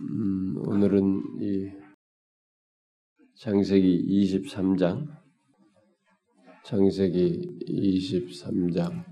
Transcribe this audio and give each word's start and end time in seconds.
음, 0.00 0.56
오늘은 0.56 1.22
이 1.40 1.70
창세기 3.36 4.24
23장, 4.24 5.06
창세기 6.64 7.60
23장 7.68 9.04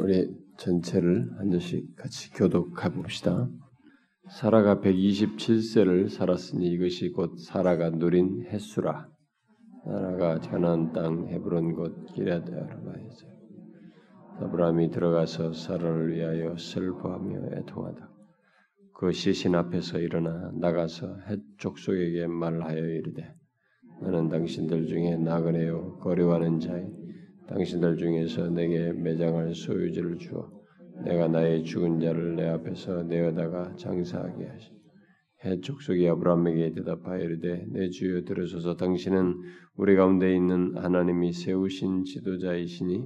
우리 0.00 0.28
전체를 0.56 1.38
한 1.38 1.50
절씩 1.50 1.94
같이 1.94 2.32
교독해 2.32 2.90
봅시다. 2.90 3.48
사라가 4.28 4.80
127세를 4.80 6.08
살았으니 6.08 6.66
이것이 6.72 7.10
곧 7.10 7.38
사라가 7.38 7.90
누린 7.90 8.44
햇수라. 8.46 9.08
사라가 9.84 10.40
가나안 10.40 10.92
땅 10.92 11.28
헤브론 11.28 11.74
곳 11.74 12.06
기럇 12.12 12.42
아르바에서 12.42 13.26
아브라함이 14.40 14.90
들어가서 14.90 15.52
사라를 15.52 16.12
위하여 16.12 16.56
슬퍼하며 16.56 17.56
애통하다. 17.58 18.17
그 19.00 19.12
시신 19.12 19.54
앞에서 19.54 20.00
일어나 20.00 20.50
나가서 20.54 21.18
헷 21.28 21.38
족속에게 21.58 22.26
말하여 22.26 22.84
이르되 22.84 23.32
나는 24.02 24.28
당신들 24.28 24.88
중에 24.88 25.14
나그네요 25.14 25.98
거류하는 25.98 26.58
자이 26.58 26.84
당신들 27.46 27.96
중에서 27.96 28.50
내게 28.50 28.92
매장할 28.92 29.54
소유지를 29.54 30.18
주어 30.18 30.50
내가 31.04 31.28
나의 31.28 31.62
죽은 31.62 32.00
자를 32.00 32.34
내 32.34 32.48
앞에서 32.48 33.04
내어다가 33.04 33.76
장사하게 33.76 34.46
하시. 34.46 34.72
해 35.44 35.60
족 35.60 35.80
속이 35.80 36.08
아브라함에게 36.08 36.72
대답하여 36.74 37.22
이르되 37.22 37.66
내 37.70 37.90
주여 37.90 38.24
들으소서 38.24 38.74
당신은 38.74 39.36
우리 39.76 39.94
가운데 39.94 40.34
있는 40.34 40.76
하나님이 40.76 41.32
세우신 41.32 42.02
지도자이시니 42.04 43.04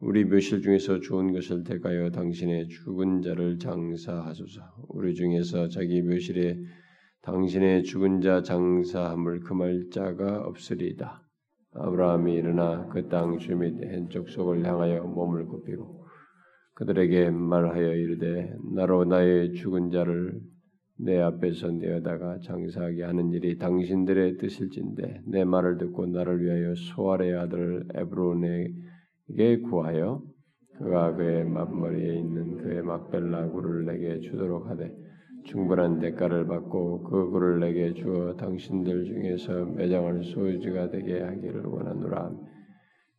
우리 0.00 0.24
묘실 0.24 0.62
중에서 0.62 1.00
좋은 1.00 1.32
것을 1.32 1.64
택하여 1.64 2.10
당신의 2.10 2.68
죽은 2.68 3.20
자를 3.22 3.58
장사하소서. 3.58 4.60
우리 4.90 5.14
중에서 5.14 5.68
자기 5.68 6.02
묘실에 6.02 6.56
당신의 7.22 7.82
죽은 7.82 8.20
자 8.20 8.42
장사함을 8.42 9.40
금할 9.40 9.88
자가 9.90 10.42
없으리이다. 10.42 11.22
아브라함이 11.74 12.32
일어나 12.32 12.86
그 12.88 13.08
땅 13.08 13.38
주민 13.38 13.82
헨쪽 13.82 14.28
속을 14.28 14.64
향하여 14.64 15.02
몸을 15.02 15.46
굽히고 15.46 16.06
그들에게 16.74 17.30
말하여 17.30 17.94
이르되 17.94 18.54
나로 18.74 19.04
나의 19.04 19.52
죽은 19.54 19.90
자를 19.90 20.40
내 20.96 21.18
앞에서 21.18 21.72
내어다가 21.72 22.38
장사하게 22.40 23.02
하는 23.02 23.32
일이 23.32 23.58
당신들의 23.58 24.36
뜻일진데 24.38 25.22
내 25.26 25.44
말을 25.44 25.78
듣고 25.78 26.06
나를 26.06 26.42
위하여 26.42 26.74
소알의 26.74 27.34
아들 27.34 27.84
에브론의 27.94 28.74
에게 29.30 29.60
구하여 29.60 30.22
그가 30.78 31.14
그의 31.14 31.44
맞머리에 31.44 32.18
있는 32.18 32.58
그의 32.58 32.82
막벨라 32.82 33.50
굴을 33.50 33.84
내게 33.84 34.20
주도록 34.20 34.68
하되 34.68 34.94
충분한 35.44 35.98
대가를 35.98 36.46
받고 36.46 37.04
그 37.04 37.30
굴을 37.30 37.60
내게 37.60 37.94
주어 37.94 38.34
당신들 38.36 39.04
중에서 39.04 39.64
매장할 39.64 40.22
소유지가 40.24 40.90
되게 40.90 41.20
하기를 41.20 41.64
원하노라. 41.64 42.32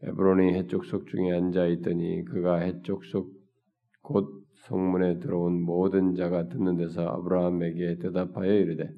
에브론이 0.03 0.53
해쪽 0.53 0.85
속 0.85 1.07
중에 1.07 1.31
앉아 1.31 1.65
있더니 1.67 2.23
그가 2.25 2.57
해쪽 2.59 3.03
속곧 3.05 4.39
성문에 4.67 5.19
들어온 5.19 5.61
모든 5.61 6.15
자가 6.15 6.47
듣는 6.47 6.77
데서 6.77 7.07
아브라함에게 7.07 7.97
대답하여 7.97 8.53
이르되 8.53 8.89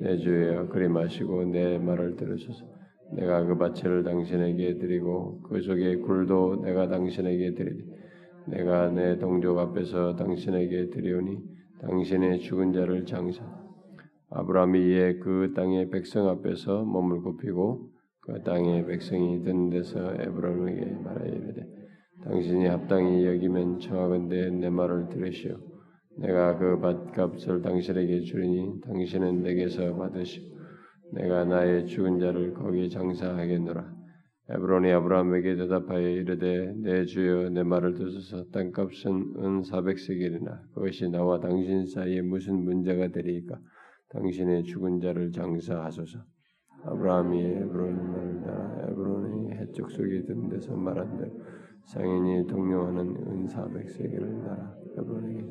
내 0.00 0.16
주여 0.16 0.68
그리 0.68 0.88
마시고 0.88 1.44
내 1.44 1.78
말을 1.78 2.16
들으소서. 2.16 2.81
내가 3.14 3.44
그 3.44 3.56
바체를 3.56 4.04
당신에게 4.04 4.78
드리고 4.78 5.42
그 5.42 5.60
속의 5.60 6.00
굴도 6.00 6.62
내가 6.62 6.88
당신에게 6.88 7.54
드리리. 7.54 7.84
내가 8.48 8.90
내 8.90 9.18
동족 9.18 9.58
앞에서 9.58 10.16
당신에게 10.16 10.90
드리오니 10.90 11.38
당신의 11.80 12.40
죽은 12.40 12.72
자를 12.72 13.04
장사. 13.04 13.44
아브라함이 14.30 14.78
이에 14.80 15.18
그 15.18 15.52
땅의 15.54 15.90
백성 15.90 16.28
앞에서 16.28 16.84
몸을 16.84 17.20
굽히고 17.20 17.90
그 18.22 18.42
땅의 18.42 18.86
백성이 18.86 19.42
듣는 19.42 19.70
데서 19.70 20.14
에브론에게 20.14 20.86
말하여 21.04 21.28
이르되 21.28 21.66
당신이 22.24 22.66
합당히 22.66 23.26
여기면 23.26 23.80
청하건대 23.80 24.50
내 24.50 24.70
말을 24.70 25.08
들으시오. 25.08 25.56
내가 26.18 26.56
그 26.56 26.78
밭값을 26.78 27.62
당신에게 27.62 28.20
주리니 28.20 28.80
당신은 28.82 29.42
내게서 29.42 29.96
받으시오. 29.96 30.42
내가 31.12 31.44
나의 31.44 31.86
죽은 31.86 32.18
자를 32.18 32.54
거기 32.54 32.88
장사하겠노라. 32.88 34.02
에브론이 34.48 34.90
아브라함에게 34.92 35.56
대답하여 35.56 36.08
이르되 36.08 36.74
내 36.76 37.04
주여 37.04 37.50
내 37.50 37.62
말을 37.62 37.94
듣소서 37.94 38.44
땅값은 38.50 39.34
은 39.38 39.62
사백세겔이나 39.62 40.62
그것이 40.74 41.08
나와 41.10 41.38
당신 41.38 41.86
사이에 41.86 42.22
무슨 42.22 42.64
문제가 42.64 43.08
되리까 43.08 43.58
당신의 44.08 44.64
죽은 44.64 45.00
자를 45.00 45.30
장사하소서. 45.32 46.18
아브라함이 46.84 47.40
에브론의 47.40 47.94
말을 47.94 48.40
따라 48.40 48.86
에브론이 48.88 49.52
해적 49.52 49.90
속에 49.90 50.24
든 50.24 50.48
데서 50.48 50.74
말한 50.74 51.18
대로 51.18 51.30
상인이 51.84 52.46
동료하는 52.46 53.00
은 53.00 53.46
사백세겔을 53.48 54.44
따라 54.44 54.74
에브론에게 54.98 55.46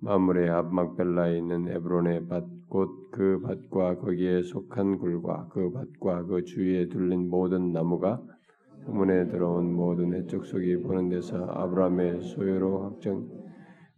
마물의 0.00 0.50
앞막벨라에 0.50 1.38
있는 1.38 1.68
에브론의 1.68 2.26
밭 2.28 2.55
곧 2.68 3.06
그 3.16 3.40
밭과 3.40 3.96
거기에 3.96 4.42
속한 4.42 4.98
굴과 4.98 5.48
그 5.50 5.70
밭과 5.72 6.26
그 6.26 6.44
주위에 6.44 6.88
둘린 6.88 7.30
모든 7.30 7.72
나무가 7.72 8.20
문에 8.86 9.26
들어온 9.28 9.72
모든 9.72 10.12
해적 10.12 10.44
속이 10.44 10.82
보는 10.82 11.08
데서 11.08 11.46
아브라함의 11.46 12.20
소유로 12.20 12.82
확정. 12.82 13.26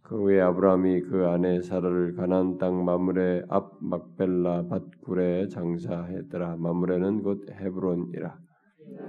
그 0.01 0.23
외에 0.23 0.39
아브라함이 0.39 1.01
그 1.01 1.27
안에 1.27 1.61
사라를 1.61 2.15
가나안 2.15 2.57
땅 2.57 2.85
마물의 2.85 3.43
앞 3.49 3.73
막벨라 3.81 4.67
밭굴에 4.69 5.49
장사했더라. 5.49 6.55
마물에는 6.55 7.21
곧 7.21 7.45
헤브론이라. 7.51 8.37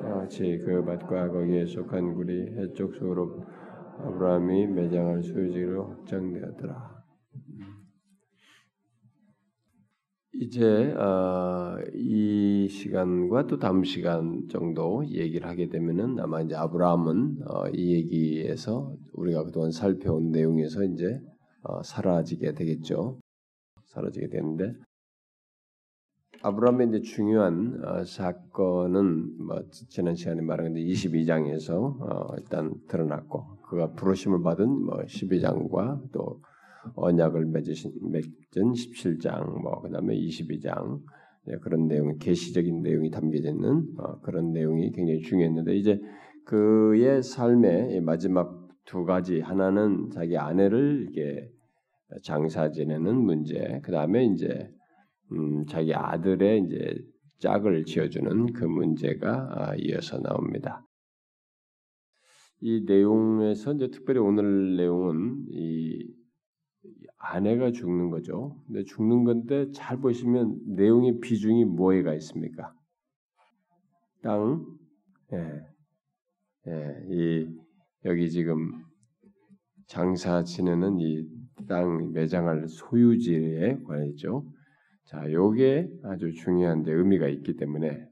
같이 0.02 0.58
그 0.58 0.84
밭과 0.84 1.28
거기에 1.30 1.66
속한 1.66 2.14
굴이 2.14 2.56
해적 2.56 2.94
속으로 2.96 3.44
아브라함이 4.04 4.66
매장할 4.66 5.22
소유지로 5.22 5.84
확장되었더라. 5.84 6.99
이제 10.32 10.92
어, 10.94 11.76
이 11.92 12.68
시간과 12.70 13.48
또 13.48 13.58
다음 13.58 13.82
시간 13.82 14.46
정도 14.48 15.04
얘기를 15.08 15.48
하게 15.48 15.68
되면은 15.68 16.20
아마 16.20 16.40
이제 16.40 16.54
아브라함은 16.54 17.38
어, 17.48 17.68
이 17.74 17.94
얘기에서 17.94 18.94
우리가 19.14 19.44
그동안 19.44 19.72
살펴온 19.72 20.30
내용에서 20.30 20.84
이제 20.84 21.20
어, 21.62 21.82
사라지게 21.82 22.54
되겠죠. 22.54 23.18
사라지게 23.86 24.28
되는데 24.28 24.72
아브라함의 26.42 26.88
이제 26.88 27.00
중요한 27.00 27.82
어, 27.84 28.04
사건은 28.04 29.36
뭐 29.44 29.62
지난 29.88 30.14
시간에 30.14 30.42
말한 30.42 30.66
건데 30.66 30.80
22장에서 30.80 32.00
어, 32.00 32.36
일단 32.38 32.72
드러났고 32.86 33.56
그가 33.62 33.94
부르심을 33.94 34.42
받은 34.42 34.68
뭐 34.68 34.98
12장과 34.98 36.12
또 36.12 36.40
언약을 36.94 37.46
맺으신 37.46 37.92
맺은 38.10 38.72
17장 38.72 39.60
뭐 39.62 39.80
그다음에 39.82 40.14
22장 40.16 41.00
네, 41.46 41.56
그런 41.62 41.88
내용 41.88 42.18
계시적인 42.18 42.82
내용이 42.82 43.10
담겨져 43.10 43.50
있는 43.50 43.86
어, 43.98 44.20
그런 44.20 44.52
내용이 44.52 44.92
굉장히 44.92 45.20
중요했는데 45.20 45.76
이제 45.76 46.00
그의 46.44 47.22
삶의 47.22 48.00
마지막 48.02 48.68
두 48.84 49.04
가지 49.04 49.40
하나는 49.40 50.10
자기 50.10 50.36
아내를 50.36 51.06
이게 51.10 51.48
장사 52.22 52.70
지내는 52.70 53.16
문제 53.16 53.80
그 53.82 53.92
다음에 53.92 54.24
이제 54.26 54.68
음, 55.32 55.64
자기 55.66 55.94
아들의 55.94 56.64
이제 56.64 56.96
짝을 57.38 57.84
지어주는 57.84 58.52
그 58.52 58.64
문제가 58.64 59.48
아, 59.52 59.74
이어서 59.76 60.18
나옵니다. 60.20 60.84
이 62.60 62.84
내용에서 62.86 63.72
이제 63.74 63.88
특별히 63.88 64.20
오늘 64.20 64.76
내용은 64.76 65.46
이 65.48 66.06
아내가 67.18 67.70
죽는 67.72 68.10
거죠. 68.10 68.56
근데 68.66 68.84
죽는 68.84 69.24
건데 69.24 69.70
잘 69.72 69.98
보시면 69.98 70.58
내용의 70.74 71.20
비중이 71.20 71.64
뭐에 71.66 72.02
가 72.02 72.14
있습니까? 72.14 72.72
땅, 74.22 74.64
예, 75.32 75.60
예, 76.68 77.06
이 77.10 77.48
여기 78.04 78.30
지금 78.30 78.84
장사 79.86 80.42
지내는 80.44 81.00
이 81.00 81.40
땅 81.66 82.12
매장할 82.12 82.68
소유지에 82.68 83.78
관해죠. 83.84 84.44
자, 85.04 85.30
요게 85.30 85.88
아주 86.04 86.32
중요한데 86.32 86.92
의미가 86.92 87.28
있기 87.28 87.56
때문에 87.56 88.06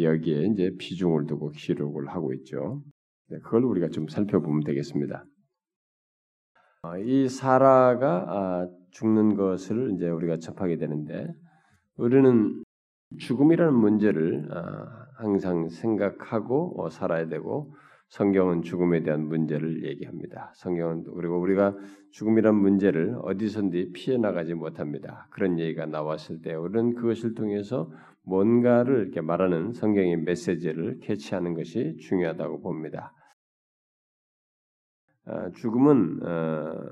여기에 0.00 0.46
이제 0.46 0.74
비중을 0.78 1.26
두고 1.26 1.50
기록을 1.50 2.08
하고 2.08 2.32
있죠. 2.34 2.82
네, 3.30 3.38
그걸 3.40 3.64
우리가 3.64 3.88
좀 3.90 4.08
살펴보면 4.08 4.64
되겠습니다. 4.64 5.24
어, 6.82 6.96
이 6.96 7.28
사라가 7.28 8.24
아, 8.28 8.68
죽는 8.92 9.34
것을 9.34 9.92
이제 9.94 10.08
우리가 10.08 10.36
접하게 10.38 10.76
되는데 10.76 11.34
우리는 11.96 12.62
죽음이라는 13.18 13.74
문제를 13.74 14.48
아, 14.52 15.06
항상 15.16 15.68
생각하고 15.68 16.80
어, 16.80 16.88
살아야 16.88 17.26
되고 17.26 17.74
성경은 18.10 18.62
죽음에 18.62 19.02
대한 19.02 19.26
문제를 19.26 19.84
얘기합니다. 19.84 20.52
성경은 20.54 21.04
그리고 21.14 21.40
우리가 21.40 21.76
죽음이란 22.12 22.54
문제를 22.54 23.18
어디선지 23.22 23.90
피해 23.92 24.16
나가지 24.16 24.54
못합니다. 24.54 25.26
그런 25.30 25.58
얘기가 25.58 25.84
나왔을 25.86 26.40
때 26.40 26.54
우리는 26.54 26.94
그것을 26.94 27.34
통해서 27.34 27.90
뭔가를 28.22 29.02
이렇게 29.02 29.20
말하는 29.20 29.72
성경의 29.72 30.18
메시지를 30.18 31.00
캐치하는 31.00 31.54
것이 31.54 31.96
중요하다고 32.00 32.60
봅니다. 32.60 33.12
아, 35.30 35.50
죽음은 35.50 36.22
어, 36.26 36.90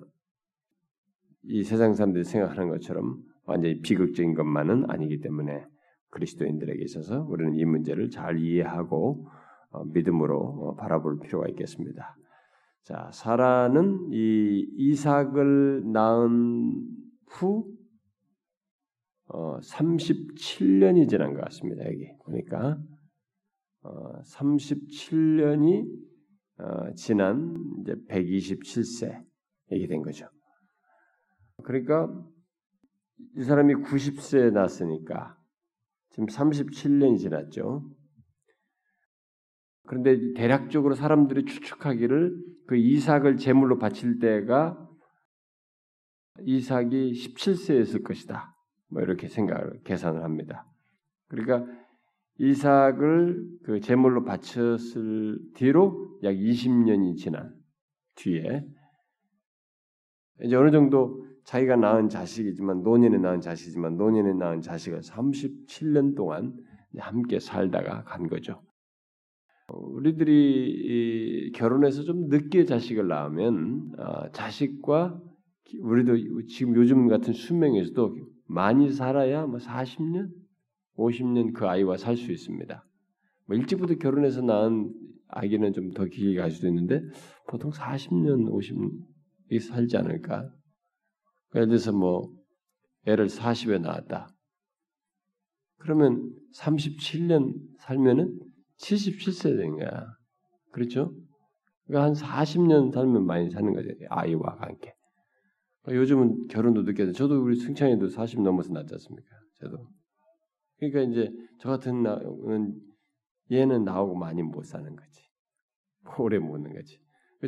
이 1.44 1.64
세상 1.64 1.94
사람들이 1.94 2.24
생각하는 2.24 2.68
것처럼 2.68 3.22
완전히 3.44 3.80
비극적인 3.80 4.34
것만은 4.34 4.90
아니기 4.90 5.20
때문에 5.20 5.64
그리스도인들에게 6.10 6.84
있어서 6.84 7.22
우리는 7.22 7.54
이 7.54 7.64
문제를 7.64 8.10
잘 8.10 8.38
이해하고 8.38 9.26
어, 9.70 9.84
믿음으로 9.86 10.38
어, 10.38 10.74
바라볼 10.76 11.18
필요가 11.20 11.48
있겠습니다. 11.48 12.14
자, 12.82 13.10
사라는 13.10 14.10
이 14.12 14.68
이삭을 14.76 15.90
낳은 15.90 16.84
후 17.28 17.74
어, 19.28 19.58
37년이 19.60 21.08
지난 21.08 21.32
것 21.32 21.40
같습니다. 21.44 21.86
여기 21.86 22.12
보니까 22.22 22.78
어, 23.82 24.20
37년이 24.20 26.05
어, 26.58 26.92
지난 26.94 27.54
이제 27.80 27.94
127세 28.08 29.24
이게 29.70 29.86
된 29.86 30.02
거죠. 30.02 30.28
그러니까 31.62 32.08
이 33.36 33.42
사람이 33.42 33.74
90세에 33.74 34.52
났으니까 34.52 35.36
지금 36.10 36.26
37년이 36.26 37.18
지났죠. 37.18 37.90
그런데 39.86 40.32
대략적으로 40.34 40.94
사람들이 40.94 41.44
추측하기를 41.44 42.36
그 42.66 42.76
이삭을 42.76 43.36
제물로 43.36 43.78
바칠 43.78 44.18
때가 44.18 44.82
이삭이 46.40 47.12
17세였을 47.12 48.02
것이다. 48.02 48.54
뭐 48.88 49.02
이렇게 49.02 49.28
생각을 49.28 49.82
계산을 49.84 50.22
합니다. 50.22 50.66
그러니까 51.28 51.66
이삭을 52.38 53.58
그 53.62 53.80
제물로 53.80 54.24
바쳤을 54.24 55.38
뒤로 55.54 56.18
약 56.22 56.32
20년이 56.34 57.16
지난 57.16 57.54
뒤에 58.16 58.64
이제 60.42 60.56
어느 60.56 60.70
정도 60.70 61.24
자기가 61.44 61.76
낳은 61.76 62.08
자식이지만 62.08 62.82
노년에 62.82 63.18
낳은 63.18 63.40
자식이지만 63.40 63.96
노년에 63.96 64.34
낳은 64.34 64.60
자식을 64.60 65.00
37년 65.00 66.16
동안 66.16 66.54
함께 66.98 67.38
살다가 67.38 68.04
간 68.04 68.28
거죠. 68.28 68.62
우리들이 69.68 71.52
결혼해서 71.54 72.04
좀 72.04 72.28
늦게 72.28 72.64
자식을 72.64 73.08
낳으면 73.08 73.92
어, 73.98 74.30
자식과 74.32 75.20
우리도 75.80 76.46
지금 76.46 76.76
요즘 76.76 77.08
같은 77.08 77.32
수명에서도 77.32 78.16
많이 78.46 78.92
살아야 78.92 79.46
뭐 79.46 79.58
40년, 79.58 80.30
50년 80.96 81.52
그 81.52 81.66
아이와 81.66 81.96
살 81.96 82.16
수 82.16 82.32
있습니다. 82.32 82.84
뭐 83.46 83.56
일찍부터 83.56 83.94
결혼해서 83.96 84.42
낳은 84.42 84.92
아기는 85.28 85.72
좀 85.72 85.92
더 85.92 86.04
길게 86.04 86.40
갈 86.40 86.50
수도 86.50 86.68
있는데 86.68 87.00
보통 87.48 87.70
40년, 87.70 88.48
50년 88.50 89.60
살지 89.60 89.96
않을까? 89.96 90.48
예를 91.54 91.68
들어서 91.68 91.92
뭐 91.92 92.32
애를 93.06 93.26
40에 93.26 93.80
낳았다. 93.80 94.28
그러면 95.78 96.32
37년 96.56 97.54
살면은 97.80 98.38
77세 98.78 99.56
된 99.56 99.76
거야. 99.76 100.06
그렇죠? 100.72 101.12
그러니까 101.86 102.06
한 102.06 102.12
40년 102.14 102.92
살면 102.92 103.24
많이 103.24 103.50
사는 103.50 103.72
거죠. 103.72 103.88
아이와 104.10 104.56
함께. 104.60 104.92
요즘은 105.88 106.48
결혼도 106.48 106.82
늦게 106.82 107.04
해서 107.04 107.12
저도 107.12 107.40
우리 107.42 107.54
승찬이도 107.56 108.08
40 108.08 108.42
넘어서 108.42 108.72
낳지 108.72 108.92
않습니까? 108.94 109.28
저도. 109.60 109.88
그러니까 110.78 111.00
이제 111.02 111.32
저 111.60 111.70
같은 111.70 112.02
나는 112.02 112.74
얘는 113.50 113.84
나오고 113.84 114.16
많이 114.16 114.42
못 114.42 114.64
사는 114.64 114.94
거지. 114.96 115.22
오래 116.18 116.38
못는 116.38 116.74
거지. 116.74 117.00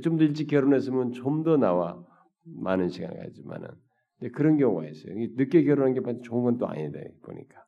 좀 0.02 0.16
더 0.19 0.25
일찍 0.25 0.46
결혼했으면 0.48 1.12
좀 1.12 1.42
더 1.44 1.56
나와 1.56 2.02
많은 2.44 2.88
시간을 2.88 3.16
가지만은 3.19 3.69
그런 4.32 4.56
경우가 4.56 4.86
있어요. 4.88 5.14
늦게 5.14 5.64
결혼한 5.64 5.94
게 5.94 6.00
좋은 6.22 6.44
건 6.44 6.58
또 6.58 6.66
아니다 6.66 6.98
보니까. 7.22 7.64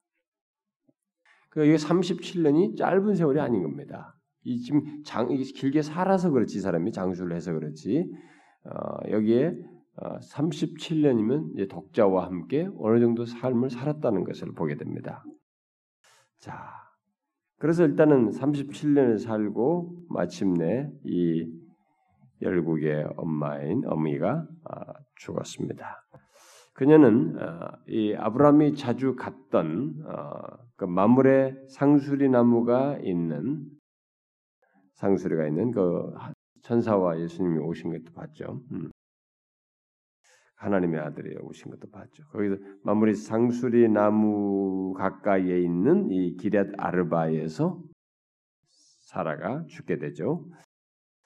그 1.50 1.64
이게 1.64 1.76
37년이 1.76 2.76
짧은 2.76 3.14
세월이 3.14 3.40
아닌 3.40 3.62
겁니다. 3.62 4.16
이 4.42 4.60
지금 4.60 5.02
장 5.04 5.28
길게 5.28 5.82
살아서 5.82 6.30
그렇지 6.30 6.60
사람이 6.60 6.92
장수를 6.92 7.36
해서 7.36 7.52
그렇지 7.52 8.10
어, 8.64 9.10
여기에 9.10 9.54
어, 9.96 10.18
37년이면 10.18 11.52
이제 11.54 11.66
독자와 11.66 12.26
함께 12.26 12.68
어느 12.78 13.00
정도 13.00 13.24
삶을 13.26 13.70
살았다는 13.70 14.24
것을 14.24 14.52
보게 14.54 14.76
됩니다. 14.76 15.24
자, 16.40 16.90
그래서 17.58 17.84
일단은 17.84 18.30
37년을 18.30 19.18
살고 19.18 20.06
마침내 20.08 20.90
이 21.04 21.46
열국의 22.40 23.06
엄마인 23.16 23.82
어미가 23.86 24.46
아, 24.64 24.94
죽었습니다. 25.16 26.02
그녀는 26.72 27.36
어, 27.38 27.72
이 27.86 28.14
아브라함이 28.14 28.74
자주 28.74 29.14
갔던 29.14 30.02
어, 30.06 30.32
그 30.76 30.86
마물의 30.86 31.66
상수리 31.68 32.30
나무가 32.30 32.96
있는 33.02 33.66
상수리가 34.94 35.46
있는 35.46 35.72
그 35.72 36.14
천사와 36.62 37.20
예수님이 37.20 37.58
오신 37.58 37.90
것도 37.90 38.14
봤죠. 38.14 38.62
음. 38.72 38.90
하나님의 40.60 41.00
아들이 41.00 41.36
오신 41.38 41.70
것도 41.70 41.90
봤죠. 41.90 42.22
거기서 42.28 42.56
마무리 42.84 43.14
상수리 43.14 43.88
나무 43.88 44.92
가까이에 44.92 45.58
있는 45.58 46.10
이 46.10 46.36
기럇 46.36 46.74
아르바에서 46.76 47.82
사라가 49.08 49.64
죽게 49.68 49.98
되죠. 49.98 50.46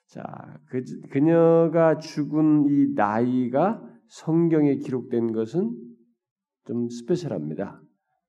자, 0.07 0.23
그, 0.69 0.83
그녀가 1.11 1.97
죽은 1.97 2.67
이 2.69 2.93
나이가 2.95 3.83
성경에 4.07 4.75
기록된 4.75 5.33
것은 5.33 5.69
좀 6.65 6.87
스페셜합니다. 6.89 7.81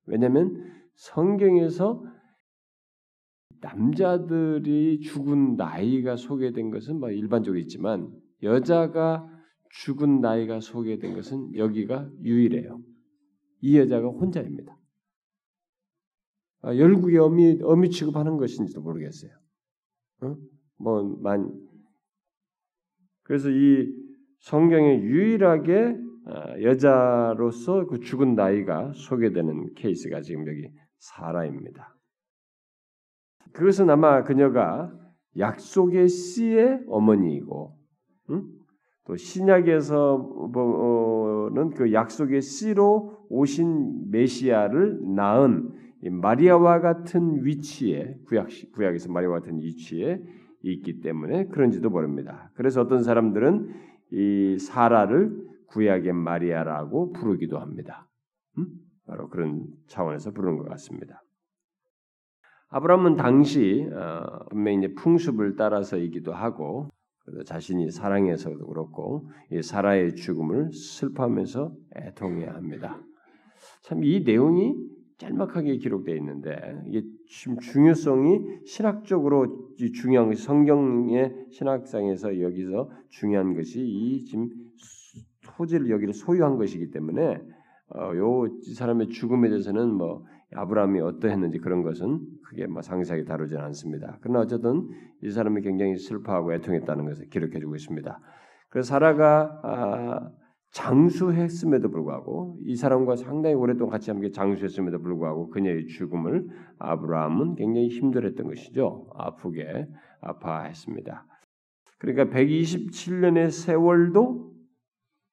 왜냐하면 0.07 0.61
성경에서 0.95 2.03
남자들이 3.61 4.99
죽은 4.99 5.55
나이가 5.55 6.17
소개된 6.17 6.69
것은 6.69 6.99
뭐 6.99 7.11
일반적으로 7.11 7.59
있지만 7.59 8.11
여자가 8.43 9.36
죽은 9.69 10.21
나이가 10.21 10.59
소개된 10.59 11.13
것은 11.13 11.55
여기가 11.55 12.09
유일해요. 12.21 12.79
이 13.61 13.77
여자가 13.77 14.07
혼자입니다. 14.07 14.77
아, 16.61 16.75
열국의 16.75 17.17
어미 17.17 17.59
어미 17.63 17.89
취급하는 17.91 18.37
것인지도 18.37 18.81
모르겠어요. 18.81 19.31
어? 20.21 20.35
뭐 20.77 21.03
만 21.21 21.67
그래서 23.23 23.49
이 23.49 23.93
성경에 24.39 25.01
유일하게 25.01 25.97
아, 26.25 26.61
여자로서 26.61 27.87
그 27.87 27.99
죽은 27.99 28.35
나이가 28.35 28.91
소개되는 28.93 29.73
케이스가 29.75 30.21
지금 30.21 30.47
여기 30.47 30.69
사라입니다. 30.99 31.95
그것은 33.53 33.89
아마 33.89 34.23
그녀가 34.23 34.93
약속의 35.37 36.09
씨의 36.09 36.83
어머니이고, 36.87 37.77
응? 38.31 38.56
또 39.07 39.15
신약에서는 39.15 40.19
그 41.75 41.93
약속의 41.93 42.41
씨로 42.41 43.25
오신 43.29 44.11
메시아를 44.11 44.99
낳은 45.15 45.71
마리아와 46.11 46.81
같은 46.81 47.45
위치에 47.45 48.17
구약 48.27 48.49
구약에서 48.73 49.09
마리아와 49.11 49.39
같은 49.39 49.61
위치에 49.61 50.21
있기 50.61 50.99
때문에 50.99 51.47
그런지도 51.47 51.89
모릅니다. 51.89 52.51
그래서 52.55 52.81
어떤 52.81 53.01
사람들은 53.01 53.69
이 54.11 54.57
사라를 54.59 55.47
구약의 55.67 56.11
마리아라고 56.11 57.13
부르기도 57.13 57.59
합니다. 57.59 58.09
음? 58.57 58.67
바로 59.05 59.29
그런 59.29 59.67
차원에서 59.87 60.31
부르는 60.31 60.57
것 60.57 60.67
같습니다. 60.69 61.23
아브라함은 62.69 63.15
당시 63.15 63.87
어, 63.89 64.45
분명히 64.49 64.79
이제 64.79 64.93
풍습을 64.95 65.55
따라서이기도 65.55 66.33
하고 66.33 66.89
자신이 67.45 67.91
사랑해서도 67.91 68.67
그렇고 68.67 69.29
이 69.51 69.61
사라의 69.61 70.15
죽음을 70.15 70.71
슬퍼하면서 70.73 71.75
애통해야 71.95 72.53
합니다. 72.53 73.01
참 73.83 74.03
이 74.03 74.23
내용이 74.25 74.75
짤막하게 75.17 75.77
기록되어 75.77 76.15
있는데 76.17 76.55
이게 76.87 77.03
중요성이 77.59 78.65
신학적으로 78.65 79.73
중요한 79.95 80.29
것이 80.29 80.43
성경의 80.43 81.47
신학상에서 81.51 82.39
여기서 82.39 82.89
중요한 83.09 83.55
것이 83.55 83.81
이 83.81 84.25
지금 84.25 84.49
토지를 85.43 85.89
여기를 85.89 86.13
소유한 86.13 86.57
것이기 86.57 86.91
때문에 86.91 87.41
어, 87.95 88.11
요이 88.13 88.73
사람의 88.75 89.07
죽음에 89.09 89.49
대해서는 89.49 89.93
뭐 89.93 90.23
아브라함이 90.53 90.99
어떠했는지 90.99 91.57
그런 91.59 91.81
것은 91.81 92.19
크게 92.47 92.67
뭐 92.67 92.81
상세하게 92.81 93.25
다루지는 93.25 93.61
않습니다. 93.65 94.17
그러나 94.21 94.41
어쨌든 94.41 94.87
이 95.21 95.29
사람이 95.29 95.61
굉장히 95.61 95.97
슬퍼하고 95.97 96.53
애통했다는 96.53 97.05
것을 97.05 97.29
기록해주고 97.29 97.75
있습니다. 97.75 98.19
그래서 98.69 98.87
사라가 98.87 99.59
아, 99.63 100.31
장수했음에도 100.71 101.89
불구하고 101.89 102.59
이 102.65 102.75
사람과 102.75 103.15
상당히 103.15 103.55
오랫동안 103.55 103.91
같이 103.91 104.11
함께 104.11 104.31
장수했음에도 104.31 105.01
불구하고 105.01 105.49
그녀의 105.49 105.87
죽음을 105.87 106.47
아브라함은 106.79 107.55
굉장히 107.55 107.87
힘들었던 107.89 108.47
것이죠. 108.47 109.09
아프게 109.15 109.87
아파했습니다. 110.21 111.25
그러니까 111.99 112.25
127년의 112.35 113.49
세월도 113.49 114.53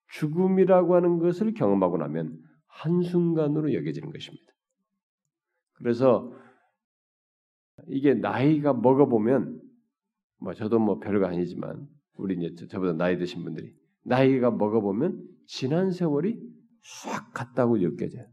죽음이라고 0.08 0.94
하는 0.94 1.18
것을 1.18 1.52
경험하고 1.54 1.98
나면 1.98 2.38
한순간으로 2.68 3.74
여겨지는 3.74 4.10
것입니다. 4.10 4.52
그래서 5.74 6.32
이게 7.88 8.14
나이가 8.14 8.72
먹어보면 8.72 9.60
뭐 10.38 10.54
저도 10.54 10.78
뭐 10.78 10.98
별거 10.98 11.26
아니지만 11.26 11.88
우리 12.16 12.36
이제 12.36 12.66
저보다 12.66 12.92
나이 12.92 13.18
드신 13.18 13.42
분들이 13.42 13.74
나이가 14.02 14.50
먹어보면 14.50 15.22
지난 15.46 15.90
세월이 15.90 16.38
싹 16.82 17.32
갔다고 17.32 17.78
느껴져요. 17.78 18.26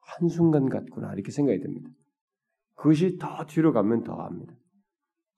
한순간 0.00 0.68
같구나 0.68 1.12
이렇게 1.14 1.30
생각이 1.30 1.60
됩니다. 1.60 1.90
그것이 2.74 3.18
더 3.18 3.44
뒤로 3.46 3.72
가면 3.72 4.04
더 4.04 4.14
합니다. 4.14 4.54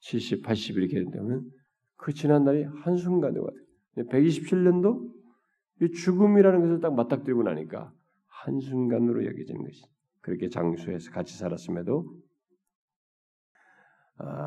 70, 0.01 0.43
80 0.43 0.77
이렇게 0.77 1.05
되면 1.11 1.51
그 1.97 2.13
지난 2.13 2.45
날이 2.45 2.65
한순간에 2.65 3.39
와요. 3.39 3.51
127년도 3.97 5.13
죽음이라는 5.95 6.61
것을 6.61 6.81
딱 6.81 6.95
맞닥뜨리고 6.95 7.43
나니까 7.43 7.93
한순간으로 8.27 9.25
여겨지는 9.25 9.63
것이 9.63 9.83
그렇게 10.21 10.49
장수해서 10.49 11.11
같이 11.11 11.37
살았음에도 11.37 12.07
아, 12.07 12.24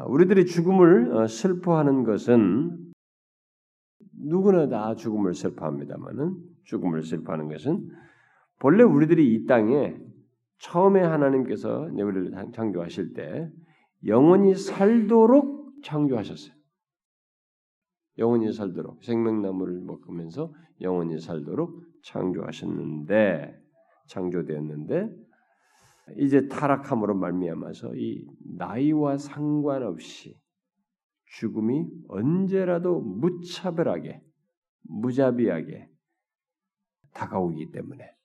우리들이 0.07 0.45
죽음을 0.45 1.15
어, 1.15 1.27
슬퍼하는 1.27 2.03
것은 2.03 2.93
누구나 4.19 4.67
다 4.67 4.95
죽음을 4.95 5.33
슬퍼합니다만은 5.33 6.35
죽음을 6.63 7.03
슬퍼하는 7.03 7.49
것은 7.49 7.89
본래 8.59 8.83
우리들이 8.83 9.33
이 9.33 9.45
땅에 9.45 9.95
처음에 10.59 11.01
하나님께서 11.01 11.89
우리를 11.91 12.31
창조하실 12.53 13.13
때 13.13 13.49
영원히 14.05 14.55
살도록 14.55 15.83
창조하셨어요. 15.83 16.55
영원히 18.17 18.51
살도록 18.51 19.03
생명나무를 19.03 19.81
먹으면서 19.81 20.51
영원히 20.81 21.19
살도록 21.19 21.83
창조하셨는데 22.03 23.55
창조되었는데 24.07 25.26
이제 26.15 26.47
타락함으로 26.47 27.15
말미암아서 27.15 27.95
이 27.95 28.25
나이와 28.57 29.17
상관없이 29.17 30.39
죽음이 31.25 31.85
언제라도 32.07 33.01
무차별하게 33.01 34.21
무자비하게 34.83 35.89
다가오기 37.13 37.71
때문에 37.71 38.15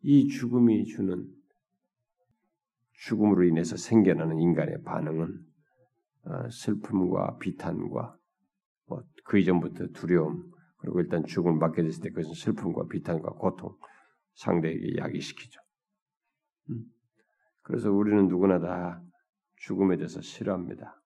이 0.00 0.26
죽음이 0.26 0.84
주는 0.84 1.28
죽음으로 2.94 3.44
인해서 3.44 3.76
생겨나는 3.76 4.40
인간의 4.40 4.82
반응은 4.82 5.46
어, 6.24 6.48
슬픔과 6.50 7.38
비탄과 7.38 8.16
뭐그 8.86 9.38
이전부터 9.38 9.88
두려움 9.92 10.50
그리고 10.76 11.00
일단 11.00 11.24
죽음을 11.24 11.58
맞게 11.58 11.82
됐을 11.82 12.02
때 12.02 12.10
그것은 12.10 12.34
슬픔과 12.34 12.86
비탄과 12.88 13.30
고통 13.34 13.76
상대에게 14.34 14.96
야기시키죠. 14.98 15.61
음. 16.70 16.84
그래서 17.62 17.90
우리는 17.92 18.28
누구나 18.28 18.58
다 18.58 19.02
죽음에 19.56 19.96
대해서 19.96 20.20
싫어합니다. 20.20 21.00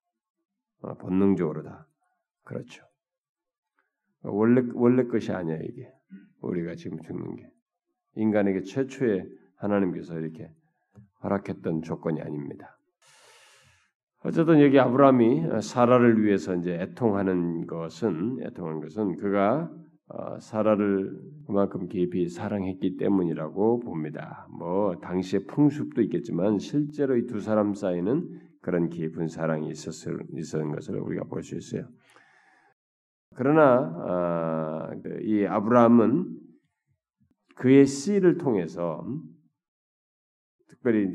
어, 0.81 0.95
본능적으로 0.95 1.63
다 1.63 1.87
그렇죠. 2.45 2.85
원래 4.23 4.63
원래 4.75 5.05
것이 5.05 5.33
아니야 5.33 5.59
이게 5.59 5.93
우리가 6.41 6.75
지금 6.75 7.01
죽는 7.01 7.37
게 7.37 7.51
인간에게 8.15 8.63
최초의 8.63 9.29
하나님께서 9.57 10.19
이렇게 10.19 10.51
허락했던 11.23 11.83
조건이 11.83 12.21
아닙니다. 12.21 12.79
어쨌든 14.25 14.61
여기 14.61 14.79
아브라함이 14.79 15.63
사라를 15.63 16.25
위해서 16.25 16.55
이제 16.55 16.75
애통하는 16.75 17.67
것은 17.67 18.39
애통하는 18.43 18.81
것은 18.81 19.17
그가 19.17 19.71
어, 19.71 19.86
사라를 20.41 21.19
그만큼 21.47 21.89
깊이 21.89 22.29
사랑했기 22.29 22.97
때문이라고 22.97 23.81
봅니다. 23.81 24.47
뭐 24.57 24.97
당시의 25.01 25.47
풍습도 25.47 26.03
있겠지만 26.03 26.59
실제로 26.59 27.17
이 27.17 27.27
두 27.27 27.41
사람 27.41 27.75
사이는 27.75 28.41
그런 28.63 28.89
깊은 28.89 29.29
사랑이 29.29 29.69
있었을 29.69 30.19
있었는 30.33 30.73
것을 30.73 30.99
우리가 31.01 31.25
볼 31.25 31.43
수 31.43 31.57
있어요. 31.57 31.89
그러나 33.35 33.93
아, 34.09 34.91
그이 35.03 35.47
아브라함은 35.47 36.41
그의 37.57 37.87
씨를 37.87 38.39
통해서 38.39 39.05
특별히 40.69 41.09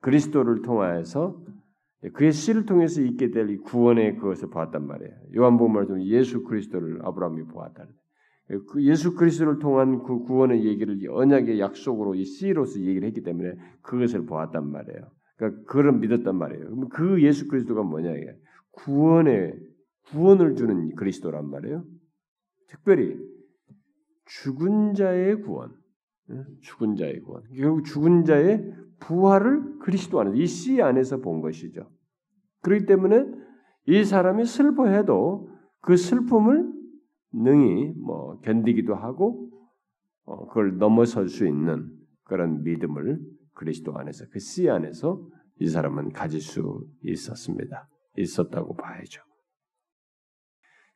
그리스도를 0.00 0.62
통하여서 0.62 1.42
그의 2.14 2.32
씨를 2.32 2.66
통해서 2.66 3.00
있게 3.02 3.30
될 3.30 3.56
구원의 3.58 4.16
그것을 4.16 4.50
보았단 4.50 4.86
말이에요. 4.86 5.12
요한복음을 5.36 5.86
좀 5.86 6.02
예수 6.02 6.42
그리스도를 6.42 7.04
아브라함이 7.06 7.44
보았다. 7.44 7.86
그 8.68 8.82
예수 8.84 9.14
그리스도를 9.14 9.58
통한 9.58 10.02
그 10.02 10.20
구원의 10.20 10.64
얘기를 10.66 10.98
언약의 11.08 11.60
약속으로 11.60 12.14
이 12.14 12.24
씨로서 12.24 12.80
얘기를 12.80 13.06
했기 13.06 13.22
때문에 13.22 13.54
그것을 13.82 14.26
보았단 14.26 14.70
말이에요. 14.70 15.10
그러니까 15.36 15.62
그걸 15.64 15.92
믿었단 15.98 16.36
말이에요. 16.36 16.88
그 16.90 17.22
예수 17.22 17.48
그리스도가 17.48 17.82
뭐냐 17.82 18.10
이게 18.10 18.36
구원의 18.72 19.58
구원을 20.10 20.56
주는 20.56 20.94
그리스도란 20.94 21.48
말이에요. 21.48 21.84
특별히 22.68 23.16
죽은 24.26 24.94
자의 24.94 25.40
구원, 25.42 25.72
죽은 26.62 26.96
자의 26.96 27.20
구원. 27.20 27.42
결국 27.54 27.84
죽은 27.84 28.24
자의 28.24 28.64
부활을 29.00 29.78
그리스도 29.80 30.20
안에서 30.20 30.36
이 30.36 30.46
씨 30.46 30.80
안에서 30.80 31.18
본 31.18 31.40
것이죠. 31.40 31.90
그렇기 32.62 32.86
때문에 32.86 33.26
이 33.86 34.04
사람이 34.04 34.44
슬퍼해도 34.44 35.50
그 35.80 35.96
슬픔을 35.96 36.72
능히 37.32 37.92
뭐 37.96 38.38
견디기도 38.40 38.94
하고 38.94 39.50
어, 40.24 40.46
그걸 40.46 40.78
넘어설 40.78 41.28
수 41.28 41.46
있는 41.46 41.90
그런 42.24 42.62
믿음을 42.62 43.20
그리스도 43.54 43.96
안에서 43.96 44.26
그 44.30 44.38
씨 44.38 44.68
안에서 44.70 45.26
이 45.60 45.68
사람은 45.68 46.10
가질 46.12 46.40
수 46.40 46.86
있었습니다. 47.02 47.88
있었다고 48.16 48.76
봐야죠. 48.76 49.22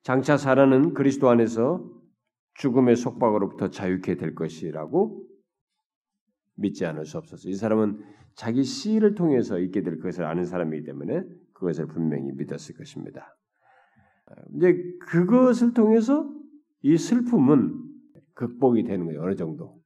장차 0.02 0.36
사라는 0.36 0.94
그리스도 0.94 1.28
안에서 1.28 1.84
죽음의 2.54 2.96
속박으로부터 2.96 3.70
자유케 3.70 4.16
될 4.16 4.34
것이라고 4.34 5.26
믿지 6.56 6.86
않을 6.86 7.04
수 7.04 7.18
없었어요. 7.18 7.50
이 7.50 7.54
사람은 7.54 8.02
자기 8.34 8.64
씨를 8.64 9.14
통해서 9.14 9.58
있게 9.58 9.82
될 9.82 9.98
것을 9.98 10.24
아는 10.24 10.44
사람이기 10.44 10.84
때문에 10.84 11.22
그것을 11.52 11.86
분명히 11.86 12.32
믿었을 12.32 12.76
것입니다. 12.76 13.35
이제 14.56 14.82
그것을 15.00 15.74
통해서 15.74 16.28
이 16.82 16.96
슬픔은 16.96 17.82
극복이 18.34 18.84
되는 18.84 19.06
거예요. 19.06 19.22
어느 19.22 19.34
정도. 19.34 19.80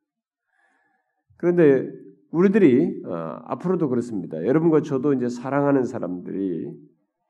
그런데 1.37 1.89
우리들이 2.31 3.03
어, 3.07 3.41
앞으로도 3.45 3.89
그렇습니다. 3.89 4.45
여러분과 4.45 4.83
저도 4.83 5.15
이제 5.15 5.29
사랑하는 5.29 5.85
사람들이 5.85 6.73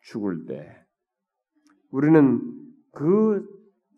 죽을 0.02 0.46
때 0.46 0.68
우리는 1.90 2.40
그 2.92 3.46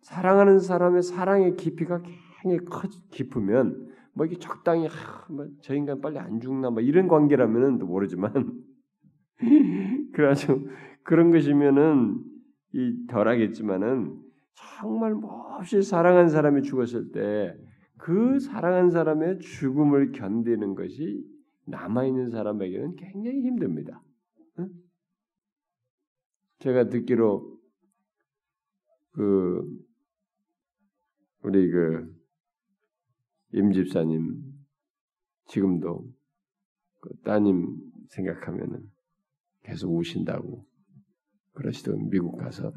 사랑하는 0.03 0.59
사람의 0.59 1.03
사랑의 1.03 1.57
깊이가 1.57 2.03
굉장히 2.43 2.65
커, 2.67 2.89
깊으면 3.11 3.91
뭐 4.15 4.27
이게 4.27 4.37
적당히 4.37 4.87
하, 4.87 5.27
뭐저 5.33 5.75
인간 5.75 6.01
빨리 6.01 6.19
안 6.19 6.41
죽나 6.41 6.71
뭐 6.71 6.83
이런 6.83 7.09
관계라면은 7.09 7.79
또 7.79 7.87
모르지만 7.87 8.63
그래가지고 10.13 10.69
그런 11.05 11.31
것이면은 11.31 12.32
이 12.73 13.07
덜하겠지만은 13.09 14.21
정말 14.55 15.15
몹시 15.15 15.83
사랑한 15.83 16.29
사람이 16.29 16.63
죽었을 16.63 17.13
때 17.13 17.73
그 18.03 18.41
사랑한 18.41 18.91
사람의 18.91 19.39
죽음을 19.39 20.11
견디는 20.11 20.75
것이 20.75 21.25
남아 21.67 22.05
있는 22.05 22.31
사람에게는 22.31 22.97
굉장히 22.97 23.43
힘듭니다. 23.43 24.03
제가 26.59 26.89
듣기로 26.89 27.61
그 29.13 29.85
우리 31.45 31.71
그 31.71 32.13
임집사님 33.53 34.53
지금도 35.47 36.13
그 36.99 37.17
따님 37.23 37.79
생각하면은 38.09 38.91
계속 39.63 39.97
우신다고 39.97 40.67
그러시던 41.53 42.09
미국 42.11 42.37
가서 42.37 42.73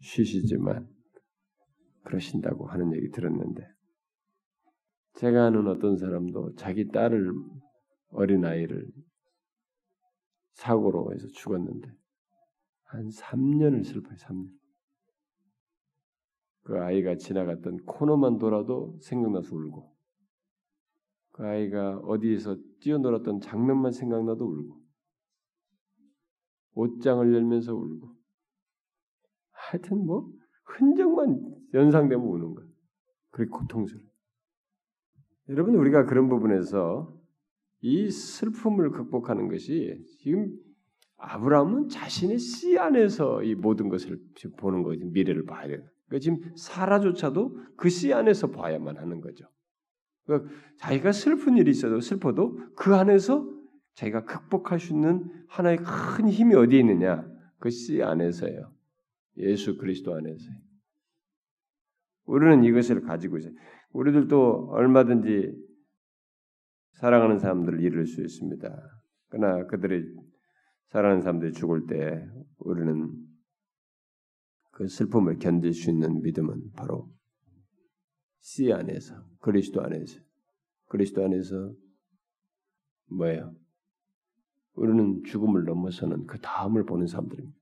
쉬시지만 0.00 0.88
그러신다고 2.04 2.66
하는 2.66 2.94
얘기 2.94 3.10
들었는데 3.10 3.66
제가 5.14 5.46
아는 5.46 5.66
어떤 5.68 5.96
사람도 5.96 6.54
자기 6.54 6.88
딸을 6.88 7.32
어린 8.10 8.44
아이를 8.44 8.90
사고로 10.52 11.12
해서 11.12 11.26
죽었는데 11.28 11.88
한 12.84 13.08
3년을 13.08 13.84
슬퍼요. 13.84 14.16
3년. 14.16 14.50
그 16.62 16.78
아이가 16.78 17.16
지나갔던 17.16 17.84
코너만 17.84 18.38
돌아도 18.38 18.98
생각나서 19.00 19.54
울고 19.54 19.96
그 21.32 21.44
아이가 21.44 21.98
어디에서 21.98 22.56
뛰어놀았던 22.80 23.40
장면만 23.40 23.92
생각나도 23.92 24.44
울고 24.44 24.80
옷장을 26.74 27.34
열면서 27.34 27.74
울고 27.74 28.19
하여튼 29.70 30.04
뭐 30.04 30.28
흔적만 30.64 31.40
연상되면 31.74 32.26
우는 32.26 32.54
거야. 32.54 32.66
그렇게 33.30 33.50
고통스러워. 33.50 34.04
여러분 35.48 35.74
우리가 35.76 36.04
그런 36.06 36.28
부분에서 36.28 37.16
이 37.80 38.10
슬픔을 38.10 38.90
극복하는 38.90 39.48
것이 39.48 40.04
지금 40.18 40.52
아브라함은 41.16 41.88
자신의 41.88 42.38
씨 42.38 42.78
안에서 42.78 43.42
이 43.42 43.54
모든 43.54 43.88
것을 43.88 44.18
보는 44.58 44.82
거지 44.82 45.04
미래를 45.04 45.44
봐야 45.44 45.66
돼요. 45.68 45.82
그러니까 46.06 46.18
지금 46.18 46.40
사라조차도 46.56 47.56
그 47.76 47.88
씨 47.88 48.12
안에서 48.12 48.50
봐야만 48.50 48.96
하는 48.96 49.20
거죠. 49.20 49.44
그러니까 50.24 50.50
자기가 50.78 51.12
슬픈 51.12 51.56
일이 51.56 51.70
있어도 51.70 52.00
슬퍼도 52.00 52.74
그 52.74 52.94
안에서 52.94 53.48
자기가 53.94 54.24
극복할 54.24 54.80
수 54.80 54.92
있는 54.92 55.30
하나의 55.48 55.78
큰 55.78 56.28
힘이 56.28 56.54
어디에 56.56 56.80
있느냐? 56.80 57.24
그 57.58 57.70
씨 57.70 58.02
안에서요. 58.02 58.72
예수 59.40 59.76
그리스도 59.76 60.14
안에서요. 60.14 60.54
우리는 62.24 62.64
이것을 62.64 63.02
가지고 63.02 63.38
있어요. 63.38 63.52
우리들도 63.92 64.68
얼마든지 64.70 65.52
사랑하는 66.92 67.38
사람들을 67.38 67.82
잃을 67.82 68.06
수 68.06 68.20
있습니다. 68.20 69.00
그러나 69.28 69.66
그들이 69.66 70.04
사랑하는 70.88 71.22
사람들이 71.22 71.52
죽을 71.52 71.86
때 71.86 72.26
우리는 72.58 73.10
그 74.72 74.86
슬픔을 74.88 75.38
견딜 75.38 75.72
수 75.72 75.90
있는 75.90 76.20
믿음은 76.22 76.72
바로 76.76 77.10
씨 78.40 78.72
안에서 78.72 79.14
그리스도 79.40 79.82
안에서 79.82 80.20
그리스도 80.86 81.24
안에서 81.24 81.74
뭐예요? 83.10 83.54
우리는 84.74 85.22
죽음을 85.24 85.64
넘어서는 85.64 86.26
그 86.26 86.38
다음을 86.40 86.84
보는 86.84 87.06
사람들입니다. 87.06 87.59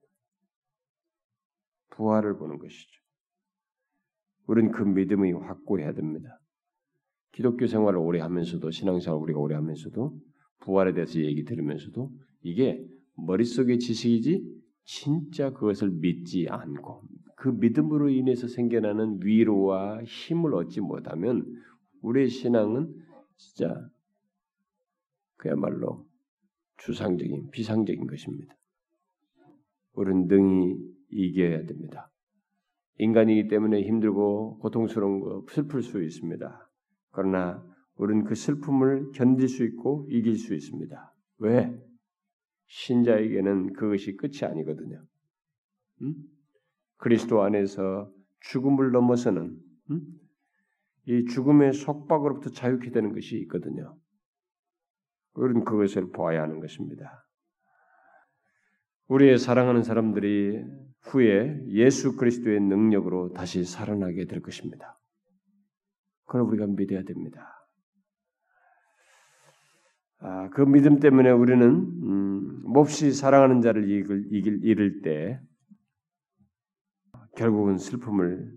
부활을 1.99 2.39
보는 2.39 2.59
것이죠. 2.59 3.03
우리는 4.47 4.71
그 4.71 4.83
믿음이 4.83 5.33
확고해야 5.33 5.93
됩니다. 5.93 6.41
기독교 7.33 7.67
생활을 7.67 7.99
오래 7.99 8.21
하면서도 8.21 8.71
신앙생활 8.71 9.21
우리가 9.21 9.39
오래 9.39 9.57
하면서도 9.57 10.17
부활에 10.61 10.95
대해서 10.95 11.21
얘기 11.21 11.45
들으면서도 11.45 12.11
이게 12.43 12.83
머릿속의 13.17 13.81
지식이지 13.81 14.43
진짜 14.85 15.51
그것을 15.51 15.91
믿지 15.91 16.47
않고 16.49 17.03
그 17.37 17.49
믿음으로 17.49 18.09
인해서 18.09 18.49
생겨나는 18.49 19.19
위로와 19.23 20.03
힘을 20.05 20.55
얻지 20.55 20.81
못하면 20.81 21.45
우리의 22.01 22.29
신앙은 22.29 22.95
진짜 23.37 23.89
그야말로 25.37 26.07
주상적인 26.79 27.51
비상적인 27.51 28.07
것입니다. 28.07 28.57
우리는 29.93 30.27
능히 30.29 30.88
이겨야 31.11 31.67
됩니다. 31.67 32.11
인간이기 32.99 33.49
때문에 33.49 33.83
힘들고 33.83 34.59
고통스러운 34.59 35.21
거 35.21 35.45
슬플 35.51 35.83
수 35.83 36.03
있습니다. 36.03 36.71
그러나 37.13 37.65
우리는 37.97 38.25
그 38.25 38.35
슬픔을 38.35 39.13
견딜 39.13 39.49
수 39.49 39.65
있고 39.65 40.07
이길 40.11 40.37
수 40.37 40.55
있습니다. 40.55 41.15
왜? 41.39 41.73
신자에게는 42.67 43.73
그것이 43.73 44.17
끝이 44.17 44.41
아니거든요. 44.43 45.03
음? 46.03 46.15
그리스도 46.97 47.43
안에서 47.43 48.13
죽음을 48.41 48.91
넘어서는 48.93 49.57
음? 49.91 50.01
이 51.07 51.25
죽음의 51.25 51.73
속박으로부터 51.73 52.51
자유케 52.51 52.91
되는 52.91 53.13
것이 53.13 53.39
있거든요. 53.43 53.97
우리는 55.35 55.65
그것을 55.65 56.11
보아야 56.11 56.43
하는 56.43 56.61
것입니다. 56.61 57.27
우리의 59.07 59.39
사랑하는 59.39 59.83
사람들이 59.83 60.63
후에 61.03 61.65
예수 61.69 62.17
그리스도의 62.17 62.61
능력으로 62.61 63.33
다시 63.33 63.65
살아나게 63.65 64.27
될 64.27 64.41
것입니다. 64.41 64.99
그걸 66.27 66.43
우리가 66.43 66.67
믿어야 66.67 67.03
됩니다. 67.05 67.59
아, 70.21 70.51
그 70.51 70.63
믿음 70.63 70.99
때문에 70.99 71.31
우리는 71.31 71.65
음, 71.65 72.63
몹시 72.65 73.13
사랑하는 73.13 73.61
자를 73.61 73.89
이길, 73.89 74.27
이길, 74.33 74.65
잃을 74.65 75.01
때 75.03 75.41
결국은 77.37 77.79
슬픔을 77.79 78.53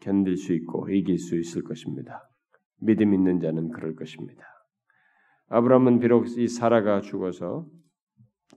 견딜 0.00 0.36
수 0.36 0.52
있고 0.54 0.88
이길 0.88 1.18
수 1.18 1.36
있을 1.36 1.64
것입니다. 1.64 2.22
믿음 2.80 3.12
있는 3.12 3.40
자는 3.40 3.70
그럴 3.70 3.96
것입니다. 3.96 4.44
아브라함은 5.48 5.98
비록 5.98 6.28
이 6.38 6.46
사라가 6.46 7.00
죽어서 7.00 7.66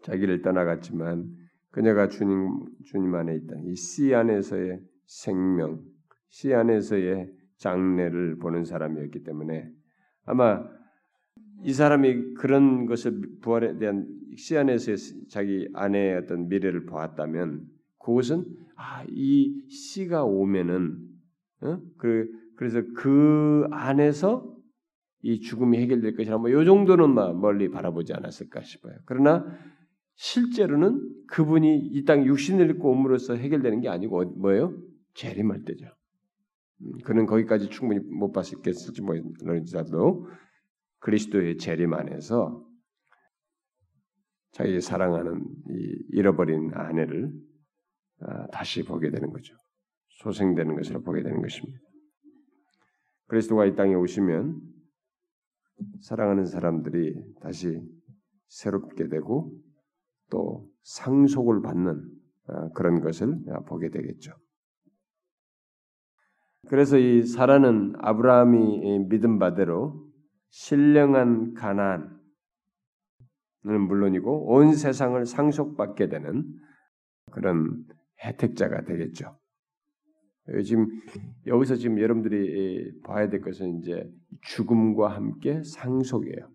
자기를 0.03 0.43
떠나갔지만 0.43 1.40
그녀가 1.71 2.07
주님 2.07 2.65
주님 2.85 3.13
안에 3.15 3.35
있다. 3.35 3.55
이 3.65 3.75
씨 3.75 4.13
안에서의 4.13 4.81
생명, 5.05 5.81
씨 6.29 6.53
안에서의 6.53 7.31
장래를 7.57 8.37
보는 8.39 8.65
사람이었기 8.65 9.23
때문에 9.23 9.69
아마 10.25 10.63
이 11.63 11.73
사람이 11.73 12.33
그런 12.35 12.85
것을 12.87 13.21
부활에 13.41 13.77
대한 13.77 14.07
씨 14.35 14.57
안에서의 14.57 14.97
자기 15.29 15.69
아내의 15.73 16.17
어떤 16.17 16.47
미래를 16.47 16.85
보았다면 16.85 17.65
그것은 17.99 18.45
아, 18.75 19.03
이 19.09 19.61
씨가 19.69 20.23
오면은 20.23 20.97
어? 21.61 21.79
그 21.97 22.27
그래서 22.55 22.81
그 22.95 23.67
안에서 23.71 24.57
이 25.21 25.39
죽음이 25.39 25.77
해결될 25.77 26.15
것이라 26.15 26.39
뭐요 26.39 26.65
정도는 26.65 27.13
막 27.13 27.39
멀리 27.39 27.69
바라보지 27.69 28.13
않았을까 28.13 28.61
싶어요. 28.61 28.95
그러나 29.05 29.45
실제로는 30.21 31.25
그분이 31.25 31.79
이 31.79 32.05
땅 32.05 32.25
육신을 32.25 32.69
입고 32.71 32.91
옴으로써 32.91 33.33
해결되는 33.35 33.81
게 33.81 33.89
아니고 33.89 34.23
뭐예요? 34.37 34.79
재림할 35.15 35.63
때죠. 35.65 35.87
음, 36.81 36.91
그는 37.03 37.25
거기까지 37.25 37.69
충분히 37.69 38.01
못 38.01 38.31
봤겠을지 38.31 39.01
모르지라도 39.01 40.27
그리스도의 40.99 41.57
재림 41.57 41.95
안에서 41.95 42.63
자기 44.51 44.79
사랑하는 44.79 45.43
이 45.71 46.05
잃어버린 46.09 46.69
아내를 46.75 47.31
아, 48.19 48.45
다시 48.51 48.83
보게 48.83 49.09
되는 49.09 49.31
거죠. 49.31 49.55
소생되는 50.19 50.75
것을 50.75 51.01
보게 51.01 51.23
되는 51.23 51.41
것입니다. 51.41 51.79
그리스도가 53.25 53.65
이 53.65 53.75
땅에 53.75 53.95
오시면 53.95 54.61
사랑하는 56.01 56.45
사람들이 56.45 57.15
다시 57.41 57.81
새롭게 58.49 59.07
되고 59.07 59.51
또 60.31 60.67
상속을 60.83 61.61
받는 61.61 62.01
아, 62.47 62.69
그런 62.73 63.01
것을 63.01 63.37
보게 63.67 63.89
되겠죠. 63.89 64.33
그래서 66.67 66.97
이 66.97 67.23
사라는 67.23 67.93
아브라함이 67.97 69.07
믿은 69.09 69.37
바대로 69.37 70.07
신령한 70.49 71.53
가난은 71.53 72.09
물론이고 73.63 74.53
온 74.53 74.73
세상을 74.73 75.23
상속받게 75.25 76.09
되는 76.09 76.45
그런 77.31 77.85
혜택자가 78.23 78.83
되겠죠. 78.83 79.37
지금 80.65 80.87
여기서 81.47 81.75
지금 81.75 81.99
여러분들이 81.99 82.99
봐야 83.03 83.29
될 83.29 83.41
것은 83.41 83.79
이제 83.79 84.09
죽음과 84.41 85.09
함께 85.09 85.61
상속이에요. 85.63 86.49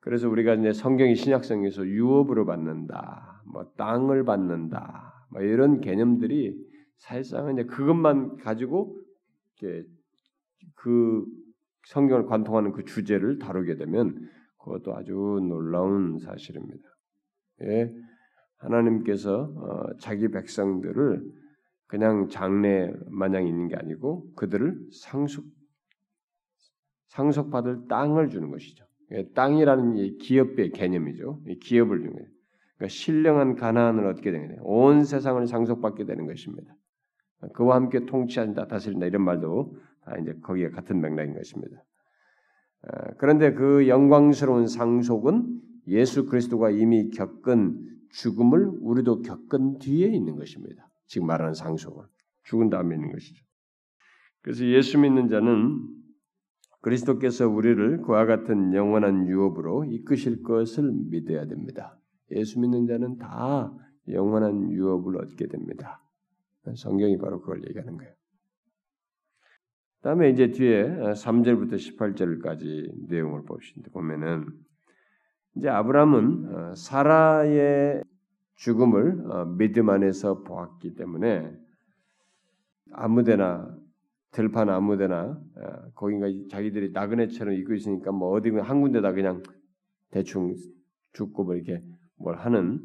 그래서 0.00 0.28
우리가 0.28 0.54
이제 0.54 0.72
성경이 0.72 1.14
신약성에서 1.14 1.86
유업으로 1.86 2.46
받는다, 2.46 3.42
뭐 3.46 3.70
땅을 3.76 4.24
받는다, 4.24 5.26
뭐 5.30 5.42
이런 5.42 5.80
개념들이 5.80 6.56
사실상은 6.96 7.54
이제 7.54 7.64
그것만 7.64 8.38
가지고 8.38 8.98
그 10.74 11.26
성경을 11.86 12.26
관통하는 12.26 12.72
그 12.72 12.84
주제를 12.84 13.38
다루게 13.38 13.76
되면 13.76 14.28
그것도 14.58 14.96
아주 14.96 15.12
놀라운 15.12 16.18
사실입니다. 16.18 16.88
예, 17.62 17.94
하나님께서 18.58 19.52
어, 19.56 19.96
자기 19.98 20.28
백성들을 20.28 21.22
그냥 21.86 22.28
장래 22.28 22.92
마냥 23.08 23.46
있는 23.46 23.68
게 23.68 23.76
아니고 23.76 24.32
그들을 24.34 24.88
상속 24.92 25.44
상속받을 27.08 27.88
땅을 27.88 28.30
주는 28.30 28.50
것이죠. 28.50 28.84
예, 29.12 29.28
땅이라는 29.32 29.96
이 29.96 30.18
기업의 30.18 30.70
개념이죠. 30.70 31.40
이 31.48 31.58
기업을 31.58 31.98
거예요. 32.00 32.28
그러니까 32.76 32.88
신령한 32.88 33.56
가나안을 33.56 34.06
얻게 34.06 34.30
되는. 34.30 34.56
온 34.60 35.04
세상을 35.04 35.46
상속받게 35.46 36.04
되는 36.04 36.26
것입니다. 36.26 36.74
그와 37.54 37.76
함께 37.76 38.06
통치한다, 38.06 38.66
다스린다 38.68 39.06
이런 39.06 39.22
말도 39.22 39.74
다 40.04 40.16
이제 40.18 40.34
거기에 40.42 40.70
같은 40.70 41.00
맥락인 41.00 41.34
것입니다. 41.34 41.82
어, 42.82 43.14
그런데 43.18 43.52
그 43.52 43.88
영광스러운 43.88 44.66
상속은 44.66 45.60
예수 45.88 46.26
그리스도가 46.26 46.70
이미 46.70 47.10
겪은 47.10 47.86
죽음을 48.10 48.70
우리도 48.80 49.22
겪은 49.22 49.78
뒤에 49.78 50.08
있는 50.08 50.36
것입니다. 50.36 50.88
지금 51.06 51.26
말하는 51.26 51.54
상속은 51.54 52.04
죽은 52.44 52.70
다음에 52.70 52.94
있는 52.94 53.12
것이죠. 53.12 53.44
그래서 54.42 54.64
예수 54.64 54.98
믿는 54.98 55.28
자는 55.28 55.78
그리스도께서 56.80 57.48
우리를 57.48 58.02
그와 58.02 58.26
같은 58.26 58.72
영원한 58.74 59.26
유업으로 59.26 59.84
이끄실 59.84 60.42
것을 60.42 60.90
믿어야 61.10 61.46
됩니다. 61.46 61.98
예수 62.30 62.60
믿는 62.60 62.86
자는 62.86 63.18
다 63.18 63.72
영원한 64.08 64.70
유업을 64.70 65.18
얻게 65.18 65.46
됩니다. 65.46 66.02
성경이 66.76 67.18
바로 67.18 67.40
그걸 67.40 67.64
얘기하는 67.68 67.96
거예요. 67.96 68.12
다음에 70.02 70.30
이제 70.30 70.50
뒤에 70.50 70.84
3절부터 70.84 71.74
18절까지 71.74 73.08
내용을 73.08 73.44
봅시다. 73.44 73.90
보면은 73.92 74.46
이제 75.56 75.68
아브라함은 75.68 76.54
어, 76.54 76.74
사라의 76.74 78.02
죽음을 78.56 79.30
어, 79.30 79.44
믿음 79.44 79.90
안에서 79.90 80.42
보았기 80.42 80.94
때문에 80.94 81.52
아무데나 82.92 83.76
들판 84.32 84.68
아무데나 84.68 85.40
어, 85.56 85.90
거긴가 85.94 86.26
자기들이 86.50 86.92
나그네처럼 86.92 87.54
입고 87.54 87.74
있으니까 87.74 88.12
뭐 88.12 88.30
어디 88.30 88.50
한 88.50 88.80
군데다 88.80 89.12
그냥 89.12 89.42
대충 90.10 90.54
죽고 91.12 91.44
뭐 91.44 91.54
이렇게 91.54 91.82
뭘 92.16 92.36
하는 92.36 92.80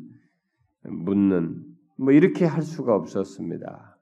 묻는 0.84 1.64
뭐 1.98 2.12
이렇게 2.12 2.46
할 2.46 2.62
수가 2.62 2.96
없었습니다. 2.96 4.00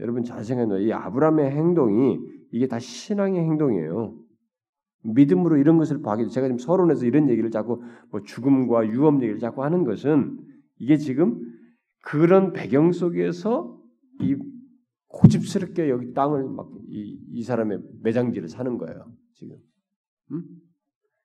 여러분 0.00 0.24
잘 0.24 0.44
생각해 0.44 0.82
이 0.84 0.92
아브라함의 0.92 1.50
행동이 1.50 2.18
이게 2.50 2.66
다 2.66 2.78
신앙의 2.78 3.40
행동이에요. 3.40 4.16
믿음으로 5.04 5.58
이런 5.58 5.76
것을 5.76 6.00
봐기 6.00 6.28
제가 6.28 6.46
지금 6.46 6.58
서론에서 6.58 7.04
이런 7.04 7.28
얘기를 7.28 7.50
자꾸 7.50 7.82
뭐 8.10 8.22
죽음과 8.22 8.88
유업 8.88 9.16
얘기를 9.22 9.38
자꾸 9.38 9.62
하는 9.62 9.84
것은 9.84 10.38
이게 10.78 10.96
지금 10.96 11.40
그런 12.02 12.52
배경 12.52 12.92
속에서 12.92 13.78
이 14.20 14.36
고집스럽게 15.14 15.88
여기 15.90 16.12
땅을 16.12 16.44
막이 16.44 17.20
이 17.30 17.42
사람의 17.42 17.78
매장지를 18.02 18.48
사는 18.48 18.76
거예요. 18.78 19.12
지금. 19.34 19.56
음? 20.32 20.42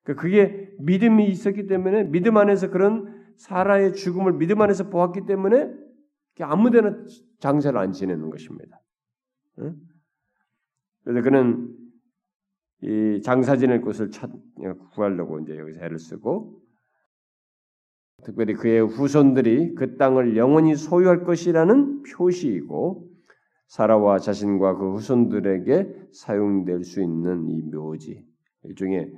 그게 0.02 0.70
믿음이 0.78 1.28
있었기 1.28 1.66
때문에 1.66 2.04
믿음 2.04 2.36
안에서 2.36 2.70
그런 2.70 3.32
사라의 3.36 3.94
죽음을 3.94 4.34
믿음 4.34 4.60
안에서 4.60 4.88
보았기 4.90 5.26
때문에 5.26 5.72
아무데나 6.40 7.04
장사를 7.38 7.78
안 7.78 7.92
지내는 7.92 8.30
것입니다. 8.30 8.80
응? 9.58 9.76
그래서 11.04 11.22
그는 11.22 11.76
이 12.82 13.20
장사 13.22 13.56
지낼 13.56 13.82
곳을 13.82 14.10
찾, 14.10 14.30
구하려고 14.92 15.38
이제 15.40 15.58
여기서 15.58 15.80
애를 15.80 15.98
쓰고 15.98 16.60
특별히 18.24 18.54
그의 18.54 18.80
후손들이 18.80 19.74
그 19.74 19.96
땅을 19.96 20.36
영원히 20.36 20.76
소유할 20.76 21.24
것이라는 21.24 22.02
표시이고 22.02 23.09
사라와 23.70 24.18
자신과 24.18 24.78
그 24.78 24.94
후손들에게 24.94 26.08
사용될 26.12 26.82
수 26.82 27.00
있는 27.00 27.48
이 27.48 27.62
묘지 27.62 28.26
일종의 28.64 29.12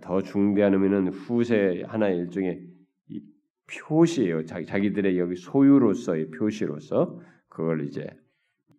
더 0.00 0.22
중대한 0.22 0.72
의미는 0.72 1.08
후세 1.08 1.84
하나의 1.86 2.16
일종의 2.20 2.66
이 3.08 3.22
표시예요. 3.68 4.46
자기 4.46 4.64
자기들의 4.64 5.18
여기 5.18 5.36
소유로서의 5.36 6.30
표시로서 6.30 7.20
그걸 7.48 7.86
이제 7.86 8.08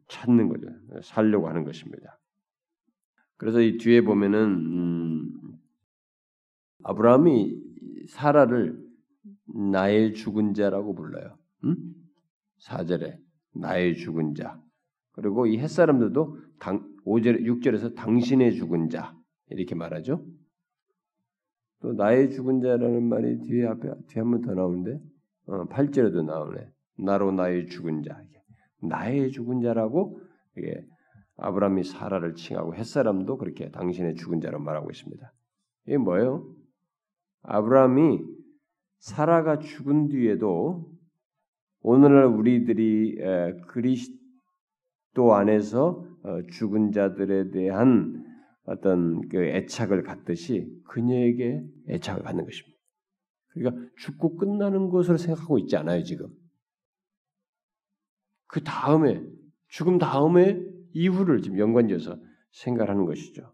찾는 0.07 0.49
거죠. 0.49 0.69
살려고 1.03 1.49
하는 1.49 1.63
것입니다. 1.65 2.19
그래서 3.37 3.61
이 3.61 3.77
뒤에 3.77 4.01
보면은 4.01 4.39
음, 4.41 5.31
아브라함이 6.83 7.61
사라를 8.07 8.83
나의 9.71 10.15
죽은 10.15 10.55
자라고 10.55 10.95
불러요. 10.95 11.37
음? 11.63 11.77
4절에 12.59 13.19
나의 13.53 13.97
죽은 13.97 14.33
자. 14.33 14.64
그리고 15.15 15.45
이 15.47 15.57
햇사람들도 15.57 16.37
당, 16.59 16.87
5절, 17.05 17.41
6절에서 17.45 17.95
당신의 17.95 18.55
죽은 18.55 18.89
자 18.89 19.15
이렇게 19.49 19.75
말하죠. 19.75 20.25
또 21.81 21.93
나의 21.93 22.31
죽은 22.31 22.61
자라는 22.61 23.03
말이 23.07 23.39
뒤에 23.41 23.65
앞에 23.67 23.89
뒤에 24.07 24.21
한 24.21 24.31
번 24.31 24.41
더 24.41 24.53
나오는데 24.53 24.99
어, 25.47 25.65
8절에도 25.67 26.25
나오네. 26.25 26.69
나로 26.97 27.31
나의 27.31 27.67
죽은 27.67 28.03
자. 28.03 28.19
나의 28.81 29.31
죽은 29.31 29.61
자라고 29.61 30.19
이게 30.57 30.85
아브라함이 31.37 31.83
사라를 31.83 32.35
칭하고 32.35 32.75
햇사람도 32.75 33.37
그렇게 33.37 33.69
당신의 33.71 34.15
죽은 34.15 34.41
자로 34.41 34.59
말하고 34.59 34.89
있습니다. 34.91 35.31
이게 35.87 35.97
뭐예요? 35.97 36.47
아브라함이 37.43 38.19
사라가 38.99 39.59
죽은 39.59 40.07
뒤에도 40.07 40.89
오늘날 41.81 42.25
우리들이 42.25 43.17
그리스도 43.67 44.24
안에서 45.33 46.05
어, 46.23 46.41
죽은 46.51 46.91
자들에 46.91 47.51
대한 47.51 48.23
어떤 48.65 49.27
그 49.29 49.43
애착을 49.43 50.03
갖듯이 50.03 50.67
그녀에게 50.85 51.63
애착을 51.89 52.23
갖는 52.23 52.45
것입니다. 52.45 52.75
그러니까 53.49 53.89
죽고 53.97 54.37
끝나는 54.37 54.89
것으로 54.89 55.17
생각하고 55.17 55.59
있지 55.59 55.77
않아요 55.77 56.03
지금. 56.03 56.27
그 58.47 58.63
다음에 58.63 59.21
죽음 59.67 59.97
다음에 59.97 60.61
이후를 60.93 61.41
지금 61.41 61.59
연관지어서 61.59 62.17
생각하는 62.51 63.05
것이죠. 63.05 63.53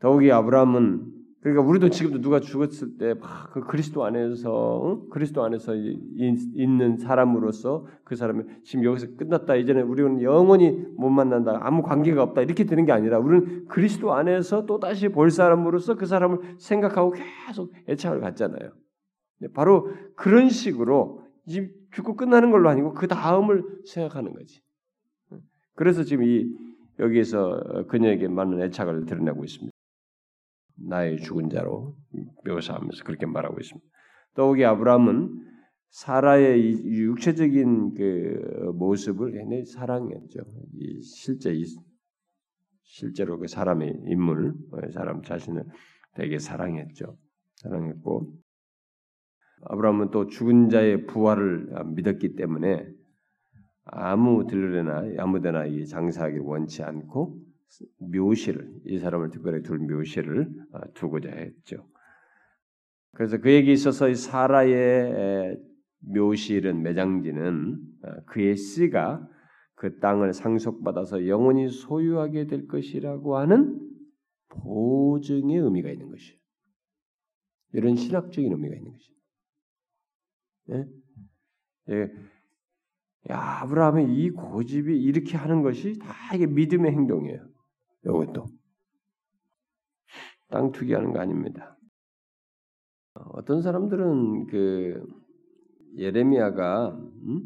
더욱이 0.00 0.30
아브라함은 0.30 1.13
그러니까 1.44 1.62
우리도 1.62 1.90
지금도 1.90 2.22
누가 2.22 2.40
죽었을 2.40 2.96
때 2.96 3.12
막 3.14 3.52
그 3.52 3.60
그리스도 3.60 4.02
안에서 4.04 4.82
응? 4.86 5.08
그리스도 5.10 5.44
안에서 5.44 5.74
있는 5.74 6.96
사람으로서 6.96 7.86
그 8.02 8.16
사람이 8.16 8.44
지금 8.64 8.84
여기서 8.84 9.08
끝났다 9.16 9.54
이제는 9.56 9.82
우리는 9.82 10.22
영원히 10.22 10.70
못 10.96 11.10
만난다 11.10 11.60
아무 11.62 11.82
관계가 11.82 12.22
없다 12.22 12.40
이렇게 12.40 12.64
되는 12.64 12.86
게 12.86 12.92
아니라 12.92 13.18
우리는 13.18 13.66
그리스도 13.68 14.14
안에서 14.14 14.64
또 14.64 14.80
다시 14.80 15.08
볼 15.08 15.30
사람으로서 15.30 15.96
그 15.96 16.06
사람을 16.06 16.56
생각하고 16.58 17.14
계속 17.46 17.72
애착을 17.90 18.20
갖잖아요. 18.20 18.72
바로 19.52 19.90
그런 20.16 20.48
식으로 20.48 21.22
죽고 21.92 22.16
끝나는 22.16 22.50
걸로 22.50 22.70
아니고 22.70 22.94
그 22.94 23.06
다음을 23.06 23.62
생각하는 23.84 24.32
거지. 24.32 24.62
그래서 25.74 26.04
지금 26.04 26.24
이 26.24 26.46
여기에서 26.98 27.84
그녀에게 27.88 28.28
많은 28.28 28.62
애착을 28.62 29.04
드러내고 29.04 29.44
있습니다. 29.44 29.73
나의 30.76 31.18
죽은 31.18 31.50
자로 31.50 31.96
묘사하면서 32.44 33.04
그렇게 33.04 33.26
말하고 33.26 33.58
있습니다. 33.60 33.86
더욱이 34.34 34.64
아브라함은 34.64 35.54
사라의 35.90 36.84
육체적인 36.84 37.94
그 37.94 38.72
모습을 38.74 39.32
굉장히 39.32 39.64
사랑했죠. 39.64 40.40
이 40.74 41.02
실제 41.02 41.52
이 41.54 41.64
실제로 42.82 43.38
그 43.38 43.46
사람의 43.46 44.02
인물, 44.06 44.54
사람 44.92 45.22
자신을 45.22 45.64
되게 46.16 46.38
사랑했죠. 46.38 47.16
사랑했고 47.56 48.32
아브라함은 49.66 50.10
또 50.10 50.26
죽은 50.26 50.68
자의 50.68 51.06
부활을 51.06 51.68
믿었기 51.94 52.34
때문에 52.34 52.86
아무 53.84 54.46
들르나 54.46 55.04
아무데나 55.18 55.66
이 55.66 55.86
장사하기 55.86 56.38
원치 56.38 56.82
않고 56.82 57.38
묘시를 57.98 58.82
이 58.86 58.98
사람을 58.98 59.30
특별히 59.30 59.62
둘 59.62 59.78
묘시를 59.78 60.48
어, 60.72 60.80
두고자 60.94 61.30
했죠. 61.30 61.88
그래서 63.12 63.38
그에게 63.38 63.72
있어서 63.72 64.08
이 64.08 64.14
사라의 64.14 65.58
묘실은 66.00 66.82
매장지는 66.82 67.78
어, 68.02 68.24
그의 68.26 68.56
씨가 68.56 69.28
그 69.74 69.98
땅을 69.98 70.32
상속받아서 70.32 71.26
영원히 71.26 71.68
소유하게 71.68 72.46
될 72.46 72.66
것이라고 72.66 73.36
하는 73.36 73.80
보증의 74.48 75.58
의미가 75.58 75.90
있는 75.90 76.10
것이에요. 76.10 76.38
이런 77.72 77.96
신학적인 77.96 78.52
의미가 78.52 78.76
있는 78.76 78.92
것이에요. 78.92 79.14
예? 80.70 80.86
예. 81.90 82.12
야, 83.30 83.60
아브라함의 83.62 84.14
이 84.14 84.30
고집이 84.30 84.96
이렇게 85.02 85.36
하는 85.36 85.62
것이 85.62 85.98
다 85.98 86.34
이게 86.34 86.46
믿음의 86.46 86.92
행동이에요. 86.92 87.53
이것도 88.04 88.46
땅 90.48 90.72
투기하는 90.72 91.12
거 91.12 91.20
아닙니다. 91.20 91.76
어떤 93.14 93.62
사람들은 93.62 94.46
그 94.46 95.06
예레미야가 95.96 96.90
음? 96.90 97.42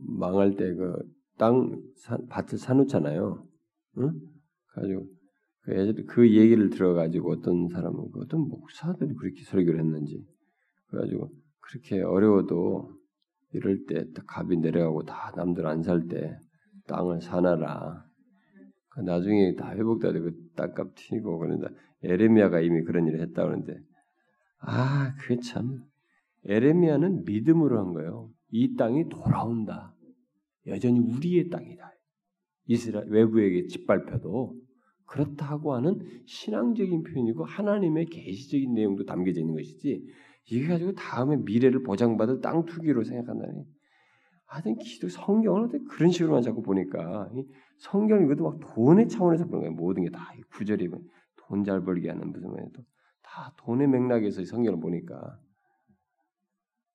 망할 0.00 0.56
때 0.56 0.74
그 0.74 1.22
땅 1.38 1.82
밭을 2.28 2.58
사놓잖아요. 2.58 3.44
응? 3.98 4.20
가지고 4.74 5.06
그, 5.62 6.04
그 6.06 6.34
얘기를 6.36 6.70
들어가지고 6.70 7.32
어떤 7.32 7.68
사람은 7.68 8.10
그 8.12 8.20
어떤 8.20 8.48
목사들이 8.48 9.14
그렇게 9.14 9.42
설교를 9.42 9.80
했는지 9.80 10.24
그래가지고 10.88 11.30
그렇게 11.60 12.02
어려워도 12.02 12.90
이럴 13.54 13.84
때 13.86 14.04
갑이 14.26 14.58
내려가고 14.58 15.04
다 15.04 15.32
남들 15.36 15.66
안 15.66 15.82
살 15.82 16.06
때 16.08 16.38
땅을 16.86 17.22
사놔라 17.22 18.04
그 18.04 18.11
나중에 19.00 19.54
다 19.54 19.72
회복돼도 19.72 20.22
그 20.22 20.32
땅값 20.56 20.94
튀고 20.94 21.38
그런다. 21.38 21.68
에레미야가 22.02 22.60
이미 22.60 22.82
그런 22.82 23.06
일을 23.06 23.20
했다 23.20 23.44
그러는데 23.44 23.78
아, 24.58 25.14
그게 25.18 25.40
참 25.40 25.84
에레미야는 26.44 27.24
믿음으로 27.24 27.78
한 27.78 27.92
거예요. 27.92 28.30
이 28.50 28.74
땅이 28.76 29.08
돌아온다. 29.08 29.94
여전히 30.66 31.00
우리의 31.00 31.48
땅이다. 31.48 31.90
이스라엘 32.66 33.08
외부에게 33.08 33.66
짓밟혀도 33.66 34.54
그렇다고 35.06 35.74
하는 35.74 35.98
신앙적인 36.26 37.02
표현이고 37.02 37.44
하나님의 37.44 38.06
계시적인 38.06 38.72
내용도 38.72 39.04
담겨져 39.04 39.40
있는 39.40 39.54
것이지 39.54 40.02
이게 40.46 40.66
가지고 40.66 40.92
다음에 40.92 41.36
미래를 41.36 41.82
보장받을 41.82 42.40
땅 42.40 42.64
투기로 42.64 43.04
생각한다니 43.04 43.64
하여튼 44.46 44.76
기도 44.78 45.08
성경을 45.08 45.68
그런 45.88 46.10
식으로만 46.10 46.42
자꾸 46.42 46.62
보니까 46.62 47.30
성경 47.82 48.22
이것도 48.24 48.44
막 48.44 48.60
돈의 48.74 49.08
차원에서 49.08 49.46
보는 49.46 49.60
거예요. 49.60 49.72
모든 49.74 50.04
게 50.04 50.10
다 50.10 50.32
구절이 50.56 50.88
돈 51.36 51.64
잘 51.64 51.82
벌게 51.84 52.08
하는 52.08 52.30
무슨 52.30 52.50
말이도 52.52 52.82
다 53.22 53.52
돈의 53.58 53.88
맥락에서 53.88 54.44
성경을 54.44 54.80
보니까 54.80 55.38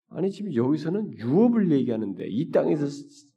아니 0.09 0.31
지금 0.31 0.53
여기서는 0.53 1.11
유업을 1.13 1.71
얘기하는데 1.71 2.25
이 2.27 2.49
땅에서 2.51 2.85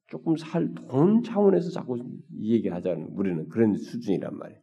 조금 0.06 0.36
살 0.36 0.72
돈 0.74 1.22
차원에서 1.22 1.70
자꾸 1.70 1.98
이 2.30 2.52
얘기하자는 2.54 3.08
우리는 3.14 3.48
그런 3.48 3.74
수준이란 3.74 4.36
말이에요. 4.38 4.60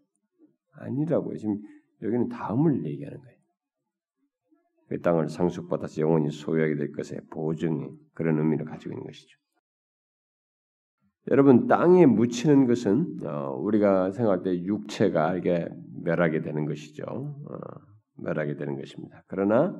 아니라고요. 0.72 1.38
지금 1.38 1.62
여기는 2.02 2.30
다음을 2.30 2.86
얘기하는 2.86 3.20
거예요. 3.20 3.38
그 4.88 5.02
땅을 5.02 5.28
상속받아서 5.30 6.02
영원히 6.02 6.32
소유하게 6.32 6.76
될 6.76 6.92
것의 6.94 7.20
보증이 7.30 7.90
그런 8.14 8.38
의미를 8.40 8.66
가지고 8.66 8.94
있는 8.94 9.06
것이죠. 9.06 9.38
여러분 11.30 11.68
땅에 11.68 12.06
묻히는 12.06 12.68
것은 12.68 13.20
어, 13.26 13.56
우리가 13.60 14.12
생각할 14.12 14.44
때 14.44 14.64
육체가 14.64 15.36
이게 15.36 15.68
멸하게 16.04 16.42
되는 16.42 16.66
것이죠. 16.66 17.04
어, 17.04 17.58
멸하게 18.18 18.56
되는 18.56 18.78
것입니다. 18.78 19.24
그러나 19.28 19.78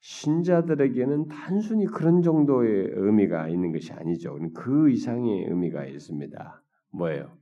신자들에게는 0.00 1.28
단순히 1.28 1.84
그런 1.86 2.22
정도의 2.22 2.90
의미가 2.94 3.48
있는 3.48 3.72
것이 3.72 3.92
아니죠. 3.92 4.38
그 4.54 4.90
이상의 4.90 5.44
의미가 5.44 5.84
있습니다. 5.84 6.62
뭐예요? 6.92 7.36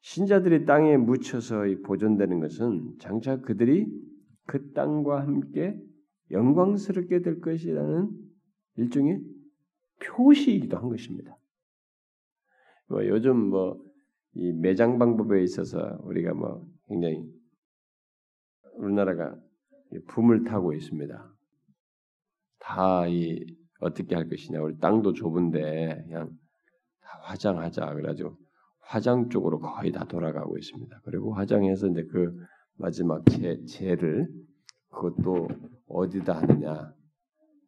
신자들이 0.00 0.64
땅에 0.64 0.96
묻혀서 0.96 1.64
보존되는 1.84 2.40
것은 2.40 2.94
장차 2.98 3.40
그들이 3.40 3.86
그 4.46 4.72
땅과 4.72 5.20
함께 5.22 5.78
영광스럽게 6.30 7.20
될 7.20 7.40
것이라는 7.40 8.10
일종의 8.76 9.20
표시이기도 10.00 10.76
한 10.76 10.88
것입니다. 10.88 11.36
뭐 12.88 13.06
요즘 13.06 13.36
뭐 13.36 13.86
이 14.38 14.52
매장 14.52 14.98
방법에 14.98 15.42
있어서 15.42 15.98
우리가 16.02 16.34
뭐 16.34 16.62
굉장히 16.88 17.24
우리나라가 18.74 19.34
붐을 20.08 20.44
타고 20.44 20.74
있습니다. 20.74 21.34
다 22.58 23.08
이 23.08 23.56
어떻게 23.80 24.14
할 24.14 24.28
것이냐 24.28 24.60
우리 24.60 24.78
땅도 24.78 25.14
좁은데 25.14 26.04
그냥 26.04 26.28
다 27.00 27.18
화장하자 27.22 27.94
그래가지고 27.94 28.36
화장 28.80 29.30
쪽으로 29.30 29.58
거의 29.58 29.90
다 29.90 30.04
돌아가고 30.04 30.58
있습니다. 30.58 31.00
그리고 31.04 31.32
화장해서 31.32 31.88
이제 31.88 32.02
그 32.04 32.38
마지막 32.74 33.24
재, 33.30 33.64
재를 33.64 34.28
그것도 34.90 35.48
어디다 35.88 36.42
하느냐 36.42 36.92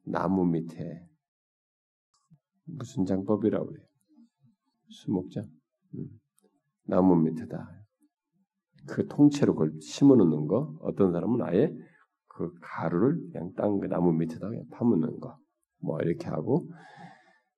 나무 0.05 0.45
밑에 0.45 1.03
무슨 2.76 3.04
장법이라고 3.04 3.66
그래요? 3.66 3.87
수목장 4.88 5.44
음. 5.94 6.07
나무 6.85 7.16
밑에다 7.16 7.68
그 8.87 9.07
통째로 9.07 9.54
그걸 9.54 9.72
심어 9.81 10.16
놓는 10.16 10.46
거 10.46 10.78
어떤 10.81 11.12
사람은 11.12 11.42
아예 11.42 11.74
그 12.26 12.52
가루를 12.61 13.20
그냥 13.33 13.52
땅 13.57 13.81
그 13.81 13.87
나무 13.87 14.12
밑에다 14.12 14.48
그냥 14.48 14.64
파묻는 14.70 15.20
거 15.20 15.38
뭐 15.81 16.00
이렇게 16.00 16.26
하고 16.28 16.68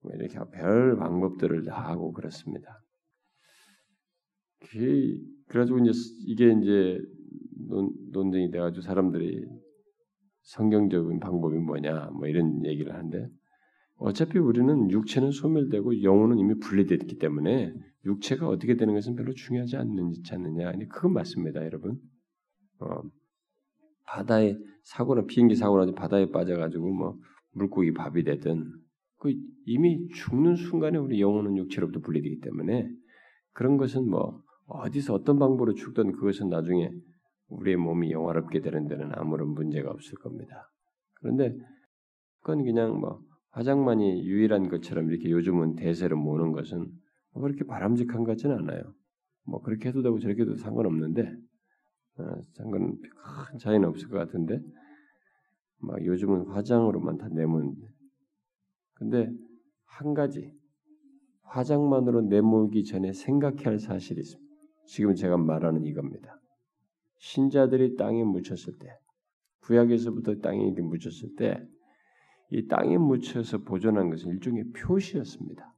뭐 0.02 0.12
이렇게 0.14 0.38
별 0.52 0.96
방법들을 0.96 1.64
다 1.64 1.88
하고 1.88 2.12
그렇습니다. 2.12 2.80
그래가지고 5.48 5.78
이제 5.80 5.90
이게 6.26 6.52
이제 6.52 6.98
논, 7.68 7.90
논쟁이 8.12 8.50
돼가지고 8.50 8.82
사람들이 8.82 9.46
성경적인 10.42 11.18
방법이 11.20 11.56
뭐냐 11.58 12.10
뭐 12.10 12.26
이런 12.28 12.64
얘기를 12.64 12.94
하는데 12.94 13.28
어차피 14.00 14.38
우리는 14.38 14.90
육체는 14.90 15.30
소멸되고 15.30 16.02
영혼은 16.02 16.38
이미 16.38 16.58
분리됐기 16.58 17.18
때문에 17.18 17.74
육체가 18.06 18.48
어떻게 18.48 18.76
되는 18.76 18.94
것은 18.94 19.14
별로 19.14 19.34
중요하지 19.34 19.76
않는지 19.76 20.22
않느냐. 20.32 20.72
그건 20.88 21.12
맞습니다, 21.12 21.62
여러분. 21.62 21.98
어, 22.78 23.02
바다에 24.06 24.56
사고나 24.84 25.26
비행기 25.26 25.54
사고 25.54 25.78
나서 25.78 25.92
바다에 25.92 26.30
빠져가지고 26.30 26.90
뭐 26.94 27.18
물고기 27.52 27.92
밥이 27.92 28.24
되든 28.24 28.72
그 29.18 29.34
이미 29.66 30.08
죽는 30.08 30.56
순간에 30.56 30.96
우리 30.96 31.20
영혼은 31.20 31.58
육체로부터 31.58 32.00
분리되기 32.00 32.40
때문에 32.40 32.88
그런 33.52 33.76
것은 33.76 34.08
뭐 34.08 34.42
어디서 34.66 35.12
어떤 35.12 35.38
방법으로 35.38 35.74
죽든 35.74 36.12
그것은 36.12 36.48
나중에 36.48 36.90
우리의 37.48 37.76
몸이 37.76 38.12
영화롭게 38.12 38.62
되는 38.62 38.88
데는 38.88 39.10
아무런 39.12 39.48
문제가 39.48 39.90
없을 39.90 40.14
겁니다. 40.14 40.70
그런데 41.16 41.54
그건 42.40 42.64
그냥 42.64 42.98
뭐 42.98 43.20
화장만이 43.50 44.24
유일한 44.24 44.68
것처럼 44.68 45.10
이렇게 45.10 45.30
요즘은 45.30 45.76
대세로 45.76 46.16
모는 46.16 46.52
것은 46.52 46.90
뭐 47.32 47.42
그렇게 47.42 47.64
바람직한 47.64 48.24
것 48.24 48.32
같지는 48.32 48.58
않아요. 48.58 48.94
뭐 49.44 49.60
그렇게 49.62 49.88
해도 49.88 50.02
되고 50.02 50.18
저렇게 50.18 50.42
해도 50.42 50.56
상관없는데 50.56 51.36
어, 52.18 52.40
상관 52.52 52.98
큰 53.00 53.58
차이는 53.58 53.88
없을 53.88 54.08
것 54.08 54.18
같은데 54.18 54.60
막 55.78 56.04
요즘은 56.04 56.46
화장으로만 56.46 57.18
다 57.18 57.28
내모는데 57.28 57.86
근데 58.94 59.32
한 59.84 60.14
가지 60.14 60.54
화장만으로 61.42 62.22
내몰기 62.22 62.84
전에 62.84 63.12
생각해야 63.12 63.70
할 63.70 63.78
사실이 63.78 64.20
있습니다. 64.20 64.54
지금 64.86 65.14
제가 65.14 65.36
말하는 65.36 65.84
이겁니다. 65.84 66.40
신자들이 67.18 67.96
땅에 67.96 68.22
묻혔을 68.24 68.78
때 68.78 68.98
구약에서부터 69.62 70.36
땅에 70.36 70.70
묻혔을 70.70 71.34
때 71.36 71.66
이 72.50 72.66
땅에 72.66 72.98
묻혀서 72.98 73.58
보존한 73.58 74.10
것은 74.10 74.30
일종의 74.32 74.72
표시였습니다. 74.72 75.74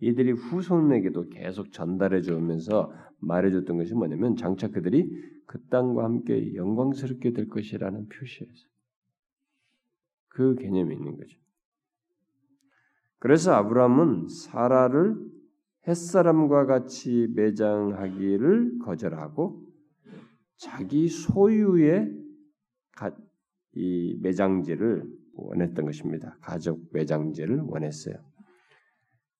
이들이 0.00 0.32
후손에게도 0.32 1.28
계속 1.28 1.72
전달해 1.72 2.22
주면서 2.22 2.92
말해 3.18 3.50
줬던 3.50 3.76
것이 3.76 3.94
뭐냐면 3.94 4.36
장차 4.36 4.68
그들이 4.68 5.10
그 5.46 5.60
땅과 5.66 6.04
함께 6.04 6.54
영광스럽게 6.54 7.32
될 7.32 7.48
것이라는 7.48 8.08
표시였어요. 8.08 8.70
그 10.28 10.54
개념이 10.54 10.94
있는 10.94 11.16
거죠. 11.16 11.36
그래서 13.18 13.52
아브라함은 13.52 14.28
사라를 14.28 15.16
햇사람과 15.86 16.66
같이 16.66 17.28
매장하기를 17.34 18.78
거절하고 18.78 19.66
자기 20.56 21.08
소유의 21.08 22.16
이 23.74 24.18
매장지를 24.20 25.04
원했던 25.34 25.84
것입니다. 25.84 26.36
가족 26.40 26.80
매장지를 26.92 27.60
원했어요. 27.60 28.14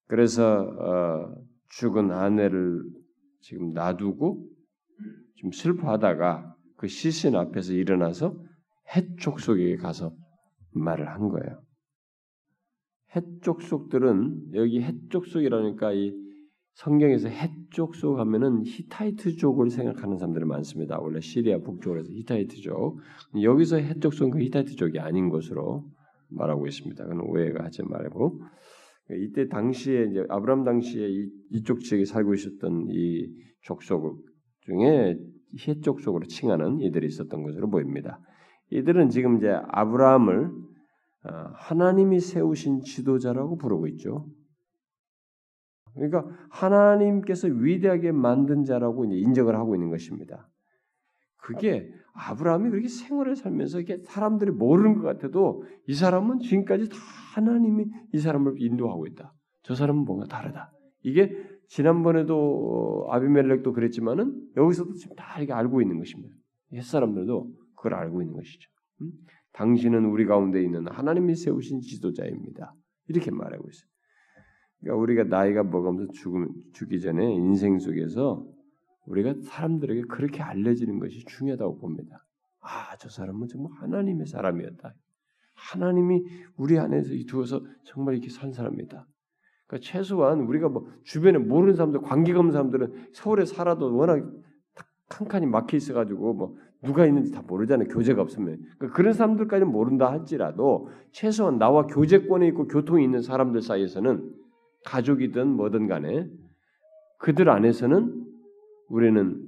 그래서 0.06 0.62
어, 0.62 1.34
죽은 1.68 2.10
아내를 2.10 2.82
지금 3.40 3.72
놔두고 3.72 4.46
좀 5.36 5.52
슬퍼하다가 5.52 6.54
그 6.76 6.88
시신 6.88 7.36
앞에서 7.36 7.72
일어나서 7.72 8.36
해족속에게 8.94 9.76
가서 9.76 10.14
말을 10.72 11.08
한 11.08 11.28
거예요. 11.28 11.62
해족속들은 13.14 14.54
여기 14.54 14.82
해족속이라니까 14.82 15.92
이 15.92 16.12
성경에서 16.80 17.28
해족속 17.28 18.18
하면은 18.18 18.62
히타이트족을 18.64 19.68
생각하는 19.68 20.16
사람들이 20.16 20.46
많습니다. 20.46 20.98
원래 20.98 21.20
시리아 21.20 21.58
북쪽으로서 21.58 22.10
히타이트족. 22.10 22.98
여기서 23.42 23.76
해족속은 23.76 24.30
그 24.30 24.40
히타이트족이 24.40 24.98
아닌 24.98 25.28
것으로 25.28 25.84
말하고 26.30 26.66
있습니다. 26.66 27.04
그건 27.04 27.20
오해가 27.20 27.64
하지 27.64 27.82
말고 27.82 28.40
이때 29.10 29.48
당시에 29.48 30.06
이제 30.10 30.24
아브람 30.30 30.64
당시에 30.64 31.06
이, 31.06 31.28
이쪽 31.50 31.80
지역에 31.80 32.06
살고 32.06 32.32
있었던 32.32 32.86
이 32.88 33.28
족속 33.62 34.24
중에 34.60 35.18
해족속으로 35.68 36.26
칭하는 36.28 36.80
이들이 36.80 37.08
있었던 37.08 37.42
것으로 37.42 37.68
보입니다. 37.68 38.20
이들은 38.70 39.10
지금 39.10 39.36
이제 39.36 39.50
아브라함을 39.68 40.46
어, 40.46 41.30
하나님이 41.56 42.20
세우신 42.20 42.80
지도자라고 42.80 43.58
부르고 43.58 43.86
있죠. 43.88 44.26
그러니까 45.94 46.26
하나님께서 46.50 47.48
위대하게 47.48 48.12
만든 48.12 48.64
자라고 48.64 49.04
인정을 49.04 49.54
하고 49.56 49.74
있는 49.74 49.90
것입니다. 49.90 50.48
그게 51.36 51.90
아브라함이 52.12 52.70
그렇게 52.70 52.88
생활을 52.88 53.36
살면서 53.36 53.80
이게 53.80 53.98
사람들이 54.04 54.50
모르는 54.50 54.94
것 54.94 55.02
같아도 55.02 55.64
이 55.86 55.94
사람은 55.94 56.40
지금까지 56.40 56.88
다 56.88 56.96
하나님이 57.34 57.86
이 58.12 58.18
사람을 58.18 58.60
인도하고 58.60 59.06
있다. 59.06 59.32
저 59.62 59.74
사람은 59.74 60.04
뭔가 60.04 60.26
다르다. 60.26 60.72
이게 61.02 61.36
지난번에도 61.68 63.06
아비멜렉도 63.10 63.72
그랬지만은 63.72 64.34
여기서도 64.56 64.94
지금 64.94 65.16
다 65.16 65.38
이렇게 65.38 65.52
알고 65.52 65.80
있는 65.80 65.98
것입니다. 65.98 66.34
옛 66.72 66.82
사람들도 66.82 67.50
그걸 67.76 67.94
알고 67.94 68.22
있는 68.22 68.34
것이죠. 68.34 68.68
음? 69.02 69.12
당신은 69.52 70.04
우리 70.04 70.26
가운데 70.26 70.62
있는 70.62 70.86
하나님이 70.88 71.34
세우신 71.34 71.80
지도자입니다. 71.80 72.74
이렇게 73.08 73.30
말하고 73.30 73.68
있어요. 73.68 73.90
그러니까 74.80 75.00
우리가 75.02 75.24
나이가 75.24 75.62
먹으면서 75.62 76.12
죽음, 76.12 76.48
죽기 76.72 77.00
전에 77.00 77.34
인생 77.34 77.78
속에서 77.78 78.46
우리가 79.06 79.34
사람들에게 79.42 80.02
그렇게 80.02 80.42
알려지는 80.42 80.98
것이 80.98 81.24
중요하다고 81.26 81.78
봅니다. 81.78 82.24
아, 82.60 82.96
저 82.98 83.08
사람은 83.08 83.48
정말 83.48 83.72
하나님의 83.80 84.26
사람이었다. 84.26 84.94
하나님이 85.54 86.24
우리 86.56 86.78
안에서 86.78 87.10
두어서 87.26 87.62
정말 87.84 88.14
이렇게 88.14 88.30
산 88.30 88.52
사람이다. 88.52 89.06
그러니까 89.66 89.86
최소한 89.86 90.40
우리가 90.40 90.68
뭐 90.68 90.88
주변에 91.04 91.38
모르는 91.38 91.74
사람들, 91.74 92.00
관계가 92.00 92.38
없는 92.38 92.52
사람들은 92.52 93.08
서울에 93.12 93.44
살아도 93.44 93.94
워낙 93.94 94.24
칸칸이 95.08 95.46
막혀 95.46 95.76
있어가지고 95.76 96.34
뭐 96.34 96.56
누가 96.82 97.04
있는지 97.04 97.30
다 97.30 97.42
모르잖아요. 97.46 97.88
교제가 97.88 98.22
없으면. 98.22 98.58
그러니까 98.78 98.96
그런 98.96 99.12
사람들까지는 99.12 99.70
모른다 99.70 100.10
할지라도 100.10 100.88
최소한 101.12 101.58
나와 101.58 101.86
교제권에 101.86 102.46
있고 102.48 102.68
교통이 102.68 103.04
있는 103.04 103.20
사람들 103.20 103.60
사이에서는 103.60 104.39
가족이든 104.84 105.48
뭐든 105.48 105.86
간에 105.86 106.28
그들 107.18 107.48
안에서는 107.48 108.26
우리는 108.88 109.46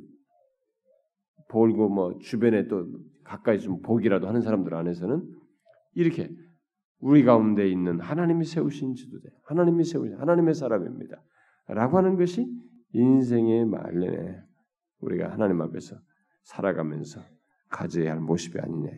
볼고 1.48 1.88
뭐 1.88 2.18
주변에 2.18 2.68
또 2.68 2.86
가까이 3.24 3.60
좀 3.60 3.80
보기라도 3.82 4.28
하는 4.28 4.40
사람들 4.40 4.74
안에서는 4.74 5.22
이렇게 5.94 6.30
우리 6.98 7.24
가운데 7.24 7.68
있는 7.68 8.00
하나님이 8.00 8.44
세우신 8.44 8.94
지도자, 8.94 9.28
하나님이 9.44 9.84
세우신 9.84 10.18
하나님의 10.18 10.54
사람입니다. 10.54 11.20
라고 11.68 11.98
하는 11.98 12.16
것이 12.16 12.46
인생의 12.92 13.64
말년에 13.66 14.40
우리가 15.00 15.32
하나님 15.32 15.60
앞에서 15.62 15.96
살아가면서 16.44 17.20
가져야 17.68 18.12
할 18.12 18.20
모습이 18.20 18.58
아니냐. 18.58 18.90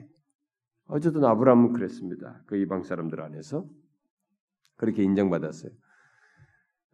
어쨌든 0.86 1.24
아브라함은 1.24 1.72
그랬습니다. 1.72 2.42
그 2.46 2.56
이방 2.56 2.82
사람들 2.82 3.20
안에서 3.20 3.66
그렇게 4.76 5.02
인정받았어요. 5.02 5.72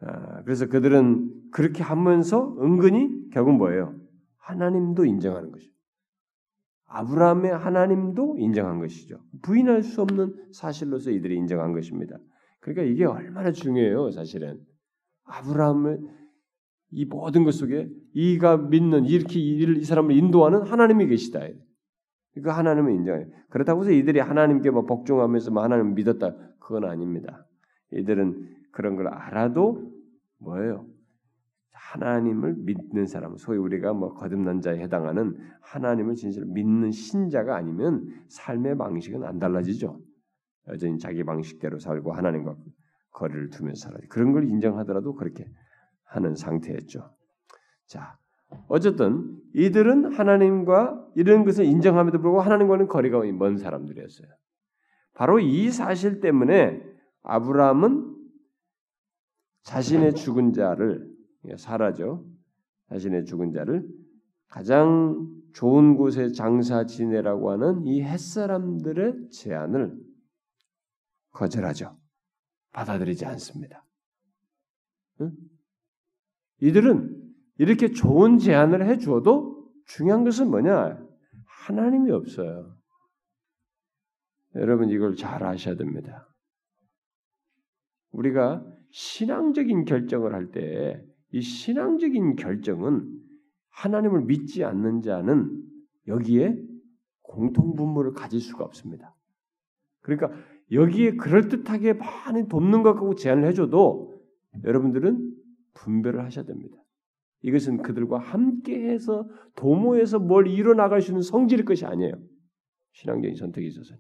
아, 0.03 0.43
그래서 0.43 0.67
그들은 0.67 1.51
그렇게 1.51 1.83
하면서 1.83 2.57
은근히 2.61 3.31
결국 3.31 3.57
뭐예요? 3.57 3.95
하나님도 4.39 5.05
인정하는 5.05 5.51
것이죠. 5.53 5.71
아브라함의 6.87 7.53
하나님도 7.53 8.37
인정한 8.39 8.79
것이죠. 8.81 9.21
부인할 9.43 9.83
수 9.83 10.03
없는 10.03 10.35
사실로서 10.53 11.11
이들이 11.11 11.37
인정한 11.37 11.73
것입니다. 11.73 12.17
그러니까 12.61 12.83
이게 12.83 13.05
얼마나 13.05 13.53
중요해요, 13.53 14.11
사실은. 14.11 14.59
아브라함을 15.25 16.01
이 16.93 17.05
모든 17.05 17.45
것 17.45 17.53
속에 17.53 17.89
이가 18.15 18.57
믿는 18.57 19.05
이렇게 19.07 19.39
이 19.39 19.85
사람을 19.85 20.17
인도하는 20.17 20.63
하나님이 20.63 21.07
계시다. 21.07 21.41
그 22.43 22.49
하나님을 22.49 22.93
인정해요. 22.93 23.27
그렇다고 23.51 23.83
해서 23.83 23.93
이들이 23.93 24.19
하나님께 24.19 24.71
뭐 24.71 24.85
복종하면서 24.87 25.53
뭐 25.53 25.63
하나님을 25.63 25.93
믿었다. 25.93 26.35
그건 26.59 26.85
아닙니다. 26.85 27.47
이들은 27.93 28.57
그런 28.73 28.97
걸 28.97 29.09
알아도 29.09 29.90
뭐예요? 30.41 30.87
하나님을 31.73 32.55
믿는 32.59 33.07
사람, 33.07 33.37
소위 33.37 33.59
우리가 33.59 33.93
뭐 33.93 34.15
거듭난 34.15 34.61
자에 34.61 34.79
해당하는 34.79 35.37
하나님을 35.61 36.15
진실로 36.15 36.47
믿는 36.47 36.93
신자가 36.93 37.57
아니면 37.57 38.09
삶의 38.29 38.77
방식은 38.77 39.25
안 39.25 39.39
달라지죠. 39.39 40.01
여전히 40.69 40.99
자기 40.99 41.25
방식대로 41.25 41.79
살고 41.79 42.13
하나님과 42.13 42.57
거리를 43.13 43.51
두면서 43.51 43.89
살아요. 43.89 44.03
그런 44.09 44.33
걸 44.33 44.45
인정하더라도 44.45 45.15
그렇게 45.15 45.47
하는 46.05 46.35
상태였죠. 46.35 47.11
자, 47.87 48.19
어쨌든 48.69 49.37
이들은 49.55 50.13
하나님과 50.13 51.09
이런 51.17 51.45
것을 51.45 51.65
인정함에도 51.65 52.21
불구하고 52.21 52.45
하나님과는 52.45 52.87
거리가 52.89 53.21
먼 53.33 53.57
사람들이었어요. 53.57 54.29
바로 55.15 55.41
이 55.41 55.71
사실 55.71 56.21
때문에 56.21 56.83
아브라함은 57.23 58.20
자신의 59.63 60.15
죽은 60.15 60.53
자를 60.53 61.09
사라져 61.57 62.25
자신의 62.89 63.25
죽은 63.25 63.53
자를 63.53 63.87
가장 64.49 65.29
좋은 65.55 65.97
곳에 65.97 66.33
장사 66.33 66.87
지내라고 66.87 67.51
하는 67.51 67.87
이 67.87 68.03
햇사람들의 68.03 69.31
제안을 69.31 69.97
거절하죠. 71.31 71.97
받아들이지 72.73 73.25
않습니다. 73.27 73.85
응? 75.21 75.33
이들은 76.61 77.17
이렇게 77.59 77.91
좋은 77.93 78.39
제안을 78.39 78.87
해 78.89 78.99
주어도 78.99 79.71
중요한 79.87 80.25
것은 80.25 80.51
뭐냐? 80.51 80.99
하나님이 81.45 82.11
없어요. 82.11 82.77
여러분 84.57 84.91
이걸 84.91 85.15
잘 85.15 85.45
아셔야 85.45 85.77
됩니다. 85.77 86.29
우리가 88.11 88.65
신앙적인 88.91 89.85
결정을 89.85 90.35
할 90.35 90.51
때 90.51 91.11
이 91.33 91.41
신앙적인 91.41 92.37
결정은 92.37 93.09
하나님을 93.71 94.23
믿지 94.23 94.65
않는 94.65 95.03
자는 95.03 95.63
여기에 96.09 96.61
공통분모를 97.23 98.13
가질 98.13 98.41
수가 98.41 98.65
없습니다. 98.65 99.15
그러니까 100.01 100.33
여기에 100.73 101.13
그럴듯하게 101.17 101.95
많이 101.95 102.49
돕는 102.49 102.83
것 102.83 102.95
같고 102.95 103.15
제안을 103.15 103.47
해줘도 103.49 104.21
여러분들은 104.65 105.37
분별을 105.75 106.25
하셔야 106.25 106.45
됩니다. 106.45 106.77
이것은 107.43 107.83
그들과 107.83 108.19
함께해서 108.19 109.29
도모해서 109.55 110.19
뭘 110.19 110.49
이뤄나갈 110.49 111.01
수 111.01 111.13
있는 111.13 111.23
성질일 111.23 111.65
것이 111.65 111.87
아니에요. 111.87 112.15
신앙적인 112.93 113.37
선택에 113.37 113.67
있어서. 113.69 113.95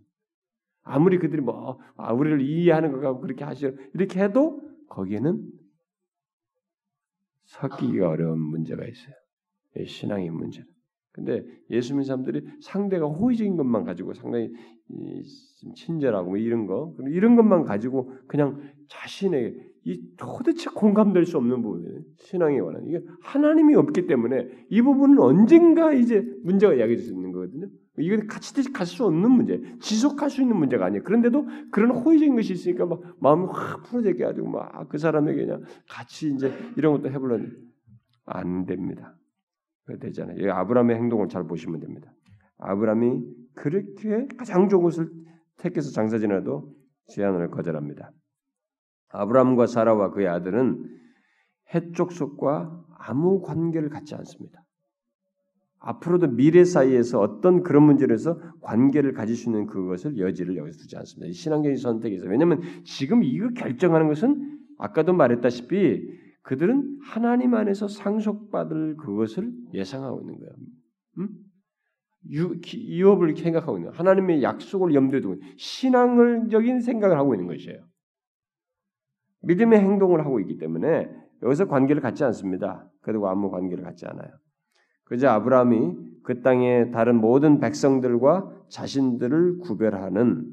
아무리 0.82 1.18
그들이 1.18 1.42
뭐 1.42 1.78
아, 1.96 2.12
우리를 2.12 2.40
이해하는 2.40 2.90
것 2.92 3.00
같고 3.00 3.20
그렇게 3.20 3.44
하시려 3.44 3.72
이렇게 3.94 4.20
해도 4.20 4.68
거기에는 4.90 5.42
섞이기가 7.46 8.08
어려운 8.08 8.38
문제가 8.38 8.84
있어요. 8.86 9.14
신앙의 9.86 10.30
문제. 10.30 10.62
근데 11.12 11.44
예수 11.70 11.94
믿는 11.94 12.04
사람들이 12.04 12.46
상대가 12.60 13.06
호의적인 13.06 13.56
것만 13.56 13.84
가지고 13.84 14.14
상당히 14.14 14.50
친절하고 15.74 16.30
뭐 16.30 16.36
이런 16.38 16.66
거 16.66 16.94
이런 17.08 17.34
것만 17.36 17.64
가지고 17.64 18.09
그냥 18.30 18.60
자신의 18.88 19.56
이 19.86 20.00
도대체 20.16 20.70
공감될 20.70 21.26
수 21.26 21.36
없는 21.36 21.62
부분이에요. 21.62 22.00
신앙에 22.18 22.60
관한 22.60 22.86
이게 22.86 23.00
하나님이 23.22 23.74
없기 23.74 24.06
때문에 24.06 24.46
이 24.68 24.82
부분은 24.82 25.18
언젠가 25.18 25.92
이제 25.92 26.24
문제가 26.44 26.78
야기될 26.78 27.02
수 27.02 27.12
있는 27.12 27.32
거거든요. 27.32 27.66
이건 27.98 28.28
같이 28.28 28.72
갈 28.72 28.86
수 28.86 29.04
없는 29.04 29.28
문제, 29.32 29.60
지속할 29.80 30.30
수 30.30 30.42
있는 30.42 30.56
문제가 30.56 30.86
아니에요. 30.86 31.02
그런데도 31.02 31.44
그런 31.72 31.90
호의적인 31.90 32.36
것이 32.36 32.52
있으니까 32.52 32.86
막 32.86 33.00
마음이 33.18 33.46
확 33.50 33.82
풀어지게 33.82 34.22
가지고 34.24 34.48
막 34.48 34.88
그 34.88 34.96
사람에게 34.96 35.46
그냥 35.46 35.62
같이 35.88 36.32
이제 36.32 36.52
이런 36.76 36.92
것도 36.92 37.10
해보려는 37.10 37.50
안 38.26 38.64
됩니다. 38.64 39.16
되잖아요. 40.00 40.52
아브라함의 40.52 40.96
행동을 40.96 41.28
잘 41.28 41.48
보시면 41.48 41.80
됩니다. 41.80 42.12
아브라함이 42.58 43.24
그렇게 43.54 44.28
가장 44.38 44.68
좋은 44.68 44.84
것을 44.84 45.10
택해서 45.56 45.90
장사 45.90 46.18
지나도 46.18 46.72
제안을 47.08 47.50
거절합니다. 47.50 48.12
아브라함과 49.10 49.66
사라와 49.66 50.10
그의 50.10 50.28
아들은 50.28 50.84
해족속과 51.74 52.84
아무 52.98 53.40
관계를 53.42 53.88
갖지 53.88 54.14
않습니다. 54.14 54.64
앞으로도 55.80 56.28
미래 56.28 56.64
사이에서 56.64 57.20
어떤 57.20 57.62
그런 57.62 57.84
문제로서 57.84 58.38
관계를 58.60 59.14
가질 59.14 59.34
수 59.34 59.48
있는 59.48 59.66
그것을 59.66 60.18
여지를 60.18 60.56
여기서 60.56 60.78
두지 60.78 60.96
않습니다. 60.96 61.32
신앙적인 61.32 61.76
선택에서 61.76 62.26
왜냐하면 62.26 62.60
지금 62.84 63.24
이거 63.24 63.48
결정하는 63.48 64.08
것은 64.08 64.58
아까도 64.78 65.14
말했다시피 65.14 66.20
그들은 66.42 66.98
하나님 67.02 67.54
안에서 67.54 67.88
상속받을 67.88 68.96
그것을 68.96 69.50
예상하고 69.72 70.20
있는 70.20 70.38
거예요. 70.38 70.52
음? 71.18 71.28
유, 72.30 72.60
유업을 72.74 73.34
생각하고 73.36 73.78
있는 73.78 73.92
하나님의 73.92 74.42
약속을 74.42 74.94
염두에 74.94 75.20
두고 75.20 75.36
신앙적인 75.56 76.80
생각을 76.80 77.16
하고 77.16 77.34
있는 77.34 77.46
것이에요. 77.46 77.89
믿음의 79.42 79.80
행동을 79.80 80.24
하고 80.24 80.40
있기 80.40 80.58
때문에 80.58 81.10
여기서 81.42 81.68
관계를 81.68 82.02
갖지 82.02 82.24
않습니다. 82.24 82.86
그리고 83.00 83.28
아무 83.28 83.50
관계를 83.50 83.82
갖지 83.84 84.06
않아요. 84.06 84.30
그저 85.04 85.28
아브라함이 85.28 85.96
그 86.22 86.42
땅의 86.42 86.92
다른 86.92 87.20
모든 87.20 87.60
백성들과 87.60 88.64
자신들을 88.68 89.58
구별하는 89.58 90.46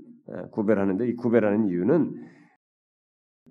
구별하는데 0.51 1.07
이 1.07 1.15
구별하는 1.15 1.67
이유는 1.67 2.15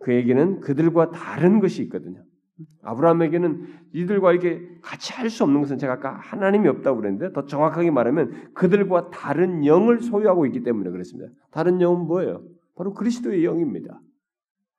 그에게는 0.00 0.60
그들과 0.60 1.10
다른 1.10 1.60
것이 1.60 1.82
있거든요. 1.84 2.22
아브라함에게는 2.82 3.66
이들과 3.92 4.32
이렇게 4.32 4.66
같이 4.82 5.12
할 5.12 5.28
수 5.28 5.44
없는 5.44 5.60
것은 5.60 5.78
제가 5.78 5.94
아까 5.94 6.14
하나님이 6.14 6.68
없다고 6.68 7.00
그랬는데 7.00 7.32
더 7.32 7.44
정확하게 7.44 7.90
말하면 7.90 8.52
그들과 8.54 9.10
다른 9.10 9.64
영을 9.66 10.00
소유하고 10.00 10.46
있기 10.46 10.62
때문에 10.62 10.90
그렇습니다. 10.90 11.30
다른 11.50 11.80
영은 11.80 12.06
뭐예요? 12.06 12.42
바로 12.76 12.94
그리스도의 12.94 13.44
영입니다. 13.44 14.00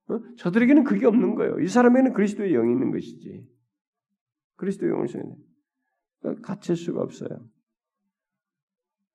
어? 0.09 0.19
저들에게는 0.37 0.83
그게 0.83 1.05
없는 1.05 1.35
거예요. 1.35 1.59
이 1.59 1.67
사람에게는 1.67 2.13
그리스도의 2.13 2.53
영이 2.53 2.71
있는 2.71 2.91
것이지. 2.91 3.45
그리스도의 4.55 4.91
영을 4.91 5.07
쓰는 5.07 5.35
갇힐 6.41 6.75
수가 6.75 7.01
없어요. 7.01 7.29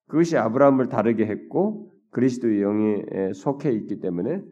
그것이 0.07 0.37
아브라함을 0.37 0.89
다르게 0.89 1.25
했고 1.25 1.93
그리스도의 2.11 2.61
영에 2.61 3.33
속해 3.33 3.71
있기 3.71 3.99
때문에 3.99 4.43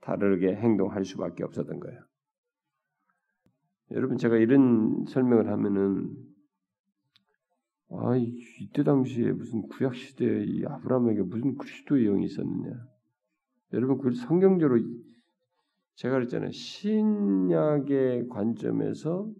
다르게 0.00 0.54
행동할 0.54 1.04
수밖에 1.04 1.44
없었던 1.44 1.80
거예요. 1.80 2.00
여러분 3.90 4.16
제가 4.16 4.36
이런 4.36 5.04
설명을 5.08 5.50
하면은 5.50 6.14
아 7.90 8.16
이때 8.16 8.82
당시에 8.82 9.32
무슨 9.32 9.62
구약 9.68 9.94
시대에 9.94 10.44
이 10.44 10.64
아브라함에게 10.64 11.22
무슨 11.22 11.56
그리스도의 11.56 12.04
영이 12.06 12.26
있었느냐? 12.26 12.72
여러분 13.72 13.98
그 13.98 14.12
성경적으로 14.12 14.80
제가 15.96 16.14
그랬잖아요. 16.14 16.50
신약의 16.50 18.28
관점에서 18.28 19.30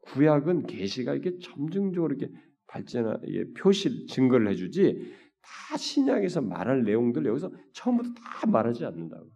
구약은 0.00 0.66
계시가 0.66 1.14
이렇게 1.14 1.38
점증적으로 1.38 2.14
이렇게 2.14 2.32
발전하 2.66 3.18
이게 3.24 3.44
표시 3.54 4.06
증거를 4.06 4.48
해주지 4.48 5.14
다 5.40 5.76
신약에서 5.76 6.42
말할 6.42 6.82
내용들 6.82 7.24
여기서 7.26 7.50
처음부터 7.72 8.10
다 8.14 8.46
말하지 8.46 8.84
않는다고 8.84 9.28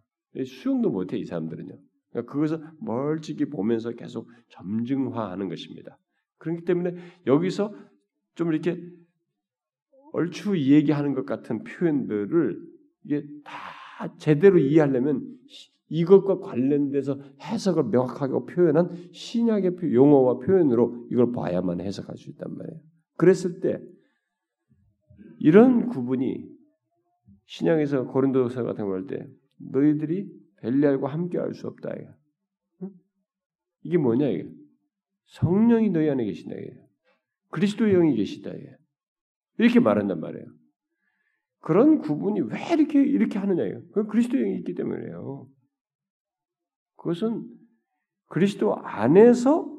수용도 0.45 0.89
못해 0.89 1.17
이 1.17 1.25
사람들은요. 1.25 1.77
그러니까 2.09 2.31
그것을 2.31 2.59
멀찍이 2.79 3.45
보면서 3.45 3.91
계속 3.91 4.29
점증화하는 4.49 5.49
것입니다. 5.49 5.97
그렇기 6.37 6.65
때문에 6.65 6.95
여기서 7.25 7.73
좀 8.35 8.51
이렇게 8.51 8.79
얼추 10.11 10.57
얘기하는 10.59 11.13
것 11.13 11.25
같은 11.25 11.63
표현들을 11.63 12.61
이게 13.05 13.25
다 13.43 14.15
제대로 14.17 14.59
이해하려면 14.59 15.23
이것과 15.93 16.39
관련돼서 16.39 17.19
해석을 17.39 17.83
명확하게 17.83 18.51
표현한 18.51 19.09
신약의 19.11 19.93
용어와 19.93 20.39
표현으로 20.39 21.05
이걸 21.11 21.31
봐야만 21.31 21.81
해석할 21.81 22.17
수 22.17 22.31
있단 22.31 22.51
말이에요. 22.57 22.81
그랬을 23.15 23.59
때 23.59 23.79
이런 25.37 25.89
구분이 25.89 26.49
신약에서 27.45 28.05
고린도서 28.05 28.63
같은 28.63 28.85
걸 28.85 29.01
할 29.01 29.07
때 29.07 29.27
너희들이 29.71 30.27
벨리알과 30.61 31.09
함께할 31.09 31.53
수 31.53 31.67
없다 31.67 31.93
이게. 31.93 32.07
이게 33.83 33.97
뭐냐 33.99 34.29
이게? 34.29 34.49
성령이 35.25 35.91
너희 35.91 36.09
안에 36.09 36.25
계신다 36.25 36.55
이게. 36.55 36.73
그리스도의 37.51 37.93
영이 37.93 38.15
계시다 38.15 38.49
이게. 38.49 38.75
이렇게 39.59 39.79
말한단 39.79 40.19
말이에요. 40.19 40.45
그런 41.59 41.99
구분이 41.99 42.41
왜 42.41 42.73
이렇게 42.73 42.99
이렇게 42.99 43.37
하느냐 43.37 43.63
이거. 43.67 43.79
그 43.93 44.07
그리스도의 44.07 44.43
영이 44.43 44.57
있기 44.57 44.73
때문에요. 44.73 45.47
그것은 47.03 47.45
그리스도 48.29 48.75
안에서 48.77 49.69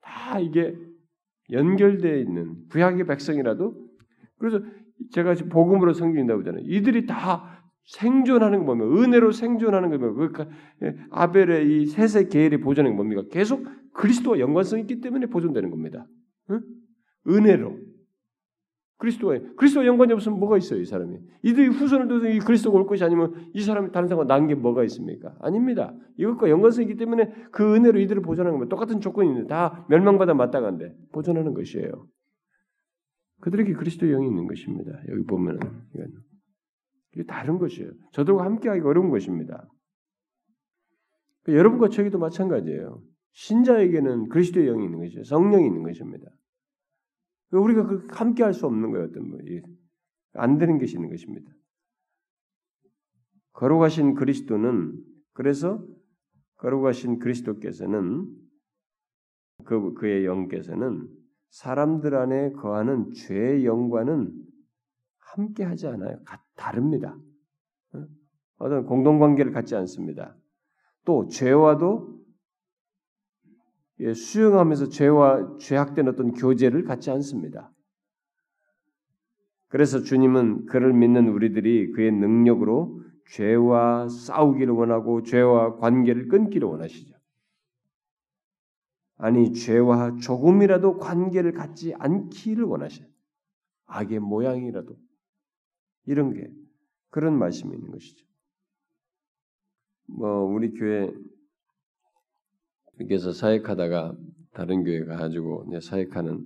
다 0.00 0.38
이게 0.40 0.76
연결되어 1.50 2.16
있는 2.16 2.66
구약의 2.70 3.06
백성이라도 3.06 3.88
그래서 4.38 4.60
제가 5.12 5.34
지금 5.34 5.50
복음으로 5.50 5.92
성경인다고 5.92 6.40
하잖아요. 6.40 6.62
이들이 6.66 7.06
다 7.06 7.64
생존하는 7.84 8.64
거 8.64 8.74
뭡니까? 8.74 9.02
은혜로 9.02 9.32
생존하는 9.32 9.90
거 9.90 9.98
뭡니까? 9.98 10.48
그 10.78 10.94
아벨의 11.10 11.82
이 11.82 11.86
셋의 11.86 12.28
계열이 12.28 12.58
보존하는 12.58 12.92
게 12.92 12.96
뭡니까? 12.96 13.22
계속 13.30 13.64
그리스도와 13.92 14.38
연관성이 14.40 14.82
있기 14.82 15.00
때문에 15.00 15.26
보존되는 15.26 15.70
겁니다. 15.70 16.06
응? 16.50 16.60
은혜로. 17.28 17.76
그리스도와 19.00 19.38
그리스도와 19.56 19.86
연관이 19.86 20.12
없으면 20.12 20.38
뭐가 20.38 20.58
있어요, 20.58 20.78
이 20.78 20.84
사람이? 20.84 21.18
이들이 21.42 21.68
후손을 21.68 22.06
둬서 22.06 22.28
이 22.28 22.38
그리스도가 22.38 22.78
올 22.78 22.86
것이 22.86 23.02
아니면 23.02 23.34
이 23.54 23.62
사람이 23.62 23.92
다른 23.92 24.08
사람과 24.08 24.32
난게 24.32 24.54
뭐가 24.56 24.84
있습니까? 24.84 25.34
아닙니다. 25.40 25.94
이것과 26.18 26.50
연관성이 26.50 26.86
있기 26.86 26.98
때문에 26.98 27.32
그 27.50 27.74
은혜로 27.74 27.98
이들을 27.98 28.20
보존하는 28.20 28.58
겁니다. 28.58 28.68
똑같은 28.68 29.00
조건이 29.00 29.30
있는데 29.30 29.48
다 29.48 29.86
멸망받아 29.88 30.34
마땅한데 30.34 30.94
보존하는 31.12 31.54
것이에요. 31.54 31.90
그들에게 33.40 33.72
그리스도의 33.72 34.12
영이 34.12 34.28
있는 34.28 34.46
것입니다. 34.46 34.92
여기 35.08 35.24
보면은 35.24 35.60
이건 35.94 36.08
이게 37.14 37.24
다른 37.24 37.58
것이에요. 37.58 37.90
저들과 38.12 38.44
함께하기 38.44 38.82
어려운 38.82 39.08
것입니다. 39.08 39.66
그러니까 41.42 41.58
여러분과 41.58 41.88
저에게도 41.88 42.18
마찬가지예요. 42.18 43.00
신자에게는 43.32 44.28
그리스도의 44.28 44.66
영이 44.66 44.84
있는 44.84 44.98
것이죠. 44.98 45.24
성령이 45.24 45.66
있는 45.66 45.82
것입니다. 45.82 46.26
우리가 47.52 47.86
그 47.86 48.06
함께 48.10 48.42
할 48.42 48.52
수 48.54 48.66
없는 48.66 48.90
거예요. 48.90 49.06
어떤 49.06 49.28
뭐, 49.28 49.38
안 50.34 50.58
되는 50.58 50.78
것이 50.78 50.94
있는 50.94 51.10
것입니다. 51.10 51.50
걸어가신 53.52 54.14
그리스도는 54.14 54.96
그래서 55.32 55.84
걸어가신 56.56 57.18
그리스도께서는 57.18 58.26
그 59.64 59.94
그의 59.94 60.24
영께서는 60.24 61.08
사람들 61.50 62.14
안에 62.14 62.52
거하는 62.52 63.12
죄의 63.12 63.66
영과는 63.66 64.32
함께 65.18 65.64
하지 65.64 65.86
않아요. 65.88 66.20
다릅니다. 66.54 67.18
어떤 68.56 68.84
공동관계를 68.84 69.52
갖지 69.52 69.74
않습니다. 69.74 70.36
또 71.04 71.26
죄와도 71.28 72.19
예, 72.19 72.19
수용하면서 74.14 74.88
죄와 74.88 75.58
죄악된 75.58 76.08
어떤 76.08 76.32
교제를 76.32 76.84
갖지 76.84 77.10
않습니다. 77.10 77.72
그래서 79.68 80.02
주님은 80.02 80.66
그를 80.66 80.92
믿는 80.92 81.28
우리들이 81.28 81.92
그의 81.92 82.10
능력으로 82.10 83.02
죄와 83.28 84.08
싸우기를 84.08 84.72
원하고 84.72 85.22
죄와 85.22 85.76
관계를 85.76 86.28
끊기를 86.28 86.66
원하시죠. 86.66 87.14
아니 89.16 89.52
죄와 89.52 90.16
조금이라도 90.16 90.96
관계를 90.96 91.52
갖지 91.52 91.94
않기를 91.94 92.64
원하셔요. 92.64 93.06
악의 93.84 94.20
모양이라도 94.20 94.96
이런 96.06 96.32
게 96.32 96.50
그런 97.10 97.38
말씀이 97.38 97.74
있는 97.74 97.90
것이죠. 97.90 98.26
뭐 100.06 100.44
우리 100.44 100.72
교회 100.72 101.12
그래서 103.08 103.32
사역하다가 103.32 104.16
다른 104.52 104.84
교회 104.84 105.04
가가지고 105.04 105.66
이제 105.68 105.80
사역하는 105.80 106.44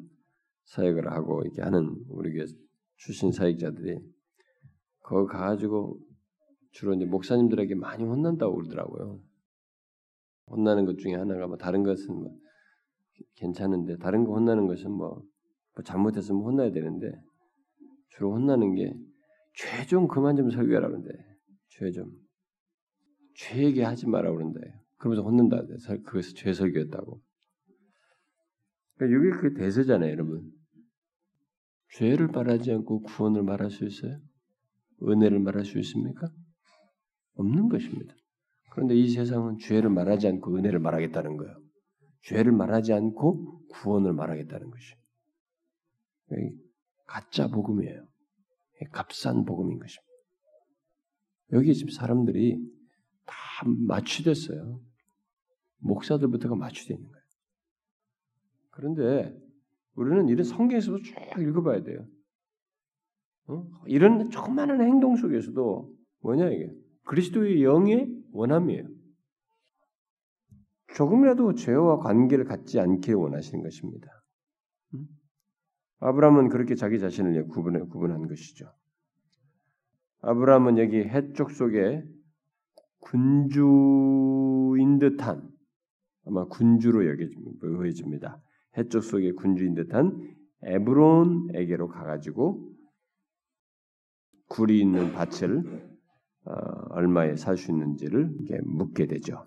사역을 0.64 1.10
하고 1.10 1.42
이렇게 1.42 1.62
하는 1.62 1.96
우리 2.08 2.32
교회 2.32 2.46
출신 2.96 3.32
사역자들이 3.32 3.98
거기 5.00 5.30
가가지고 5.32 5.98
주로 6.72 6.94
이제 6.94 7.04
목사님들에게 7.04 7.74
많이 7.76 8.04
혼난다고 8.04 8.56
그러더라고요. 8.56 9.20
혼나는 10.48 10.84
것 10.86 10.98
중에 10.98 11.14
하나가 11.14 11.46
뭐 11.46 11.56
다른 11.56 11.82
것은 11.82 12.14
뭐 12.14 12.36
괜찮은데 13.36 13.96
다른 13.98 14.24
거 14.24 14.32
혼나는 14.34 14.66
것은 14.66 14.90
뭐, 14.90 15.22
뭐 15.74 15.84
잘못했으면 15.84 16.42
혼나야 16.42 16.72
되는데 16.72 17.12
주로 18.08 18.32
혼나는 18.34 18.74
게 18.74 18.94
죄 19.56 19.86
좀 19.86 20.08
그만 20.08 20.36
좀 20.36 20.50
설교하라 20.50 20.88
그러는데 20.88 21.12
죄 21.68 21.90
좀 21.92 22.10
죄 23.36 23.64
얘기하지 23.64 24.08
마라 24.08 24.32
그런다. 24.32 24.60
그러면서 25.04 25.22
혼낸다. 25.22 25.66
그것을 26.04 26.34
죄설교였다고. 26.34 27.20
그러니까 28.96 29.18
이게 29.18 29.40
그 29.40 29.54
대세잖아요, 29.54 30.10
여러분. 30.10 30.50
죄를 31.96 32.28
말하지 32.28 32.72
않고 32.72 33.02
구원을 33.02 33.42
말할 33.42 33.70
수 33.70 33.84
있어요? 33.84 34.18
은혜를 35.02 35.40
말할 35.40 35.66
수 35.66 35.78
있습니까? 35.78 36.26
없는 37.34 37.68
것입니다. 37.68 38.14
그런데 38.70 38.94
이 38.96 39.10
세상은 39.10 39.58
죄를 39.58 39.90
말하지 39.90 40.26
않고 40.26 40.56
은혜를 40.56 40.78
말하겠다는 40.78 41.36
거예요. 41.36 41.54
죄를 42.22 42.52
말하지 42.52 42.94
않고 42.94 43.66
구원을 43.68 44.14
말하겠다는 44.14 44.70
것이. 44.70 44.94
가짜 47.06 47.48
복음이에요. 47.48 48.06
값싼 48.90 49.44
복음인 49.44 49.78
것입니다. 49.78 50.14
여기 51.52 51.74
지금 51.74 51.90
사람들이 51.90 52.58
다 53.26 53.34
마취됐어요. 53.66 54.80
목사들부터가 55.84 56.56
마취되어 56.56 56.96
있는 56.96 57.08
거예요. 57.10 57.24
그런데 58.70 59.36
우리는 59.94 60.28
이런 60.28 60.44
성경에서도 60.44 61.02
쭉 61.02 61.14
읽어봐야 61.38 61.82
돼요. 61.82 62.06
어? 63.46 63.66
이런 63.86 64.30
조그마한 64.30 64.80
행동 64.80 65.16
속에서도 65.16 65.94
뭐냐 66.20 66.50
이게 66.50 66.72
그리스도의 67.04 67.62
영의 67.62 68.10
원함이에요. 68.32 68.88
조금이라도 70.94 71.54
죄와 71.54 71.98
관계를 71.98 72.44
갖지 72.44 72.80
않기를 72.80 73.16
원하시는 73.16 73.62
것입니다. 73.62 74.08
음? 74.94 75.06
아브라함은 75.98 76.48
그렇게 76.48 76.74
자기 76.74 76.98
자신을 76.98 77.48
구분해, 77.48 77.80
구분한 77.80 78.26
것이죠. 78.28 78.72
아브라함은 80.20 80.78
여기 80.78 80.98
해쪽 80.98 81.50
속에 81.50 82.02
군주인 83.00 84.98
듯한 84.98 85.53
아마 86.26 86.46
군주로 86.46 87.06
여겨집니다. 87.06 88.40
해쪽 88.76 89.02
속의 89.02 89.32
군주인 89.32 89.74
듯한 89.74 90.34
에브론에게로 90.62 91.88
가가지고 91.88 92.72
굴이 94.48 94.80
있는 94.80 95.12
밭을 95.12 95.94
어, 96.46 96.52
얼마에 96.90 97.36
살 97.36 97.56
수 97.56 97.70
있는지를 97.70 98.30
묻게 98.64 99.06
되죠. 99.06 99.46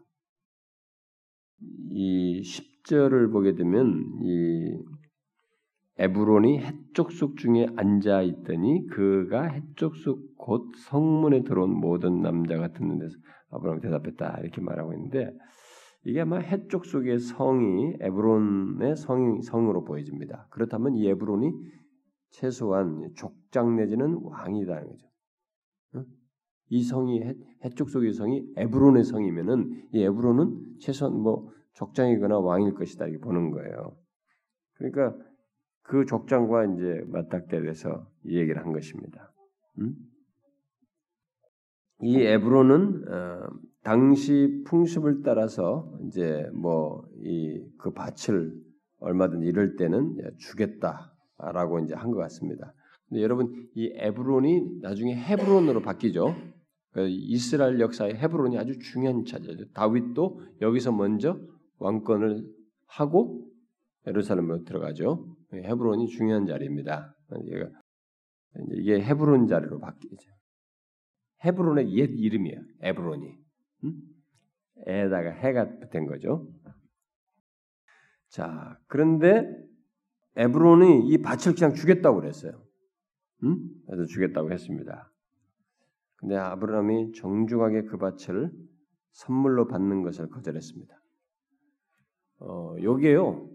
이 1.91 2.41
10절을 2.41 3.31
보게 3.31 3.55
되면 3.55 4.03
이 4.23 4.77
에브론이 5.99 6.59
해족속 6.59 7.37
중에 7.37 7.67
앉아 7.75 8.21
있더니 8.21 8.85
그가 8.87 9.43
해족속 9.43 10.37
곧 10.37 10.71
성문에 10.75 11.43
들어온 11.43 11.71
모든 11.71 12.21
남자가 12.21 12.71
듣는 12.73 12.99
데서 12.99 13.17
아브라함이 13.49 13.81
대답했다 13.81 14.39
이렇게 14.41 14.61
말하고 14.61 14.93
있는데 14.93 15.31
이게 16.07 16.21
아마 16.21 16.37
해족속의 16.37 17.19
성이 17.19 17.97
에브론의 17.99 18.95
성, 18.95 19.41
성으로 19.41 19.83
보여집니다. 19.83 20.47
그렇다면 20.51 20.95
이 20.95 21.05
에브론이 21.05 21.51
최소한 22.29 23.11
족장 23.13 23.75
내지는 23.75 24.17
왕이다는 24.23 24.87
거죠. 24.87 25.07
이 26.69 26.81
성이 26.83 27.21
해쪽 27.65 27.89
속의 27.89 28.13
성이 28.13 28.41
에브론의 28.55 29.03
성이면은 29.03 29.89
이 29.91 30.01
에브론은 30.01 30.77
최소한 30.79 31.13
뭐 31.19 31.51
족장이거나 31.73 32.39
왕일 32.39 32.73
것이다 32.73 33.05
이렇게 33.07 33.19
보는 33.19 33.51
거예요. 33.51 33.97
그러니까 34.75 35.13
그 35.81 36.05
족장과 36.05 36.67
이제 36.67 37.01
맞닥뜨려서 37.07 38.09
이 38.23 38.37
얘기를 38.37 38.63
한 38.63 38.71
것입니다. 38.71 39.33
음? 39.79 39.93
이 41.99 42.21
에브론은 42.21 43.11
어, 43.11 43.49
당시 43.87 44.63
풍습을 44.65 45.21
따라서 45.23 45.89
이제 46.05 46.45
뭐 46.53 47.07
이 47.23 47.63
그 47.79 47.93
밭을 47.93 48.53
얼마든 48.99 49.43
이럴 49.43 49.75
때는 49.77 50.17
주겠다라고 50.39 51.79
이제 51.79 51.95
한 51.95 52.11
것 52.11 52.17
같습니다. 52.17 52.73
근데 53.07 53.21
여러분 53.21 53.69
이 53.75 53.93
에브론이 53.95 54.79
나중에 54.81 55.15
헤브론으로 55.15 55.81
바뀌죠. 55.81 56.35
그 56.91 57.07
이스라엘 57.07 57.79
역사의 57.79 58.15
헤브론이 58.15 58.57
아주 58.57 58.77
중요한 58.79 59.23
차지죠. 59.23 59.71
다윗도 59.73 60.41
여기서 60.61 60.91
먼저 60.91 61.39
왕권을 61.79 62.43
하고 62.87 63.47
예루살렘으로 64.05 64.63
들어가죠. 64.65 65.33
헤브론이 65.53 66.07
중요한 66.07 66.45
자리입니다. 66.45 67.15
이게 68.73 68.99
헤브론 69.01 69.47
자리로 69.47 69.79
바뀌죠. 69.79 70.29
헤브론의 71.45 71.93
옛 71.93 72.09
이름이에요. 72.13 72.59
에브론이. 72.81 73.46
음? 73.87 74.01
에다가 74.85 75.31
해가 75.31 75.89
된 75.89 76.05
거죠. 76.05 76.47
자, 78.29 78.79
그런데 78.87 79.45
에브론이 80.35 81.07
이 81.07 81.17
밭을 81.21 81.55
그냥 81.55 81.73
주겠다고 81.73 82.19
그랬어요. 82.19 82.63
음? 83.43 83.57
그래서 83.87 84.05
주겠다고 84.05 84.51
했습니다. 84.51 85.11
근데 86.17 86.35
아브라함이 86.35 87.13
정중하게 87.13 87.83
그 87.83 87.97
밭을 87.97 88.51
선물로 89.11 89.67
받는 89.67 90.03
것을 90.03 90.29
거절했습니다. 90.29 90.95
어, 92.39 92.75
요게요. 92.81 93.49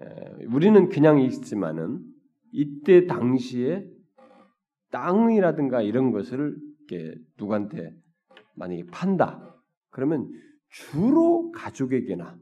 에, 0.00 0.44
우리는 0.46 0.88
그냥 0.88 1.20
있지만은 1.20 2.02
이때 2.50 3.06
당시에 3.06 3.90
땅이라든가 4.90 5.82
이런 5.82 6.12
것을 6.12 6.56
누구한테 7.38 7.94
만약에 8.54 8.86
판다. 8.90 9.54
그러면 9.90 10.30
주로 10.68 11.50
가족에게나 11.52 12.36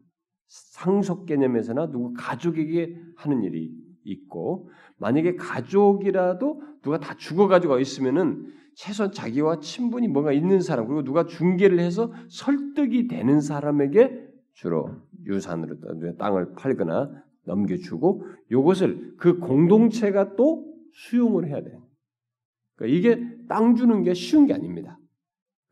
상속 0.46 1.26
개념에서나 1.26 1.90
누구 1.90 2.12
가족에게 2.14 2.96
하는 3.16 3.42
일이 3.42 3.72
있고 4.04 4.70
만약에 4.98 5.36
가족이라도 5.36 6.62
누가 6.82 6.98
다 6.98 7.14
죽어가지고 7.16 7.78
있으면은 7.78 8.52
최소한 8.74 9.12
자기와 9.12 9.60
친분이 9.60 10.08
뭔가 10.08 10.32
있는 10.32 10.60
사람 10.60 10.86
그리고 10.86 11.04
누가 11.04 11.26
중계를 11.26 11.78
해서 11.78 12.12
설득이 12.28 13.06
되는 13.08 13.40
사람에게 13.40 14.28
주로 14.54 14.96
유산으로 15.26 16.16
땅을 16.18 16.54
팔거나 16.54 17.10
넘겨주고 17.44 18.24
이것을 18.50 19.14
그 19.18 19.38
공동체가 19.38 20.36
또 20.36 20.66
수용을 20.92 21.48
해야 21.48 21.62
돼요. 21.62 21.82
그러니까 22.76 22.98
이게 22.98 23.46
땅 23.48 23.74
주는 23.74 24.02
게 24.02 24.14
쉬운 24.14 24.46
게 24.46 24.54
아닙니다. 24.54 24.98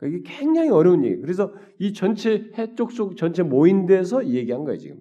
그러니까 0.00 0.18
이게 0.18 0.38
굉장히 0.38 0.70
어려운 0.70 1.04
얘기. 1.04 1.20
그래서 1.20 1.54
이 1.78 1.92
전체 1.92 2.50
해쪽 2.56 2.90
속 2.90 3.16
전체 3.16 3.42
모인 3.42 3.86
데서 3.86 4.26
얘기한 4.26 4.64
거예요 4.64 4.78
지금 4.78 4.98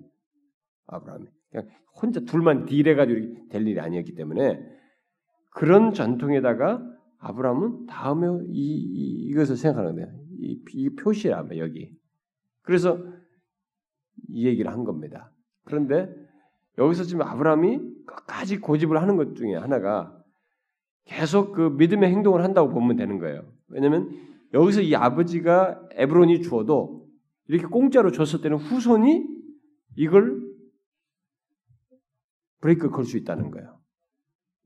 아브라함이. 0.88 1.26
그냥 1.50 1.68
혼자 2.02 2.20
둘만 2.20 2.66
딜해가지고 2.66 3.50
될 3.50 3.68
일이 3.68 3.80
아니었기 3.80 4.14
때문에 4.14 4.60
그런 5.52 5.94
전통에다가 5.94 6.86
아브라함은 7.18 7.86
다음에 7.88 8.28
이, 8.50 8.76
이 8.76 9.28
이것을 9.30 9.56
생각하는 9.56 9.96
거예요. 9.96 10.08
이, 10.42 10.62
이 10.74 10.96
표시야 10.96 11.48
여기. 11.58 11.92
그래서 12.62 13.02
이 14.28 14.46
얘기를 14.46 14.72
한 14.72 14.84
겁니다. 14.84 15.32
그런데 15.64 16.14
여기서 16.78 17.04
지금 17.04 17.24
아브라함이 17.24 17.80
끝까지 18.06 18.60
고집을 18.60 19.02
하는 19.02 19.16
것 19.16 19.36
중에 19.36 19.56
하나가 19.56 20.16
계속 21.06 21.54
그 21.54 21.62
믿음의 21.78 22.12
행동을 22.12 22.44
한다고 22.44 22.70
보면 22.70 22.96
되는 22.96 23.18
거예요. 23.18 23.52
왜냐하면 23.68 24.29
여기서 24.54 24.82
이 24.82 24.96
아버지가 24.96 25.90
에브론이 25.92 26.42
주어도 26.42 27.08
이렇게 27.48 27.68
공짜로 27.68 28.12
줬을 28.12 28.42
때는 28.42 28.58
후손이 28.58 29.26
이걸 29.96 30.42
브레이크 32.62 32.90
걸 32.90 33.06
수 33.06 33.18
있다는 33.18 33.52
거예요. 33.52 33.80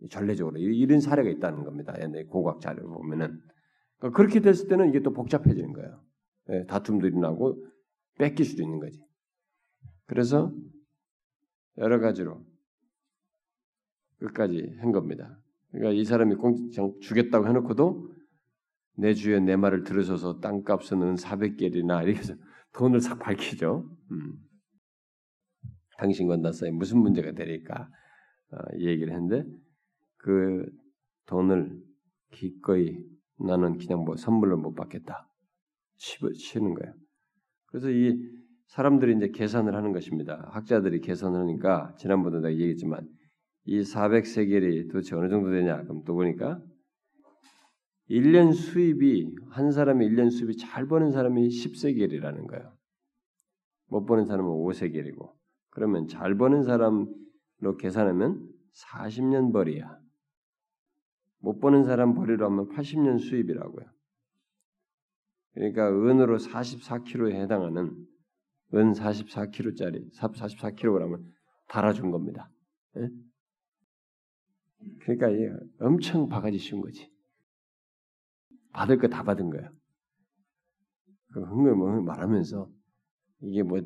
전례적으로 0.09 0.57
이런 0.57 0.99
사례가 0.99 1.29
있다는 1.29 1.63
겁니다. 1.63 1.93
옛날 2.01 2.27
고각 2.27 2.59
자료를 2.59 2.89
보면은 2.89 3.39
그러니까 3.97 4.17
그렇게 4.17 4.41
됐을 4.41 4.67
때는 4.67 4.89
이게 4.89 5.01
또 5.01 5.13
복잡해지는 5.13 5.71
거예요. 5.73 6.03
예, 6.49 6.65
다툼들이 6.65 7.15
나고 7.17 7.65
뺏길 8.17 8.45
수도 8.45 8.63
있는 8.63 8.79
거지. 8.79 9.01
그래서 10.05 10.53
여러 11.77 11.99
가지로 11.99 12.43
끝까지 14.17 14.75
한 14.79 14.91
겁니다. 14.91 15.39
그러니까 15.71 15.91
이 15.91 16.03
사람이 16.03 16.35
공장 16.35 16.93
주겠다고 16.99 17.47
해놓고도 17.47 18.11
내 18.95 19.13
주에 19.13 19.39
내 19.39 19.55
말을 19.55 19.83
들으셔서 19.83 20.39
땅값은 20.39 21.01
은 21.01 21.15
400개리나 21.15 22.05
이렇게 22.05 22.21
돈을 22.73 23.01
싹 23.01 23.19
밝히죠. 23.19 23.89
음. 24.11 24.33
당신과 25.97 26.37
나 26.37 26.51
사이 26.51 26.71
무슨 26.71 26.99
문제가 26.99 27.31
되니까 27.31 27.89
어, 28.51 28.57
이 28.77 28.87
얘기를 28.87 29.13
했는데 29.13 29.45
그 30.17 30.65
돈을 31.27 31.79
기꺼이 32.31 32.97
나는 33.39 33.77
그냥 33.77 34.03
뭐 34.03 34.15
선물로 34.15 34.57
못 34.57 34.73
받겠다 34.73 35.27
치는 35.97 36.73
거예요. 36.73 36.93
그래서 37.67 37.89
이 37.89 38.17
사람들이 38.67 39.15
이제 39.15 39.29
계산을 39.29 39.75
하는 39.75 39.91
것입니다. 39.91 40.49
학자들이 40.51 41.01
계산을 41.01 41.39
하니까 41.41 41.95
지난번에 41.97 42.37
내가 42.37 42.51
얘기했지만 42.51 43.07
이 43.65 43.81
400세겔이 43.81 44.91
도대체 44.91 45.15
어느 45.15 45.29
정도 45.29 45.51
되냐? 45.51 45.83
그럼 45.83 46.03
또 46.05 46.15
보니까 46.15 46.59
1년 48.09 48.53
수입이 48.53 49.35
한 49.49 49.71
사람의 49.71 50.09
1년 50.09 50.29
수입이 50.29 50.57
잘 50.57 50.87
버는 50.87 51.11
사람이 51.11 51.47
10세겔이라는 51.47 52.47
거예요. 52.47 52.77
못 53.87 54.05
버는 54.05 54.25
사람은 54.25 54.49
5세겔이고 54.49 55.33
그러면 55.69 56.07
잘 56.07 56.35
버는 56.35 56.63
사람으로 56.63 57.77
계산하면 57.79 58.49
40년 58.73 59.53
벌이야. 59.53 59.99
못 61.39 61.59
버는 61.59 61.83
사람 61.83 62.13
벌이로 62.13 62.45
하면 62.45 62.69
80년 62.69 63.19
수입이라고요. 63.19 63.85
그러니까 65.53 65.89
은으로 65.89 66.37
44kg에 66.37 67.33
해당하는 67.33 68.07
은 68.73 68.91
44kg짜리 68.93 70.11
44kg을 70.15 71.23
달아준 71.67 72.11
겁니다. 72.11 72.49
예? 72.97 73.09
그러니까 75.01 75.27
엄청 75.79 76.27
바가지 76.27 76.57
쉬운 76.57 76.81
거지. 76.81 77.12
받을 78.73 78.97
거 78.97 79.07
다 79.07 79.23
받은 79.23 79.49
거야. 79.49 79.69
그 81.31 81.41
흥얼흥얼 81.43 82.01
말하면서 82.03 82.69
이게 83.41 83.63
뭐그 83.63 83.85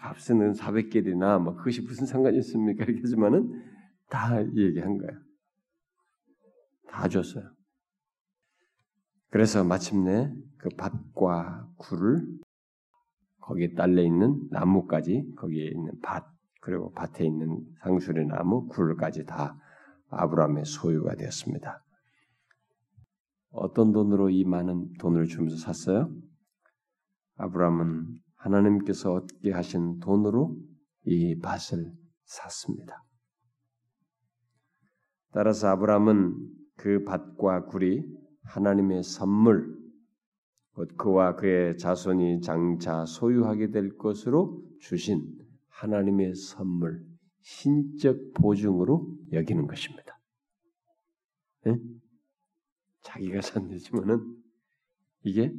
값은 0.00 0.52
400개이나 0.52 1.40
뭐 1.42 1.54
그것이 1.56 1.82
무슨 1.82 2.06
상관이 2.06 2.38
있습니까? 2.38 2.84
이렇게 2.84 3.00
하지만은 3.00 3.62
다 4.08 4.42
얘기한 4.54 4.98
거야. 4.98 5.10
다 6.88 7.08
줬어요. 7.08 7.50
그래서 9.30 9.64
마침내 9.64 10.32
그 10.56 10.68
밭과 10.76 11.68
굴을 11.76 12.26
거기에 13.40 13.74
딸려 13.74 14.02
있는 14.02 14.48
나무까지 14.50 15.34
거기에 15.36 15.66
있는 15.66 15.92
밭 16.02 16.24
그리고 16.60 16.92
밭에 16.92 17.24
있는 17.24 17.64
상수리 17.82 18.24
나무 18.26 18.66
굴까지 18.68 19.24
다 19.24 19.56
아브라함의 20.10 20.64
소유가 20.64 21.14
되었습니다. 21.14 21.85
어떤 23.56 23.92
돈으로 23.92 24.30
이 24.30 24.44
많은 24.44 24.92
돈을 24.98 25.26
주면서 25.26 25.56
샀어요? 25.56 26.10
아브라함은 27.36 28.18
하나님께서 28.36 29.14
얻게 29.14 29.50
하신 29.52 29.98
돈으로 30.00 30.56
이 31.04 31.38
밭을 31.38 31.92
샀습니다. 32.24 33.02
따라서 35.32 35.68
아브라함은 35.68 36.34
그 36.76 37.04
밭과 37.04 37.66
굴이 37.66 38.02
하나님의 38.44 39.02
선물, 39.02 39.76
곧 40.72 40.96
그와 40.96 41.36
그의 41.36 41.78
자손이 41.78 42.42
장차 42.42 43.04
소유하게 43.06 43.70
될 43.70 43.96
것으로 43.96 44.62
주신 44.80 45.26
하나님의 45.68 46.34
선물, 46.34 47.04
신적 47.40 48.34
보증으로 48.34 49.08
여기는 49.32 49.66
것입니다. 49.66 50.18
네? 51.64 51.76
자기가 53.06 53.40
산되지만은 53.40 54.18
이게 55.22 55.52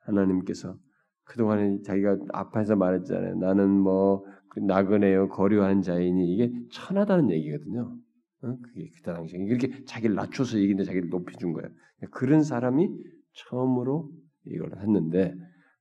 하나님께서 0.00 0.78
그동안에 1.24 1.82
자기가 1.82 2.18
앞에서 2.32 2.76
말했잖아요. 2.76 3.36
나는 3.36 3.70
뭐 3.70 4.24
나그네요 4.56 5.28
거류한 5.28 5.82
자이니 5.82 6.34
이게 6.34 6.52
천하다는 6.70 7.30
얘기거든요. 7.30 7.96
어? 8.42 8.56
그게 8.60 8.90
그때 8.96 9.12
당시에 9.12 9.38
이렇게 9.40 9.84
자기를 9.84 10.16
낮춰서 10.16 10.58
얘기인데 10.58 10.84
자기를 10.84 11.08
높여준 11.10 11.52
거예요. 11.52 11.68
그런 12.10 12.42
사람이 12.42 12.88
처음으로 13.34 14.10
이걸 14.46 14.76
했는데 14.78 15.34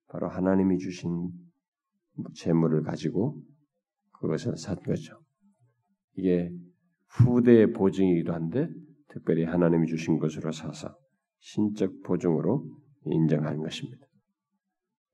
바로 0.07 0.29
하나님이 0.29 0.77
주신 0.77 1.31
재물을 2.35 2.83
가지고 2.83 3.41
그것을 4.19 4.57
산 4.57 4.75
거죠. 4.83 5.19
이게 6.15 6.51
후대의 7.07 7.73
보증이기도 7.73 8.33
한데 8.33 8.69
특별히 9.11 9.43
하나님이 9.43 9.87
주신 9.87 10.19
것으로 10.19 10.51
사서 10.51 10.95
신적 11.39 12.01
보증으로 12.03 12.65
인정하는 13.05 13.61
것입니다. 13.61 14.05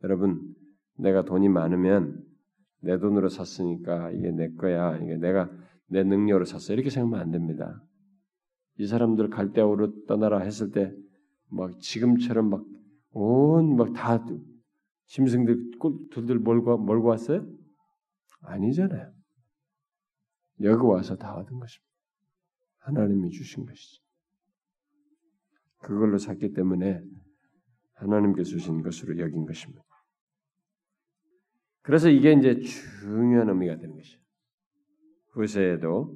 여러분, 0.03 0.53
내가 0.97 1.23
돈이 1.23 1.49
많으면 1.49 2.23
내 2.81 2.97
돈으로 2.99 3.29
샀으니까 3.29 4.11
이게 4.11 4.31
내 4.31 4.49
거야. 4.53 4.97
이게 4.97 5.17
내가 5.17 5.49
내 5.89 6.03
능력으로 6.03 6.45
샀어. 6.45 6.73
이렇게 6.73 6.89
생각하면 6.89 7.19
안 7.19 7.31
됩니다. 7.31 7.83
이 8.79 8.85
사람들 8.85 9.29
갈대아우로 9.29 10.05
떠나라 10.05 10.39
했을 10.39 10.71
때 10.71 10.93
막 11.49 11.79
지금처럼 11.79 12.49
막 12.49 12.63
온 13.13 13.77
막 13.77 13.93
다 13.93 14.23
짐승들 15.07 15.71
둘들 16.11 16.39
몰고 16.39 16.77
몰고 16.77 17.07
왔어요? 17.07 17.47
아니잖아요. 18.41 19.11
여기 20.61 20.83
와서 20.85 21.15
다 21.15 21.33
얻은 21.35 21.57
것입니다. 21.57 21.86
하나님이 22.87 23.31
주신 23.31 23.65
것이죠. 23.65 24.01
그걸로 25.79 26.17
샀기 26.17 26.53
때문에 26.53 27.01
하나님께서 27.95 28.49
주신 28.51 28.81
것으로 28.81 29.19
여긴 29.19 29.45
것입니다. 29.45 29.83
그래서 31.81 32.09
이게 32.09 32.33
이제 32.33 32.59
중요한 32.59 33.49
의미가 33.49 33.77
되는 33.77 33.95
것이죠. 33.95 34.19
후세에도 35.31 36.15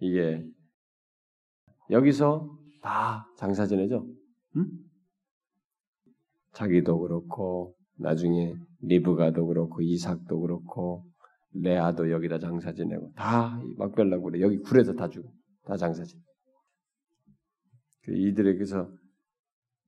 이게 0.00 0.44
여기서 1.90 2.58
다 2.82 3.28
장사 3.36 3.66
지내죠. 3.66 4.06
응? 4.56 4.66
자기도 6.52 6.98
그렇고 6.98 7.76
나중에 7.96 8.54
리브가도 8.80 9.46
그렇고 9.46 9.80
이삭도 9.82 10.40
그렇고 10.40 11.04
레아도 11.52 12.10
여기다 12.10 12.38
장사 12.38 12.72
지내고 12.72 13.12
다 13.14 13.60
막별라고 13.76 14.24
그래 14.24 14.40
여기 14.40 14.58
굴에서 14.58 14.94
다 14.94 15.08
주고 15.08 15.37
다 15.68 15.76
장사 15.76 16.02
지내. 16.02 16.22
그 18.04 18.16
이들에게서 18.16 18.90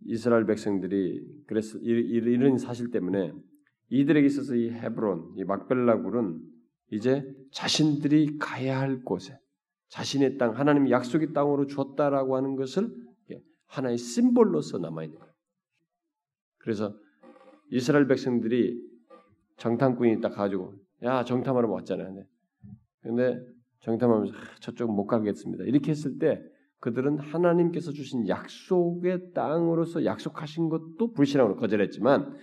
이스라엘 0.05 0.45
백성들이 0.45 1.45
그래서 1.47 1.78
이런 1.78 2.59
사실 2.59 2.91
때문에 2.91 3.33
이들에게 3.89 4.26
있어서 4.26 4.55
이 4.55 4.68
헤브론, 4.70 5.33
이 5.37 5.45
막벨라 5.45 6.03
굴은 6.03 6.39
이제 6.93 7.24
자신들이 7.53 8.39
가야 8.39 8.78
할 8.78 9.03
곳에 9.03 9.39
자신의 9.89 10.37
땅, 10.37 10.55
하나님 10.57 10.91
약속의 10.91 11.33
땅으로 11.33 11.66
줬다라고 11.66 12.37
하는 12.37 12.57
것을 12.57 12.95
하나의 13.66 13.97
심볼로서 13.97 14.78
남아 14.78 15.05
있는 15.05 15.18
거예요. 15.18 15.33
그래서 16.59 16.95
이스라엘 17.70 18.07
백성들이 18.07 18.87
정탐꾼이 19.57 20.20
딱 20.20 20.31
가지고 20.31 20.74
야 21.03 21.24
정탐하러 21.24 21.70
왔잖아요. 21.70 22.24
근데 23.01 23.41
정탐하면서 23.81 24.35
저쪽 24.61 24.95
못 24.95 25.07
가겠습니다. 25.07 25.64
이렇게 25.64 25.91
했을 25.91 26.18
때 26.18 26.43
그들은 26.81 27.18
하나님께서 27.18 27.93
주신 27.93 28.26
약속의 28.28 29.33
땅으로서 29.35 30.05
약속하신 30.05 30.68
것도 30.68 31.12
불신앙으로 31.12 31.57
거절했지만 31.57 32.37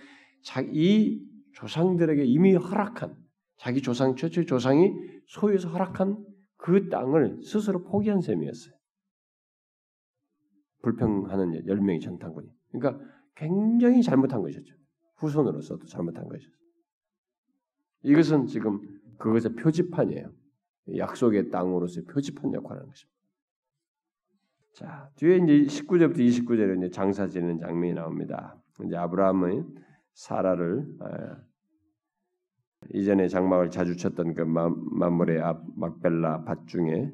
이 0.72 1.24
조상들에게 1.54 2.24
이미 2.24 2.54
허락한 2.54 3.16
자기 3.56 3.82
조상 3.82 4.14
최초의 4.14 4.46
조상이 4.46 4.92
소유해서 5.26 5.68
허락한 5.68 6.24
그 6.56 6.88
땅을 6.88 7.42
스스로 7.42 7.82
포기한 7.82 8.20
셈이었어요. 8.20 8.74
불평하는 10.82 11.66
열 11.66 11.78
명의 11.78 12.00
전탄군이. 12.00 12.48
그러니까 12.70 13.04
굉장히 13.34 14.02
잘못한 14.02 14.40
것이죠. 14.42 14.74
후손으로서도 15.16 15.86
잘못한 15.86 16.28
것이죠. 16.28 16.50
이것은 18.02 18.46
지금 18.46 18.80
그것의 19.18 19.56
표지판이에요. 19.56 20.32
약속의 20.96 21.50
땅으로서의 21.50 22.06
표지판 22.06 22.54
역할을 22.54 22.80
하는 22.80 22.90
것입니다. 22.90 23.18
자, 24.74 25.10
뒤에 25.16 25.36
이제 25.36 25.82
19절부터 25.82 26.18
29절에 26.18 26.78
이제 26.78 26.90
장사 26.90 27.26
지는 27.26 27.58
장면이 27.58 27.94
나옵니다. 27.94 28.56
이제 28.84 28.96
아브라함의 28.96 29.64
사라를 30.14 30.86
이전에 32.94 33.28
장막을 33.28 33.70
자주 33.70 33.96
쳤던 33.96 34.34
그 34.34 34.42
만물의 34.42 35.40
앞 35.40 35.64
막벨라 35.74 36.44
밭 36.44 36.66
중에 36.68 37.12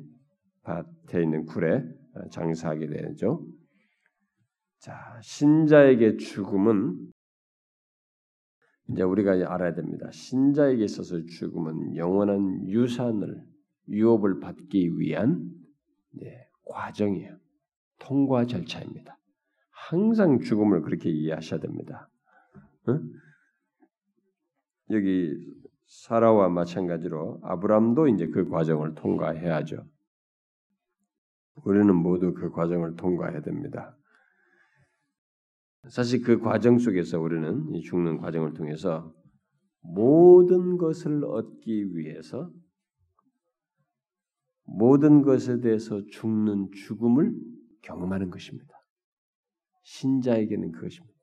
밭에 0.63 1.23
있는 1.23 1.47
굴에 1.47 1.85
어, 2.15 2.29
장사하게 2.31 2.87
되죠. 2.87 3.47
자, 4.79 5.19
신자에게 5.23 6.17
죽음은 6.19 7.11
이제 8.91 9.03
우리가 9.03 9.33
알아야 9.33 9.75
됩니다. 9.75 10.11
신자에게 10.11 10.85
있어서 10.85 11.25
죽음은 11.25 11.97
영원한 11.97 12.69
유산을 12.69 13.43
유업을 13.89 14.41
받기 14.41 14.99
위한 14.99 15.51
네, 16.13 16.49
과정이에요. 16.65 17.37
통과 17.99 18.47
절차입니다. 18.47 19.19
항상 19.71 20.41
죽음을 20.41 20.83
그렇게 20.83 21.11
이해하셔야 21.11 21.61
됩니다. 21.61 22.09
응? 22.89 23.01
여기 24.91 25.35
사라와 25.87 26.49
마찬가지로 26.49 27.41
아브람도 27.43 28.09
이제 28.09 28.27
그 28.29 28.49
과정을 28.49 28.95
통과해야죠. 28.95 29.87
우리는 31.65 31.95
모두 31.95 32.35
그 32.35 32.51
과정을 32.51 32.97
통과해야 32.97 33.43
됩니다. 33.43 33.97
사실 35.89 36.23
그 36.23 36.41
과정 36.41 36.79
속에서 36.79 37.21
우리는 37.21 37.69
이 37.75 37.83
죽는 37.83 38.19
과정을 38.19 38.55
통해서 38.55 39.15
모든 39.81 40.79
것을 40.79 41.25
얻기 41.25 41.95
위해서 41.97 42.51
모든 44.65 45.23
것에 45.23 45.61
대해서 45.61 46.05
죽는 46.07 46.71
죽음을 46.73 47.35
경험하는 47.83 48.31
것입니다. 48.31 48.75
신자에게는 49.83 50.73
그것입니다. 50.73 51.15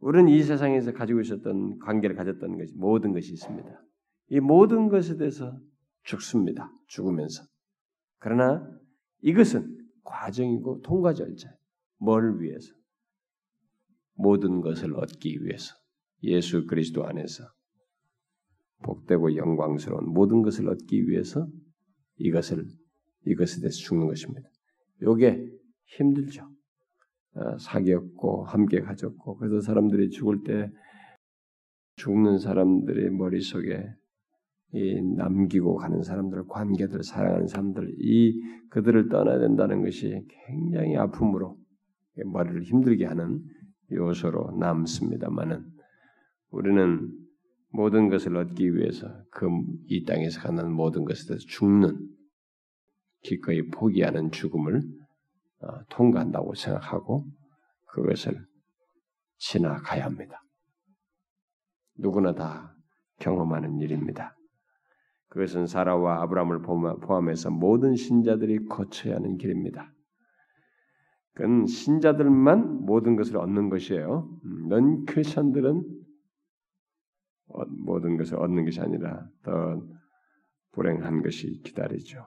우리는 0.00 0.28
이 0.28 0.42
세상에서 0.42 0.92
가지고 0.92 1.20
있었던 1.20 1.78
관계를 1.80 2.14
가졌던 2.14 2.56
것이 2.56 2.72
모든 2.76 3.12
것이 3.12 3.32
있습니다. 3.32 3.68
이 4.30 4.40
모든 4.40 4.88
것에 4.88 5.16
대해서 5.16 5.58
죽습니다. 6.04 6.70
죽으면서. 6.86 7.42
그러나 8.18 8.68
이것은 9.22 9.76
과정이고 10.04 10.82
통과 10.82 11.14
절차. 11.14 11.48
뭘 11.98 12.40
위해서? 12.40 12.72
모든 14.14 14.60
것을 14.60 14.94
얻기 14.94 15.42
위해서. 15.42 15.74
예수 16.22 16.66
그리스도 16.66 17.04
안에서 17.06 17.44
복되고 18.82 19.36
영광스러운 19.36 20.12
모든 20.12 20.42
것을 20.42 20.68
얻기 20.68 21.08
위해서 21.08 21.48
이것을 22.18 22.66
이것에 23.26 23.60
대해서 23.60 23.78
죽는 23.78 24.06
것입니다. 24.06 24.48
요게 25.02 25.50
힘들죠. 25.86 26.48
어, 27.34 27.58
사귀었고 27.58 28.44
함께 28.44 28.80
가졌고 28.80 29.36
그래서 29.36 29.60
사람들이 29.60 30.10
죽을 30.10 30.42
때 30.42 30.70
죽는 31.96 32.38
사람들의 32.38 33.10
머릿속에 33.10 33.84
이 34.72 35.00
남기고 35.16 35.76
가는 35.76 36.02
사람들, 36.02 36.46
관계들, 36.46 37.02
사랑하는 37.02 37.46
사람들, 37.46 37.94
이 37.98 38.38
그들을 38.70 39.08
떠나야 39.08 39.38
된다는 39.38 39.82
것이 39.82 40.26
굉장히 40.46 40.96
아픔으로 40.96 41.56
머리를 42.26 42.62
힘들게 42.62 43.06
하는 43.06 43.42
요소로 43.90 44.58
남습니다만은 44.58 45.64
우리는 46.50 47.10
모든 47.70 48.08
것을 48.08 48.36
얻기 48.36 48.74
위해서 48.74 49.08
그 49.30 49.48
이 49.88 50.04
땅에서 50.04 50.40
가는 50.40 50.70
모든 50.72 51.04
것에 51.04 51.26
대해서 51.26 51.44
죽는 51.48 51.96
기꺼이 53.22 53.68
포기하는 53.68 54.30
죽음을 54.30 54.82
어, 55.60 55.84
통과한다고 55.90 56.54
생각하고 56.54 57.26
그것을 57.88 58.38
지나가야 59.38 60.04
합니다. 60.04 60.42
누구나 61.96 62.34
다 62.34 62.74
경험하는 63.18 63.80
일입니다. 63.80 64.36
그것은 65.28 65.66
사라와 65.66 66.22
아브라함을 66.22 66.62
포함해서 67.00 67.50
모든 67.50 67.96
신자들이 67.96 68.66
거쳐야 68.66 69.16
하는 69.16 69.36
길입니다. 69.36 69.92
그건 71.34 71.66
신자들만 71.66 72.84
모든 72.84 73.16
것을 73.16 73.36
얻는 73.36 73.68
것이에요. 73.68 74.28
음, 74.44 74.68
넌 74.68 75.04
크리스천들은 75.06 75.76
어, 75.76 75.97
모든 77.84 78.16
것을 78.16 78.36
얻는 78.38 78.64
것이 78.64 78.80
아니라 78.80 79.28
더 79.42 79.82
불행한 80.72 81.22
것이 81.22 81.60
기다리죠. 81.62 82.26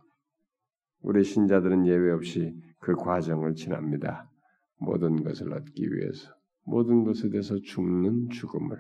우리 1.01 1.23
신자들은 1.23 1.87
예외 1.87 2.11
없이 2.11 2.53
그 2.79 2.95
과정을 2.95 3.55
지납니다. 3.55 4.29
모든 4.77 5.23
것을 5.23 5.53
얻기 5.53 5.93
위해서 5.93 6.33
모든 6.65 7.03
것에 7.03 7.29
대해서 7.29 7.55
죽는 7.59 8.29
죽음을 8.29 8.77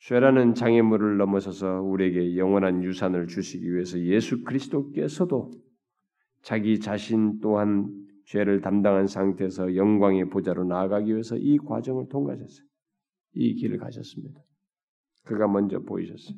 죄라는 0.00 0.54
장애물을 0.54 1.16
넘어서서 1.16 1.82
우리에게 1.82 2.36
영원한 2.36 2.82
유산을 2.84 3.26
주시기 3.26 3.72
위해서 3.72 3.98
예수 4.00 4.44
그리스도께서도 4.44 5.50
자기 6.42 6.78
자신 6.78 7.40
또한 7.40 8.06
죄를 8.26 8.60
담당한 8.60 9.06
상태에서 9.06 9.74
영광의 9.74 10.28
보좌로 10.28 10.64
나아가기 10.64 11.10
위해서 11.10 11.36
이 11.36 11.58
과정을 11.58 12.08
통과하셨어요. 12.08 12.66
이 13.34 13.54
길을 13.54 13.78
가셨습니다. 13.78 14.40
그가 15.28 15.46
먼저 15.46 15.78
보이셨어요. 15.80 16.36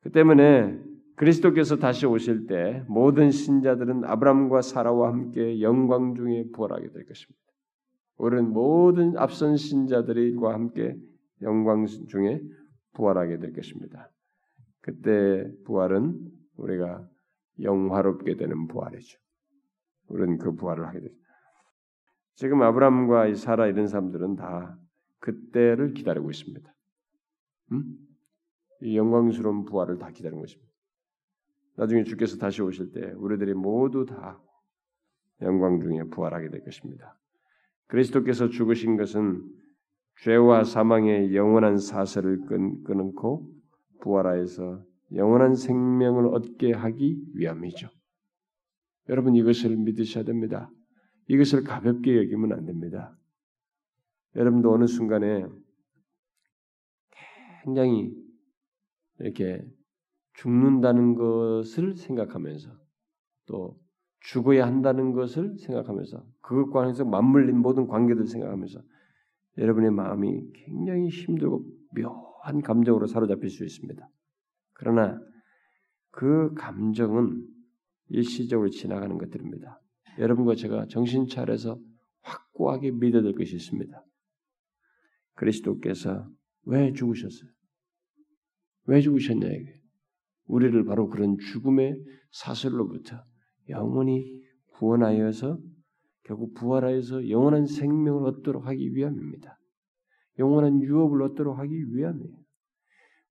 그 0.00 0.10
때문에 0.10 0.76
그리스도께서 1.14 1.76
다시 1.76 2.04
오실 2.04 2.46
때 2.46 2.84
모든 2.88 3.30
신자들은 3.30 4.04
아브람과 4.04 4.60
사라와 4.62 5.08
함께 5.08 5.60
영광 5.60 6.14
중에 6.14 6.48
부활하게 6.52 6.90
될 6.90 7.06
것입니다. 7.06 7.40
우리는 8.16 8.52
모든 8.52 9.16
앞선 9.16 9.56
신자들과 9.56 10.52
함께 10.52 10.96
영광 11.42 11.86
중에 11.86 12.42
부활하게 12.94 13.38
될 13.38 13.52
것입니다. 13.52 14.10
그때 14.80 15.48
부활은 15.64 16.18
우리가 16.56 17.08
영화롭게 17.62 18.36
되는 18.36 18.66
부활이죠. 18.66 19.18
우리는 20.08 20.38
그 20.38 20.54
부활을 20.54 20.86
하게 20.86 21.00
되죠. 21.00 21.14
지금 22.34 22.62
아브라함과 22.62 23.34
사라 23.34 23.68
이런 23.68 23.86
사람들은 23.86 24.36
다 24.36 24.76
그때를 25.20 25.94
기다리고 25.94 26.30
있습니다. 26.30 26.72
음? 27.72 27.96
이 28.82 28.96
영광스러운 28.96 29.64
부활을 29.64 29.98
다 29.98 30.10
기다리는 30.10 30.40
것입니다. 30.40 30.72
나중에 31.76 32.04
주께서 32.04 32.36
다시 32.36 32.62
오실 32.62 32.92
때 32.92 33.12
우리들이 33.12 33.54
모두 33.54 34.04
다 34.04 34.40
영광 35.42 35.80
중에 35.80 36.04
부활하게 36.04 36.50
될 36.50 36.64
것입니다. 36.64 37.16
그리스도께서 37.86 38.48
죽으신 38.48 38.96
것은 38.96 39.42
죄와 40.22 40.64
사망의 40.64 41.34
영원한 41.34 41.78
사슬을 41.78 42.44
끊고 42.46 43.52
부활하여서 44.00 44.84
영원한 45.14 45.54
생명을 45.54 46.26
얻게 46.34 46.72
하기 46.72 47.22
위함이죠. 47.34 47.88
여러분 49.08 49.36
이것을 49.36 49.76
믿으셔야 49.76 50.24
됩니다. 50.24 50.70
이것을 51.28 51.62
가볍게 51.62 52.16
여기면 52.16 52.52
안 52.52 52.66
됩니다. 52.66 53.16
여러분도 54.36 54.72
어느 54.72 54.86
순간에 54.86 55.46
굉장히 57.68 58.10
이렇게 59.18 59.62
죽는다는 60.34 61.14
것을 61.14 61.96
생각하면서 61.96 62.70
또 63.46 63.78
죽어야 64.20 64.66
한다는 64.66 65.12
것을 65.12 65.58
생각하면서 65.58 66.24
그것과 66.40 66.80
관해서 66.80 67.04
맞물린 67.04 67.58
모든 67.58 67.86
관계들을 67.86 68.26
생각하면서 68.26 68.80
여러분의 69.58 69.90
마음이 69.90 70.50
굉장히 70.52 71.08
힘들고 71.08 71.64
묘한 71.94 72.62
감정으로 72.62 73.06
사로잡힐 73.06 73.50
수 73.50 73.64
있습니다. 73.64 74.08
그러나 74.74 75.20
그 76.10 76.54
감정은 76.54 77.46
일시적으로 78.08 78.70
지나가는 78.70 79.18
것들입니다. 79.18 79.80
여러분과 80.18 80.54
제가 80.54 80.86
정신 80.88 81.26
차려서 81.26 81.78
확고하게 82.22 82.92
믿어야 82.92 83.22
될 83.22 83.34
것이 83.34 83.56
있습니다. 83.56 84.04
그리스도께서 85.34 86.28
왜 86.64 86.92
죽으셨어요? 86.92 87.57
왜 88.88 89.00
죽으셨냐 89.00 89.46
이게. 89.46 89.80
우리를 90.46 90.82
바로 90.84 91.08
그런 91.08 91.36
죽음의 91.38 92.02
사슬로부터 92.32 93.22
영원히 93.68 94.42
구원하여서 94.72 95.58
결국 96.24 96.54
부활하여서 96.54 97.28
영원한 97.28 97.66
생명을 97.66 98.26
얻도록 98.28 98.66
하기 98.66 98.94
위함입니다. 98.94 99.58
영원한 100.38 100.82
유업을 100.82 101.22
얻도록 101.22 101.58
하기 101.58 101.94
위함이에요. 101.94 102.36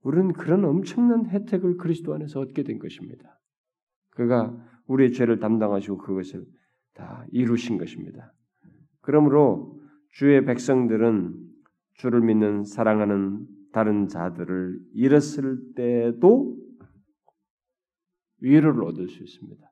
우리는 0.03 0.31
그런 0.33 0.63
엄청난 0.63 1.25
혜택을 1.25 1.77
그리스도 1.77 2.13
안에서 2.13 2.39
얻게 2.39 2.63
된 2.63 2.77
것입니다. 2.79 3.39
그가 4.11 4.55
우리의 4.85 5.11
죄를 5.11 5.39
담당하시고 5.39 5.97
그것을 5.97 6.45
다 6.93 7.25
이루신 7.31 7.77
것입니다. 7.77 8.31
그러므로 9.01 9.79
주의 10.09 10.43
백성들은 10.45 11.35
주를 11.95 12.21
믿는 12.21 12.63
사랑하는 12.63 13.56
다른 13.77 14.07
자들을 14.07 14.79
잃었을 14.95 15.73
때도 15.75 16.57
위로를 18.39 18.83
얻을 18.83 19.07
수 19.07 19.21
있습니다. 19.21 19.71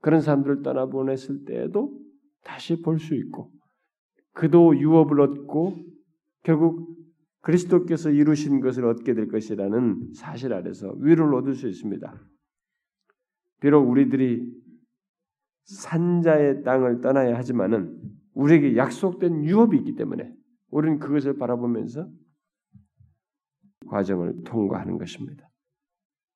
그런 0.00 0.22
사람들을 0.22 0.62
떠나보냈을 0.62 1.44
때에도 1.44 1.92
다시 2.42 2.80
볼 2.80 2.98
수 2.98 3.14
있고 3.14 3.52
그도 4.32 4.74
유업을 4.74 5.20
얻고 5.20 5.76
결국 6.42 6.96
그리스도께서 7.42 8.10
이루신 8.10 8.60
것을 8.60 8.86
얻게 8.86 9.12
될 9.12 9.28
것이라는 9.28 10.14
사실 10.14 10.54
아래서 10.54 10.94
위로를 10.98 11.34
얻을 11.34 11.54
수 11.54 11.68
있습니다. 11.68 12.10
비록 13.60 13.90
우리들이 13.90 14.50
산자의 15.64 16.62
땅을 16.62 17.02
떠나야 17.02 17.36
하지만은 17.36 17.94
우리에게 18.32 18.78
약속된 18.78 19.44
유업이 19.44 19.76
있기 19.76 19.96
때문에 19.96 20.32
우리는 20.70 20.98
그것을 20.98 21.36
바라보면서 21.36 22.08
과정을 23.88 24.44
통과하는 24.44 24.98
것입니다. 24.98 25.48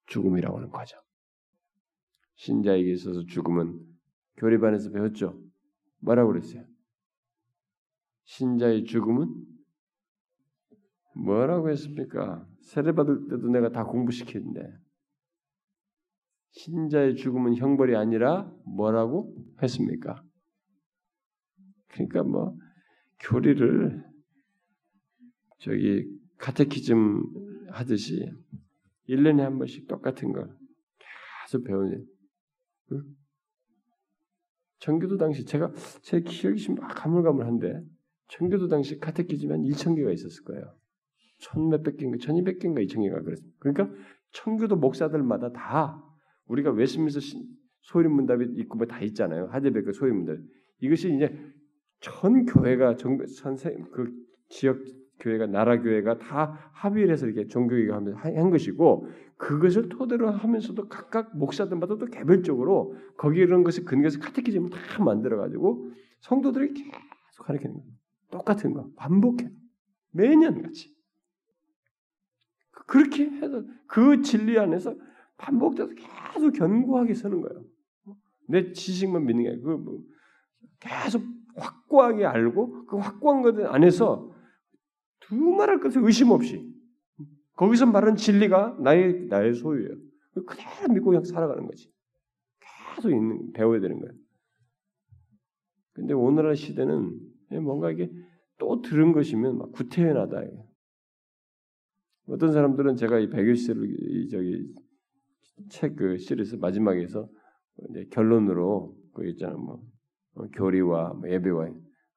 죽음이라고 0.07 0.57
하는 0.59 0.70
과정. 0.70 1.00
신자에게 2.36 2.92
있어서 2.92 3.24
죽음은 3.24 3.78
교리반에서 4.36 4.90
배웠죠. 4.90 5.40
뭐라고 6.00 6.32
그랬어요? 6.32 6.64
신자의 8.24 8.84
죽음은 8.84 9.28
뭐라고 11.14 11.70
했습니까? 11.70 12.46
세례 12.62 12.92
받을 12.92 13.28
때도 13.28 13.48
내가 13.48 13.70
다 13.70 13.84
공부시키는데 13.84 14.61
신자의 16.53 17.16
죽음은 17.16 17.57
형벌이 17.57 17.96
아니라 17.96 18.50
뭐라고 18.64 19.34
했습니까? 19.62 20.22
그러니까 21.88 22.22
뭐 22.22 22.57
교리를 23.20 24.05
저기 25.59 26.21
카테키즘 26.43 27.22
하듯이 27.70 28.28
1년에 29.09 29.38
한 29.38 29.59
번씩 29.59 29.86
똑같은 29.86 30.32
걸 30.32 30.53
계속 31.47 31.62
배우는 31.62 32.05
청교도 34.80 35.18
당시 35.18 35.45
제가 35.45 35.72
제 36.03 36.20
기억이 36.20 36.61
지금 36.61 36.74
가물가물한데 36.74 37.84
청교도 38.26 38.66
당시 38.66 38.99
카테키즘이 38.99 39.53
한 39.53 39.62
1천 39.62 39.95
개가 39.95 40.11
있었을 40.11 40.43
거예요. 40.43 40.76
천 41.38 41.68
몇백 41.68 41.97
개인가, 41.97 42.18
천이백 42.20 42.59
개인가, 42.59 42.80
이천 42.80 43.03
개가 43.03 43.22
그랬어요. 43.22 43.49
그러니까 43.61 43.90
청교도 44.32 44.76
목사들마다 44.76 45.53
다 45.53 46.03
우리가 46.47 46.72
웨스민스 46.72 47.20
소인 47.82 48.11
문답이 48.11 48.47
있고 48.61 48.78
뭐 48.78 48.86
다 48.86 49.01
있잖아요. 49.03 49.47
하드베크 49.47 49.93
소인 49.93 50.16
문답. 50.16 50.38
이것이 50.80 51.14
이제 51.14 51.36
전 52.01 52.47
교회가 52.47 52.97
전생 52.97 53.84
그 53.93 54.12
지역 54.49 54.78
교회가 55.22 55.46
나라 55.46 55.80
교회가 55.80 56.18
다 56.18 56.70
합의를 56.72 57.12
해서 57.12 57.26
이렇게 57.26 57.46
종교개혁 57.46 57.94
하면서 57.94 58.18
한 58.18 58.50
것이고 58.50 59.08
그것을 59.36 59.88
토대로 59.88 60.30
하면서도 60.30 60.88
각각 60.88 61.36
목사들마다 61.36 61.96
또 61.96 62.06
개별적으로 62.06 62.96
거기 63.16 63.40
이런 63.40 63.62
것을 63.62 63.84
근거해서 63.84 64.18
카테키즘을 64.18 64.70
다 64.70 65.02
만들어 65.02 65.38
가지고 65.38 65.90
성도들이 66.20 66.74
계속 66.74 67.44
가르치는 67.44 67.74
거예요. 67.74 67.88
똑같은 68.30 68.74
거 68.74 68.90
반복해 68.96 69.48
매년 70.10 70.60
같이 70.62 70.92
그렇게 72.70 73.30
해서 73.30 73.62
그 73.86 74.22
진리 74.22 74.58
안에서 74.58 74.96
반복돼서 75.38 75.90
계속 76.34 76.52
견고하게 76.52 77.14
서는 77.14 77.42
거예요. 77.42 77.64
내 78.48 78.72
지식만 78.72 79.24
믿는 79.24 79.44
게 79.44 79.50
아니고 79.50 79.78
뭐 79.78 79.98
계속 80.80 81.22
확고하게 81.54 82.26
알고 82.26 82.86
그 82.86 82.96
확고한 82.96 83.42
것 83.42 83.58
안에서 83.66 84.32
두말할 85.33 85.80
것을 85.80 86.05
의심 86.05 86.30
없이 86.30 86.70
거기서 87.57 87.87
말하는 87.87 88.16
진리가 88.16 88.76
나의 88.80 89.26
나의 89.28 89.55
소유예요. 89.55 89.97
그대로 90.47 90.93
믿고 90.93 91.07
그냥 91.07 91.24
살아가는 91.24 91.66
거지. 91.66 91.91
계속 92.97 93.11
있는 93.11 93.53
배워야 93.53 93.80
되는 93.80 93.99
거예요. 93.99 94.12
근데 95.95 96.14
오늘날 96.14 96.57
시대는 96.57 97.18
뭔가 97.62 97.91
이게 97.91 98.11
또 98.59 98.83
들은 98.83 99.12
것이면 99.12 99.59
막 99.59 99.72
구태연하다. 99.72 100.43
어떤 102.28 102.53
사람들은 102.53 102.97
제가 102.97 103.18
이 103.18 103.28
백일 103.28 103.57
시를 103.57 104.28
저기 104.30 104.72
책 105.70 105.97
그 105.97 106.18
시리즈 106.18 106.57
마지막에서 106.57 107.28
이제 107.91 108.07
결론으로 108.11 108.97
그 109.14 109.28
있잖아 109.28 109.55
뭐 109.57 109.83
어, 110.35 110.47
교리와 110.49 111.14
뭐 111.14 111.28
예배와 111.28 111.68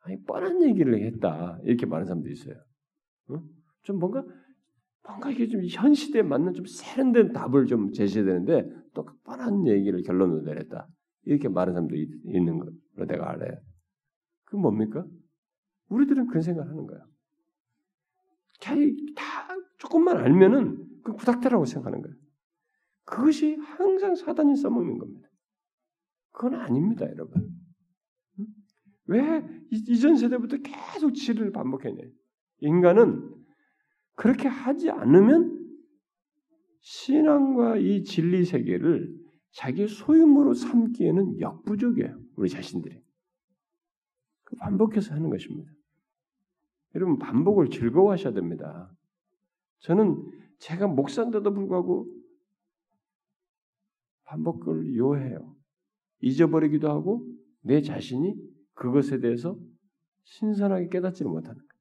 아니 0.02 0.24
뻔한 0.24 0.62
얘기를 0.64 1.02
했다 1.06 1.60
이렇게 1.64 1.86
말하는 1.86 2.08
사람도 2.08 2.30
있어요. 2.30 2.56
어? 3.30 3.42
좀 3.84 4.00
뭔가 4.00 4.24
뭔가 5.04 5.30
이게 5.30 5.48
좀 5.48 5.62
현 5.70 5.94
시대에 5.94 6.22
맞는 6.24 6.54
좀 6.54 6.66
세련된 6.66 7.34
답을 7.34 7.68
좀 7.68 7.92
제시해야 7.92 8.26
되는데 8.26 8.68
또 8.94 9.06
뻔한 9.24 9.68
얘기를 9.68 10.02
결론으로 10.04 10.42
내렸다 10.42 10.88
이렇게 11.24 11.48
말하는 11.48 11.74
사람도 11.74 11.96
있, 11.96 12.10
는 12.26 12.60
걸로 12.60 13.08
내가 13.08 13.32
알아요. 13.32 13.58
그 14.46 14.56
뭡니까? 14.56 15.06
우리들은 15.90 16.28
그런 16.28 16.42
생각을 16.42 16.70
하는 16.70 16.88
거야. 16.88 17.00
다 19.16 19.48
조금만 19.78 20.18
알면은 20.18 21.02
그 21.04 21.14
구닥다라고 21.14 21.66
생각하는 21.66 22.02
거예요. 22.02 22.16
그것이 23.04 23.56
항상 23.56 24.16
사단이 24.16 24.56
써먹는 24.56 24.98
겁니다. 24.98 25.30
그건 26.32 26.56
아닙니다, 26.56 27.06
여러분. 27.08 27.50
왜 29.08 29.46
이전 29.70 30.16
세대부터 30.16 30.58
계속 30.58 31.14
진리를 31.14 31.52
반복했냐? 31.52 32.04
인간은 32.60 33.34
그렇게 34.16 34.48
하지 34.48 34.90
않으면 34.90 35.56
신앙과 36.82 37.78
이 37.78 38.04
진리 38.04 38.46
세계를 38.46 39.14
자기 39.52 39.88
소유물로 39.88 40.54
삼기에는 40.54 41.40
역부족이에요. 41.40 42.20
우리 42.36 42.50
자신들이. 42.50 43.02
그 44.44 44.56
반복해서 44.58 45.14
하는 45.16 45.30
것입니다. 45.30 45.72
여러분 46.94 47.18
반복을 47.18 47.70
즐거워하셔야 47.70 48.34
됩니다. 48.34 48.92
저는 49.80 50.24
제가 50.60 50.88
목사인데도 50.88 51.54
불구하고 51.54 52.08
반복을 54.26 54.96
요해요. 54.96 55.56
잊어버리기도 56.22 56.90
하고 56.90 57.28
내 57.62 57.82
자신이 57.82 58.36
그것에 58.74 59.20
대해서 59.20 59.58
신선하게 60.24 60.90
깨닫지를 60.90 61.30
못하는 61.30 61.56
거예요. 61.56 61.75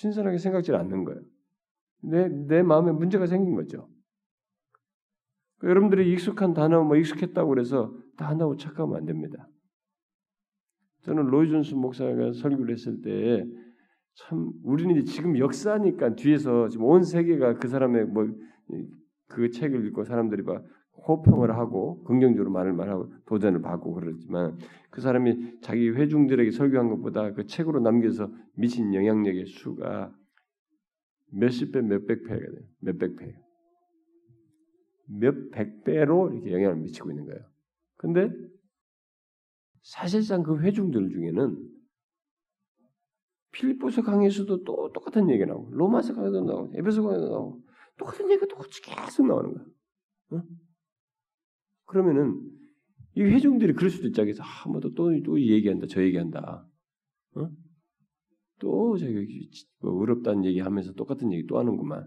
신선하게 0.00 0.38
생각지 0.38 0.72
않는 0.72 1.04
거예요. 1.04 1.20
내, 2.02 2.28
내 2.28 2.62
마음에 2.62 2.92
문제가 2.92 3.26
생긴 3.26 3.54
거죠. 3.54 3.88
여러분들이 5.62 6.10
익숙한 6.12 6.54
단어, 6.54 6.82
뭐 6.82 6.96
익숙했다고 6.96 7.48
그래서 7.48 7.94
다 8.16 8.28
한다고 8.28 8.56
착각하면 8.56 8.96
안 8.96 9.04
됩니다. 9.04 9.48
저는 11.02 11.26
로이존스 11.26 11.74
목사가 11.74 12.32
설교를 12.32 12.72
했을 12.72 13.00
때 13.02 13.44
참 14.14 14.52
우리는 14.64 15.02
지금 15.04 15.38
역사니까 15.38 16.14
뒤에서 16.14 16.68
지금 16.68 16.84
온 16.86 17.02
세계가 17.02 17.54
그 17.54 17.68
사람의 17.68 18.06
뭐 18.06 18.26
그 19.30 19.50
책을 19.50 19.86
읽고 19.86 20.04
사람들이 20.04 20.42
막 20.42 20.64
호평을 21.06 21.56
하고 21.56 22.02
긍정적으로 22.04 22.50
말을 22.50 22.72
말하고 22.72 23.12
도전을 23.26 23.62
받고 23.62 23.94
그러지만 23.94 24.58
그 24.90 25.00
사람이 25.00 25.60
자기 25.60 25.90
회중들에게 25.90 26.50
설교한 26.50 26.88
것보다 26.88 27.32
그 27.32 27.46
책으로 27.46 27.80
남겨서 27.80 28.30
미친 28.54 28.94
영향력의 28.94 29.46
수가 29.46 30.14
몇십 31.32 31.72
배, 31.72 31.80
몇백 31.80 32.24
배가 32.24 32.40
돼요. 32.40 32.62
몇백 32.80 33.16
배. 33.16 33.36
몇백 35.06 35.84
배로 35.84 36.32
이렇게 36.32 36.52
영향을 36.52 36.76
미치고 36.76 37.10
있는 37.10 37.26
거예요. 37.26 37.40
근데 37.96 38.30
사실상 39.82 40.42
그 40.42 40.60
회중들 40.60 41.10
중에는 41.10 41.70
필리포스 43.52 44.02
강에서도 44.02 44.64
또 44.64 44.92
똑같은 44.92 45.28
얘기 45.30 45.44
나오고 45.44 45.70
로마서 45.72 46.14
강에도 46.14 46.44
나오고 46.44 46.72
에베소 46.76 47.02
강에도 47.02 47.28
나오고 47.28 47.60
똑같은 47.96 48.30
얘기가 48.30 48.46
똑같이 48.46 48.80
계속 48.82 49.26
나오는 49.26 49.54
거야. 49.54 49.64
어? 50.32 50.44
그러면은 51.90 52.40
이 53.16 53.22
회중들이 53.22 53.72
그럴 53.72 53.90
수도 53.90 54.06
있자. 54.06 54.22
그래서 54.22 54.44
아, 54.44 54.68
뭐또 54.68 54.94
또 54.94 55.40
얘기한다, 55.40 55.86
저 55.88 56.02
얘기한다. 56.02 56.64
어? 57.34 57.50
또 58.60 58.96
저기 58.96 59.50
뭐 59.80 60.00
어렵다는 60.00 60.44
얘기하면서 60.44 60.92
똑같은 60.92 61.32
얘기 61.32 61.46
또 61.46 61.58
하는구만. 61.58 62.04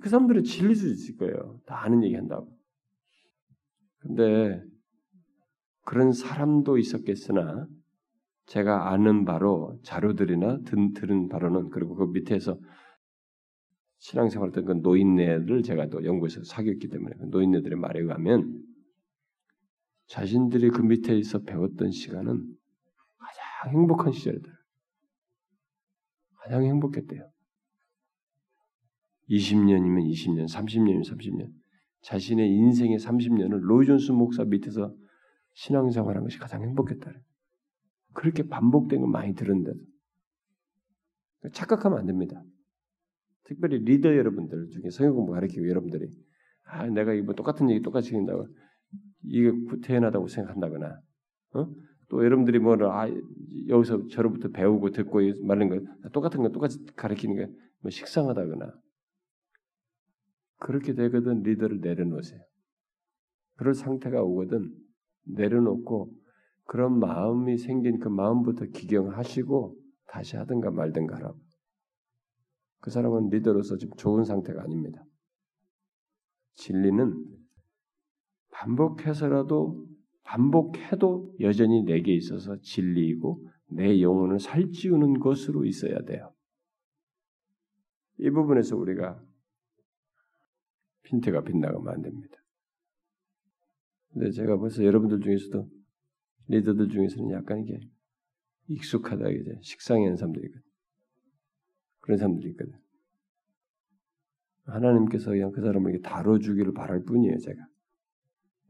그 0.00 0.08
사람들은 0.08 0.44
질릴 0.44 0.74
수 0.74 0.88
있을 0.88 1.16
거예요. 1.16 1.60
다 1.66 1.84
아는 1.84 2.02
얘기 2.02 2.14
한다고. 2.14 2.50
근데 3.98 4.62
그런 5.84 6.12
사람도 6.12 6.78
있었겠으나 6.78 7.66
제가 8.46 8.90
아는 8.90 9.26
바로 9.26 9.78
자료들이나 9.82 10.60
든, 10.62 10.94
들은 10.94 11.28
바로는 11.28 11.68
그리고 11.68 11.94
그 11.96 12.04
밑에서 12.04 12.58
신앙생활 14.02 14.48
했던 14.48 14.64
그 14.64 14.72
노인네를 14.72 15.62
제가 15.62 15.88
또 15.88 16.04
연구해서 16.04 16.42
사귀었기 16.42 16.88
때문에 16.88 17.14
그 17.18 17.24
노인네들의 17.26 17.78
말에 17.78 18.00
의하면 18.00 18.60
자신들이 20.08 20.70
그 20.70 20.82
밑에서 20.82 21.42
배웠던 21.42 21.92
시간은 21.92 22.34
가장 23.16 23.72
행복한 23.72 24.12
시절이다. 24.12 24.48
가장 26.40 26.64
행복했대요. 26.64 27.30
20년이면 29.30 30.10
20년, 30.10 30.52
30년이면 30.52 31.08
30년. 31.08 31.52
자신의 32.00 32.50
인생의 32.50 32.98
30년을 32.98 33.60
로이존스 33.60 34.10
목사 34.10 34.42
밑에서 34.42 34.92
신앙생활한 35.52 36.24
것이 36.24 36.38
가장 36.38 36.62
행복했다. 36.62 37.08
그렇게 38.14 38.48
반복된 38.48 39.00
거 39.00 39.06
많이 39.06 39.32
들은데도 39.36 39.78
착각하면 41.52 42.00
안 42.00 42.06
됩니다. 42.06 42.42
특별히 43.44 43.78
리더 43.78 44.14
여러분들 44.14 44.68
중에 44.70 44.90
성경 44.90 45.14
공부 45.14 45.32
가르치고 45.32 45.68
여러분들이 45.68 46.08
아 46.64 46.86
내가 46.86 47.12
이거 47.12 47.32
똑같은 47.34 47.70
얘기 47.70 47.82
똑같이 47.82 48.14
한다고 48.14 48.46
이게 49.24 49.52
태어나다고 49.82 50.28
생각한다거나 50.28 51.00
어? 51.54 51.66
또 52.08 52.24
여러분들이 52.24 52.58
뭐를 52.58 52.86
아 52.86 53.08
여기서 53.68 54.08
저로부터 54.08 54.48
배우고 54.50 54.90
듣고 54.90 55.20
말하는 55.44 55.68
거 55.68 56.10
똑같은 56.10 56.42
거 56.42 56.50
똑같이 56.50 56.84
가르치는 56.96 57.36
게 57.36 57.52
뭐 57.82 57.90
식상하다거나 57.90 58.72
그렇게 60.58 60.94
되거든 60.94 61.42
리더를 61.42 61.80
내려놓으세요. 61.80 62.40
그럴 63.56 63.74
상태가 63.74 64.22
오거든 64.22 64.72
내려놓고 65.24 66.12
그런 66.64 66.98
마음이 66.98 67.58
생긴 67.58 67.98
그 67.98 68.08
마음부터 68.08 68.66
기경하시고 68.66 69.76
다시 70.06 70.36
하든가 70.36 70.70
말든가 70.70 71.16
하라고. 71.16 71.38
그 72.82 72.90
사람은 72.90 73.28
리더로서 73.28 73.78
지금 73.78 73.96
좋은 73.96 74.24
상태가 74.24 74.60
아닙니다. 74.60 75.04
진리는 76.54 77.14
반복해서라도 78.50 79.86
반복해도 80.24 81.36
여전히 81.40 81.84
내게 81.84 82.12
있어서 82.12 82.60
진리이고 82.60 83.48
내 83.68 84.00
영혼을 84.02 84.40
살찌우는 84.40 85.20
것으로 85.20 85.64
있어야 85.64 86.02
돼요. 86.02 86.34
이 88.18 88.28
부분에서 88.30 88.76
우리가 88.76 89.22
핀트가 91.04 91.44
빗나가면 91.44 91.88
안 91.88 92.02
됩니다. 92.02 92.36
근데 94.12 94.32
제가 94.32 94.58
벌써 94.58 94.84
여러분들 94.84 95.20
중에서도 95.20 95.68
리더들 96.48 96.88
중에서는 96.88 97.30
약간 97.30 97.60
이게 97.60 97.78
익숙하다 98.66 99.28
이제 99.30 99.56
식상해 99.62 100.02
하는 100.02 100.16
사람들이 100.16 100.46
있거든. 100.46 100.71
그런 102.02 102.18
사람들이 102.18 102.50
있거든. 102.50 102.74
하나님께서 104.66 105.30
그냥 105.30 105.50
그 105.50 105.60
사람을 105.60 105.92
이렇게 105.92 106.08
다뤄주기를 106.08 106.72
바랄 106.72 107.02
뿐이에요, 107.04 107.38
제가. 107.38 107.66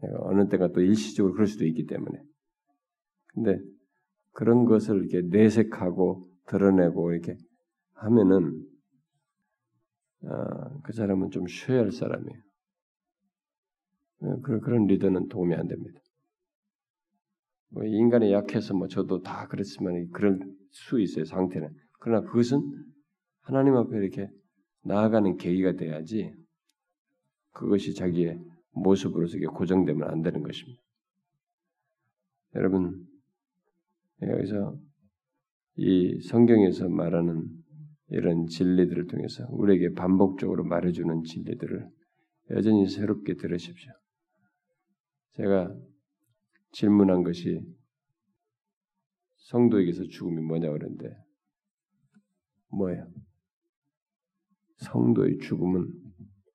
내가 0.03 0.19
어느 0.23 0.49
때가 0.49 0.69
또 0.73 0.81
일시적으로 0.81 1.35
그럴 1.35 1.47
수도 1.47 1.67
있기 1.67 1.87
때문에. 1.87 2.23
근데 3.29 3.59
그런 4.33 4.65
것을 4.65 5.05
이렇게 5.05 5.27
내색하고 5.29 6.29
드러내고 6.47 7.13
이렇게 7.13 7.37
하면은 7.95 8.67
아, 10.25 10.81
그 10.85 10.93
사람은 10.93 11.31
좀 11.31 11.47
쉬어야 11.47 11.81
할 11.81 11.93
사람이에요. 11.93 12.41
어, 14.23 14.41
그런 14.41 14.61
그런 14.61 14.87
리더는 14.87 15.29
도움이 15.29 15.55
안 15.55 15.67
됩니다. 15.67 16.01
뭐 17.71 17.85
인간의 17.85 18.33
약해서 18.33 18.75
뭐 18.75 18.87
저도 18.87 19.23
다 19.23 19.49
그렇지만 19.49 20.09
그런 20.11 20.57
수 20.71 21.01
있어요 21.01 21.25
상태는. 21.25 21.71
그러나 21.99 22.27
그것은 22.27 22.92
하나님 23.43 23.75
앞에 23.77 23.97
이렇게 23.97 24.29
나아가는 24.85 25.37
계기가 25.37 25.73
돼야지 25.73 26.35
그것이 27.53 27.95
자기의 27.95 28.39
모습으로서 28.71 29.39
고정되면 29.39 30.09
안 30.09 30.23
되는 30.23 30.43
것입니다. 30.43 30.81
여러분 32.55 33.07
여기서 34.23 34.79
이 35.77 36.21
성경에서 36.21 36.89
말하는 36.89 37.49
이런 38.09 38.47
진리들을 38.47 39.07
통해서 39.07 39.47
우리에게 39.51 39.95
반복적으로 39.95 40.65
말해주는 40.65 41.25
진리들을 41.25 41.89
여전히 42.51 42.87
새롭게 42.89 43.35
들으십시오. 43.35 43.93
제가 45.35 45.75
질문한 46.73 47.23
것이 47.23 47.61
성도에게서 49.49 50.05
죽음이 50.05 50.43
뭐냐 50.43 50.71
그러는데 50.71 51.17
뭐예요? 52.71 53.07
성도의 54.83 55.39
죽음은 55.39 55.89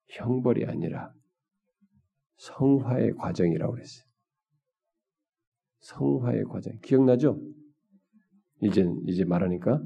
형벌이 0.09 0.65
아니라 0.65 1.13
성화의 2.37 3.13
과정이라고 3.15 3.73
그랬어요. 3.73 4.05
성화의 5.79 6.43
과정 6.45 6.77
기억나죠? 6.81 7.39
이제 8.61 8.85
이제 9.07 9.23
말하니까 9.23 9.81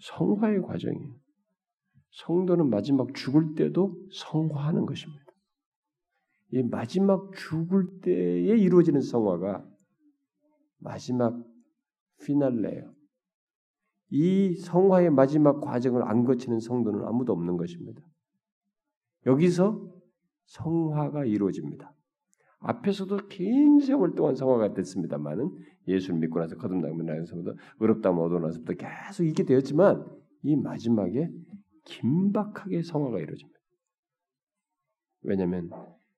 성화의 0.00 0.62
과정이에요. 0.62 1.14
성도는 2.10 2.68
마지막 2.68 3.14
죽을 3.14 3.54
때도 3.54 3.96
성화하는 4.12 4.86
것입니다. 4.86 5.22
이 6.50 6.62
마지막 6.62 7.32
죽을 7.34 8.00
때에 8.00 8.56
이루어지는 8.58 9.00
성화가 9.00 9.66
마지막 10.78 11.42
피날레예요. 12.24 12.91
이 14.14 14.54
성화의 14.56 15.08
마지막 15.10 15.60
과정을 15.62 16.02
안 16.02 16.24
거치는 16.24 16.60
성도는 16.60 17.02
아무도 17.06 17.32
없는 17.32 17.56
것입니다. 17.56 18.02
여기서 19.24 19.90
성화가 20.44 21.24
이루어집니다. 21.24 21.94
앞에서도 22.58 23.28
긴 23.28 23.80
세월 23.80 24.14
동안 24.14 24.34
성화가 24.34 24.74
됐습니다만은 24.74 25.50
예수를 25.88 26.20
믿고 26.20 26.40
나서 26.40 26.56
거듭나고 26.56 27.02
나서부터 27.02 27.54
의롭다면 27.80 28.22
얻어 28.22 28.38
나서부터 28.38 28.74
계속 28.74 29.24
있게 29.24 29.44
되었지만 29.44 30.04
이 30.42 30.56
마지막에 30.56 31.30
긴박하게 31.86 32.82
성화가 32.82 33.18
이루어집니다. 33.18 33.58
왜냐하면 35.22 35.70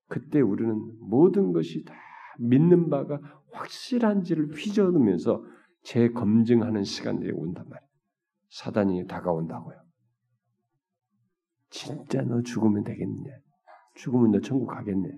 그때 0.08 0.40
우리는 0.40 0.74
모든 0.98 1.52
것이 1.52 1.84
다 1.84 1.94
믿는 2.40 2.90
바가 2.90 3.20
확실한지를 3.52 4.48
휘저으면서 4.48 5.44
재검증하는 5.84 6.82
시간들이 6.82 7.30
온단 7.32 7.68
말이에요. 7.68 7.83
사단이 8.54 9.04
다가온다고요. 9.08 9.76
진짜 11.70 12.22
너 12.22 12.40
죽으면 12.40 12.84
되겠느냐? 12.84 13.36
죽으면 13.96 14.30
너 14.30 14.40
천국 14.40 14.66
가겠네? 14.66 15.10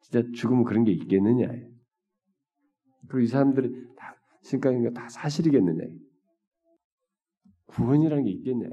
진짜 0.00 0.28
죽으면 0.34 0.64
그런 0.64 0.82
게 0.82 0.90
있겠느냐? 0.90 1.46
그리고 3.06 3.20
이 3.20 3.26
사람들이 3.28 3.94
다 3.96 4.16
생각인 4.42 4.92
다 4.92 5.08
사실이겠느냐? 5.08 5.84
구원이라는 7.66 8.24
게 8.24 8.30
있겠냐? 8.32 8.68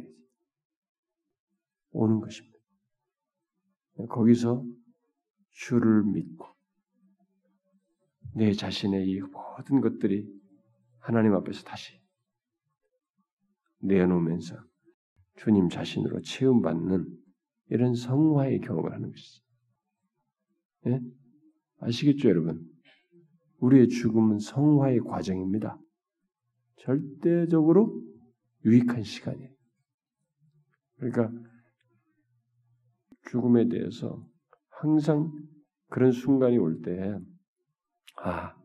오는 1.91 2.19
것입니다. 2.21 2.57
거기서 4.09 4.65
주를 5.51 6.03
믿고 6.05 6.47
내 8.33 8.51
자신의 8.51 9.07
이 9.07 9.19
모든 9.19 9.79
것들이 9.79 10.27
하나님 10.97 11.35
앞에서 11.35 11.63
다시 11.63 12.00
내어놓으면서 13.81 14.55
주님 15.37 15.69
자신으로 15.69 16.21
체험받는 16.21 17.05
이런 17.69 17.95
성화의 17.95 18.59
경험을 18.61 18.93
하는 18.93 19.11
것이죠. 19.11 19.43
예? 20.87 20.99
아시겠죠, 21.79 22.29
여러분? 22.29 22.67
우리의 23.59 23.87
죽음은 23.89 24.39
성화의 24.39 24.99
과정입니다. 25.01 25.77
절대적으로 26.77 28.01
유익한 28.65 29.03
시간이에요. 29.03 29.51
그러니까 30.97 31.31
죽음에 33.29 33.67
대해서 33.69 34.27
항상 34.69 35.31
그런 35.89 36.11
순간이 36.11 36.57
올 36.57 36.81
때, 36.81 37.17
아, 38.17 38.55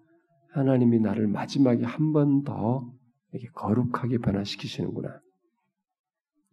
하나님이 0.51 1.01
나를 1.01 1.27
마지막에 1.29 1.85
한 1.85 2.13
번 2.13 2.43
더 2.43 2.91
이렇게 3.37 3.53
거룩하게 3.53 4.19
변화시키시는구나. 4.19 5.21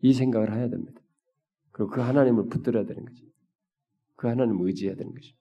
이 0.02 0.14
생각을 0.14 0.54
해야 0.54 0.70
됩니다. 0.70 1.02
그리고 1.72 1.92
그 1.92 2.02
하나님을 2.02 2.50
붙들어야 2.50 2.86
되는 2.86 3.06
거지. 3.06 3.32
그 4.16 4.28
하나님을 4.28 4.68
의지해야 4.68 4.96
되는 4.96 5.14
것이. 5.14 5.34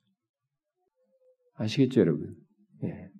아시겠죠, 1.55 2.01
여러분? 2.01 2.37
예. 2.85 3.11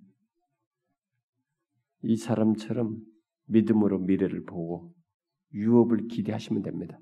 이 2.03 2.17
사람처럼 2.17 2.97
믿음으로 3.45 3.99
미래를 3.99 4.43
보고 4.45 4.93
유업을 5.53 6.07
기대하시면 6.07 6.63
됩니다. 6.63 6.97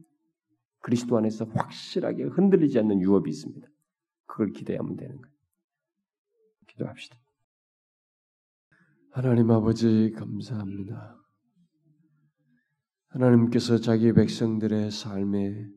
그리스도 0.79 1.17
안에서 1.17 1.45
확실하게 1.45 2.23
흔들리지 2.23 2.79
않는 2.79 3.01
유업이 3.01 3.29
있습니다. 3.29 3.67
그걸 4.25 4.51
기대하면 4.51 4.95
되는 4.95 5.21
거예요. 5.21 5.35
기도합시다. 6.67 7.20
하나님 9.13 9.51
아버지 9.51 10.13
감사합니다. 10.15 11.21
하나님께서 13.07 13.77
자기 13.77 14.13
백성들의 14.13 14.89
삶에 14.89 15.67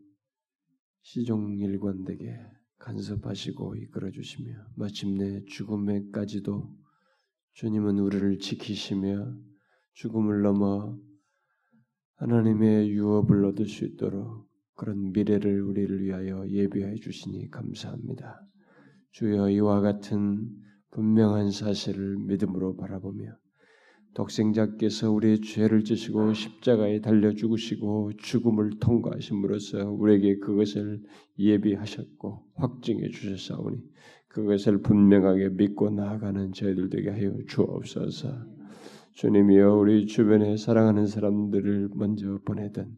시종일관되게 1.03 2.32
간섭하시고 2.78 3.74
이끌어 3.74 4.12
주시며 4.12 4.55
마침내 4.76 5.45
죽음에까지도 5.47 6.76
주님은 7.55 7.99
우리를 7.99 8.39
지키시며 8.39 9.35
죽음을 9.95 10.43
넘어 10.43 10.97
하나님의 12.14 12.89
유업을 12.93 13.47
얻을 13.47 13.66
수 13.66 13.85
있도록 13.85 14.49
그런 14.74 15.11
미래를 15.11 15.61
우리를 15.61 16.05
위하여 16.05 16.49
예비해 16.49 16.95
주시니 16.95 17.51
감사합니다. 17.51 18.47
주여 19.11 19.51
이와 19.51 19.80
같은 19.80 20.62
분명한 20.95 21.51
사실을 21.51 22.16
믿음으로 22.18 22.76
바라보며 22.76 23.24
독생자께서 24.14 25.11
우리의 25.11 25.40
죄를 25.40 25.82
지시고 25.82 26.32
십자가에 26.32 27.01
달려 27.01 27.32
죽으시고 27.32 28.12
죽음을 28.16 28.78
통과하심으로써 28.78 29.90
우리에게 29.90 30.38
그것을 30.38 31.03
예비하셨고 31.36 32.45
확증해 32.55 33.09
주셨사오니 33.09 33.78
그것을 34.28 34.82
분명하게 34.82 35.51
믿고 35.51 35.90
나아가는 35.90 36.53
저희들 36.53 36.90
되게 36.90 37.11
하여 37.11 37.32
주옵소서. 37.49 38.28
주님이여 39.14 39.74
우리 39.74 40.07
주변에 40.07 40.57
사랑하는 40.57 41.07
사람들을 41.07 41.90
먼저 41.95 42.38
보내든 42.45 42.97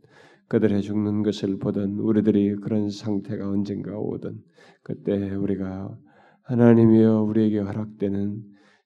그들의 0.48 0.82
죽는 0.82 1.22
것을 1.22 1.58
보든 1.58 1.98
우리들이 1.98 2.56
그런 2.56 2.90
상태가 2.90 3.48
언젠가 3.48 3.98
오든 3.98 4.38
그때 4.82 5.34
우리가 5.34 5.98
하나님이여 6.46 7.22
우리에게 7.22 7.58
허락되는 7.58 8.40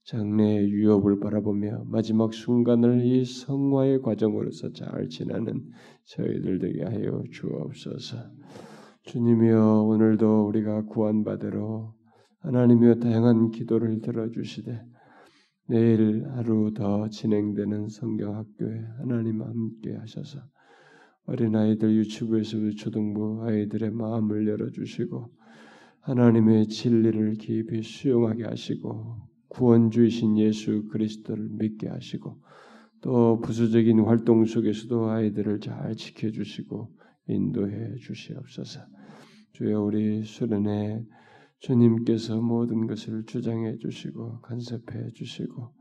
장래의 0.04 0.70
유업을 0.70 1.20
바라보며 1.20 1.84
마지막 1.88 2.32
순간을 2.32 3.04
이 3.04 3.26
성화의 3.26 4.00
과정으로서 4.00 4.72
잘 4.72 5.08
지나는 5.10 5.66
저희들 6.06 6.58
되게 6.58 6.84
하여 6.84 7.22
주옵소서. 7.30 8.16
주님이여 9.02 9.82
오늘도 9.82 10.46
우리가 10.48 10.86
구원받으러 10.86 11.92
하나님이여 12.38 12.94
다양한 12.94 13.50
기도를 13.50 14.00
들어주시되 14.00 14.80
내일 15.68 16.26
하루 16.30 16.72
더 16.72 17.10
진행되는 17.10 17.88
성경학교에 17.88 18.84
하나님 19.00 19.42
함께 19.42 19.94
하셔서 19.96 20.40
어린아이들 21.26 21.94
유치부에서 21.94 22.56
초등부 22.78 23.44
아이들의 23.44 23.90
마음을 23.90 24.48
열어주시고 24.48 25.39
하나님의 26.00 26.68
진리를 26.68 27.34
깊이 27.34 27.82
수용하게 27.82 28.44
하시고 28.44 29.16
구원주이신 29.48 30.38
예수 30.38 30.84
그리스도를 30.90 31.48
믿게 31.50 31.88
하시고 31.88 32.38
또 33.02 33.40
부수적인 33.40 34.00
활동 34.00 34.44
속에서도 34.44 35.10
아이들을 35.10 35.60
잘 35.60 35.94
지켜주시고 35.94 36.90
인도해 37.28 37.96
주시옵소서. 37.96 38.80
주여 39.52 39.82
우리 39.82 40.22
수련회 40.22 41.04
주님께서 41.58 42.40
모든 42.40 42.86
것을 42.86 43.24
주장해 43.26 43.76
주시고 43.78 44.40
간섭해 44.40 45.10
주시고 45.14 45.72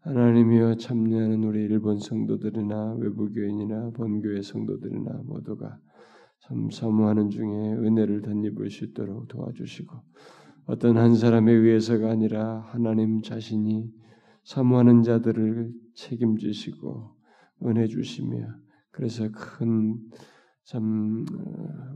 하나님이여 0.00 0.76
참여하는 0.76 1.42
우리 1.44 1.64
일본 1.64 1.98
성도들이나 1.98 2.94
외부 2.98 3.30
교인이나 3.30 3.90
본교회 3.90 4.42
성도들이나 4.42 5.22
모두가 5.24 5.78
참 6.48 6.70
사모하는 6.70 7.30
중에 7.30 7.46
은혜를 7.46 8.22
덧입을 8.22 8.70
수 8.70 8.84
있도록 8.86 9.28
도와주시고 9.28 9.96
어떤 10.66 10.96
한 10.96 11.14
사람에 11.14 11.52
의해서가 11.52 12.10
아니라 12.10 12.60
하나님 12.68 13.22
자신이 13.22 13.90
사모하는 14.44 15.02
자들을 15.02 15.72
책임지시고 15.94 17.14
은혜 17.64 17.86
주시며 17.86 18.46
그래서 18.90 19.28
큰 19.30 20.08
참 20.68 21.24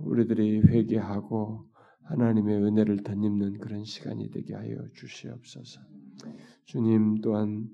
우리들이 0.01 0.63
회개하고 0.63 1.67
하나님의 2.05 2.57
은혜를 2.57 3.03
덧입는 3.03 3.59
그런 3.59 3.85
시간이 3.85 4.31
되게 4.31 4.55
하여 4.55 4.79
주시옵소서. 4.95 5.83
주님 6.65 7.21
또한 7.21 7.69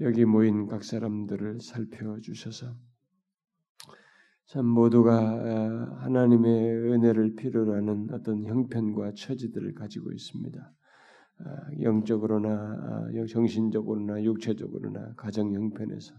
여기 0.00 0.24
모인 0.24 0.66
각 0.66 0.82
사람들을 0.82 1.60
살펴 1.60 2.18
주셔서 2.18 2.74
참 4.46 4.66
모두가 4.66 5.16
아, 5.16 5.96
하나님의 6.02 6.92
은혜를 6.92 7.34
필요로 7.34 7.74
하는 7.74 8.08
어떤 8.12 8.44
형편과 8.44 9.12
처지들을 9.14 9.74
가지고 9.74 10.12
있습니다. 10.12 10.72
아, 11.38 11.80
영적으로나 11.80 12.50
아, 12.50 13.26
정신적으로나 13.28 14.22
육체적으로나 14.22 15.14
가정 15.16 15.52
형편에서 15.54 16.14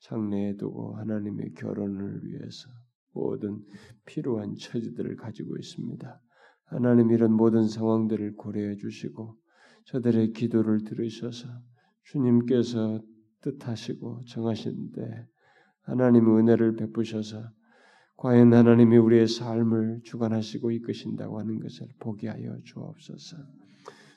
장래에 0.00 0.56
두고 0.56 0.96
하나님의 0.96 1.54
결혼을 1.54 2.24
위해서 2.24 2.68
모든 3.12 3.64
필요한 4.04 4.56
처지들을 4.56 5.16
가지고 5.16 5.56
있습니다. 5.56 6.20
하나님 6.64 7.10
이런 7.12 7.32
모든 7.32 7.66
상황들을 7.66 8.34
고려해 8.36 8.76
주시고 8.76 9.36
저들의 9.86 10.32
기도를 10.32 10.84
들으셔서 10.84 11.48
주님께서 12.02 13.02
뜻하시고 13.40 14.24
정하신데 14.26 15.26
하나님 15.82 16.36
은혜를 16.36 16.76
베푸셔서 16.76 17.50
과연 18.18 18.52
하나님이 18.52 18.96
우리의 18.96 19.28
삶을 19.28 20.00
주관하시고 20.02 20.72
이끄신다고 20.72 21.38
하는 21.38 21.60
것을 21.60 21.86
보게 22.00 22.28
하여 22.28 22.58
주옵소서. 22.64 23.36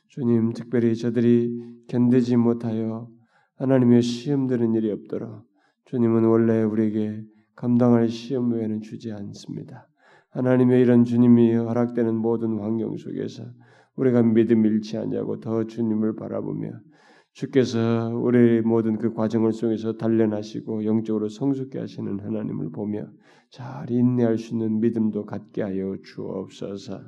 주님 0.08 0.54
특별히 0.54 0.96
저들이 0.96 1.86
견디지 1.88 2.36
못하여 2.38 3.08
하나님의 3.58 4.02
시험 4.02 4.48
드는 4.48 4.74
일이 4.74 4.92
없도록 4.92 5.46
주님은 5.86 6.24
원래 6.24 6.64
우리에게 6.64 7.24
감당할 7.56 8.10
시험 8.10 8.52
외에는 8.52 8.82
주지 8.82 9.12
않습니다. 9.12 9.88
하나님의 10.32 10.82
이런 10.82 11.06
주님이 11.06 11.54
허락되는 11.54 12.16
모든 12.16 12.58
환경 12.58 12.98
속에서 12.98 13.44
우리가 13.98 14.24
믿음 14.24 14.66
잃지 14.66 14.98
않냐고 14.98 15.40
더 15.40 15.66
주님을 15.68 16.16
바라보며 16.16 16.72
주께서 17.34 18.10
우리 18.14 18.62
모든 18.62 18.98
그 18.98 19.14
과정을 19.14 19.54
속에서 19.54 19.94
단련하시고 19.94 20.86
영적으로 20.86 21.30
성숙케 21.30 21.80
하시는 21.80 22.20
하나님을 22.20 22.72
보며 22.72 23.08
잘 23.50 23.90
인내할 23.90 24.38
수 24.38 24.54
있는 24.54 24.80
믿음도 24.80 25.26
갖게 25.26 25.62
하여 25.62 25.98
주옵소서. 26.04 27.02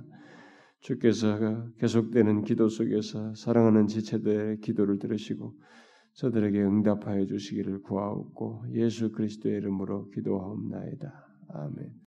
주께서 0.79 1.71
계속되는 1.77 2.43
기도 2.43 2.67
속에서 2.67 3.33
사랑하는 3.35 3.87
지체들의 3.87 4.59
기도를 4.59 4.99
들으시고 4.99 5.53
저들에게 6.13 6.61
응답하여 6.61 7.25
주시기를 7.25 7.81
구하옵고 7.83 8.65
예수 8.73 9.11
그리스도의 9.11 9.57
이름으로 9.57 10.09
기도하옵나이다. 10.09 11.27
아멘. 11.49 11.93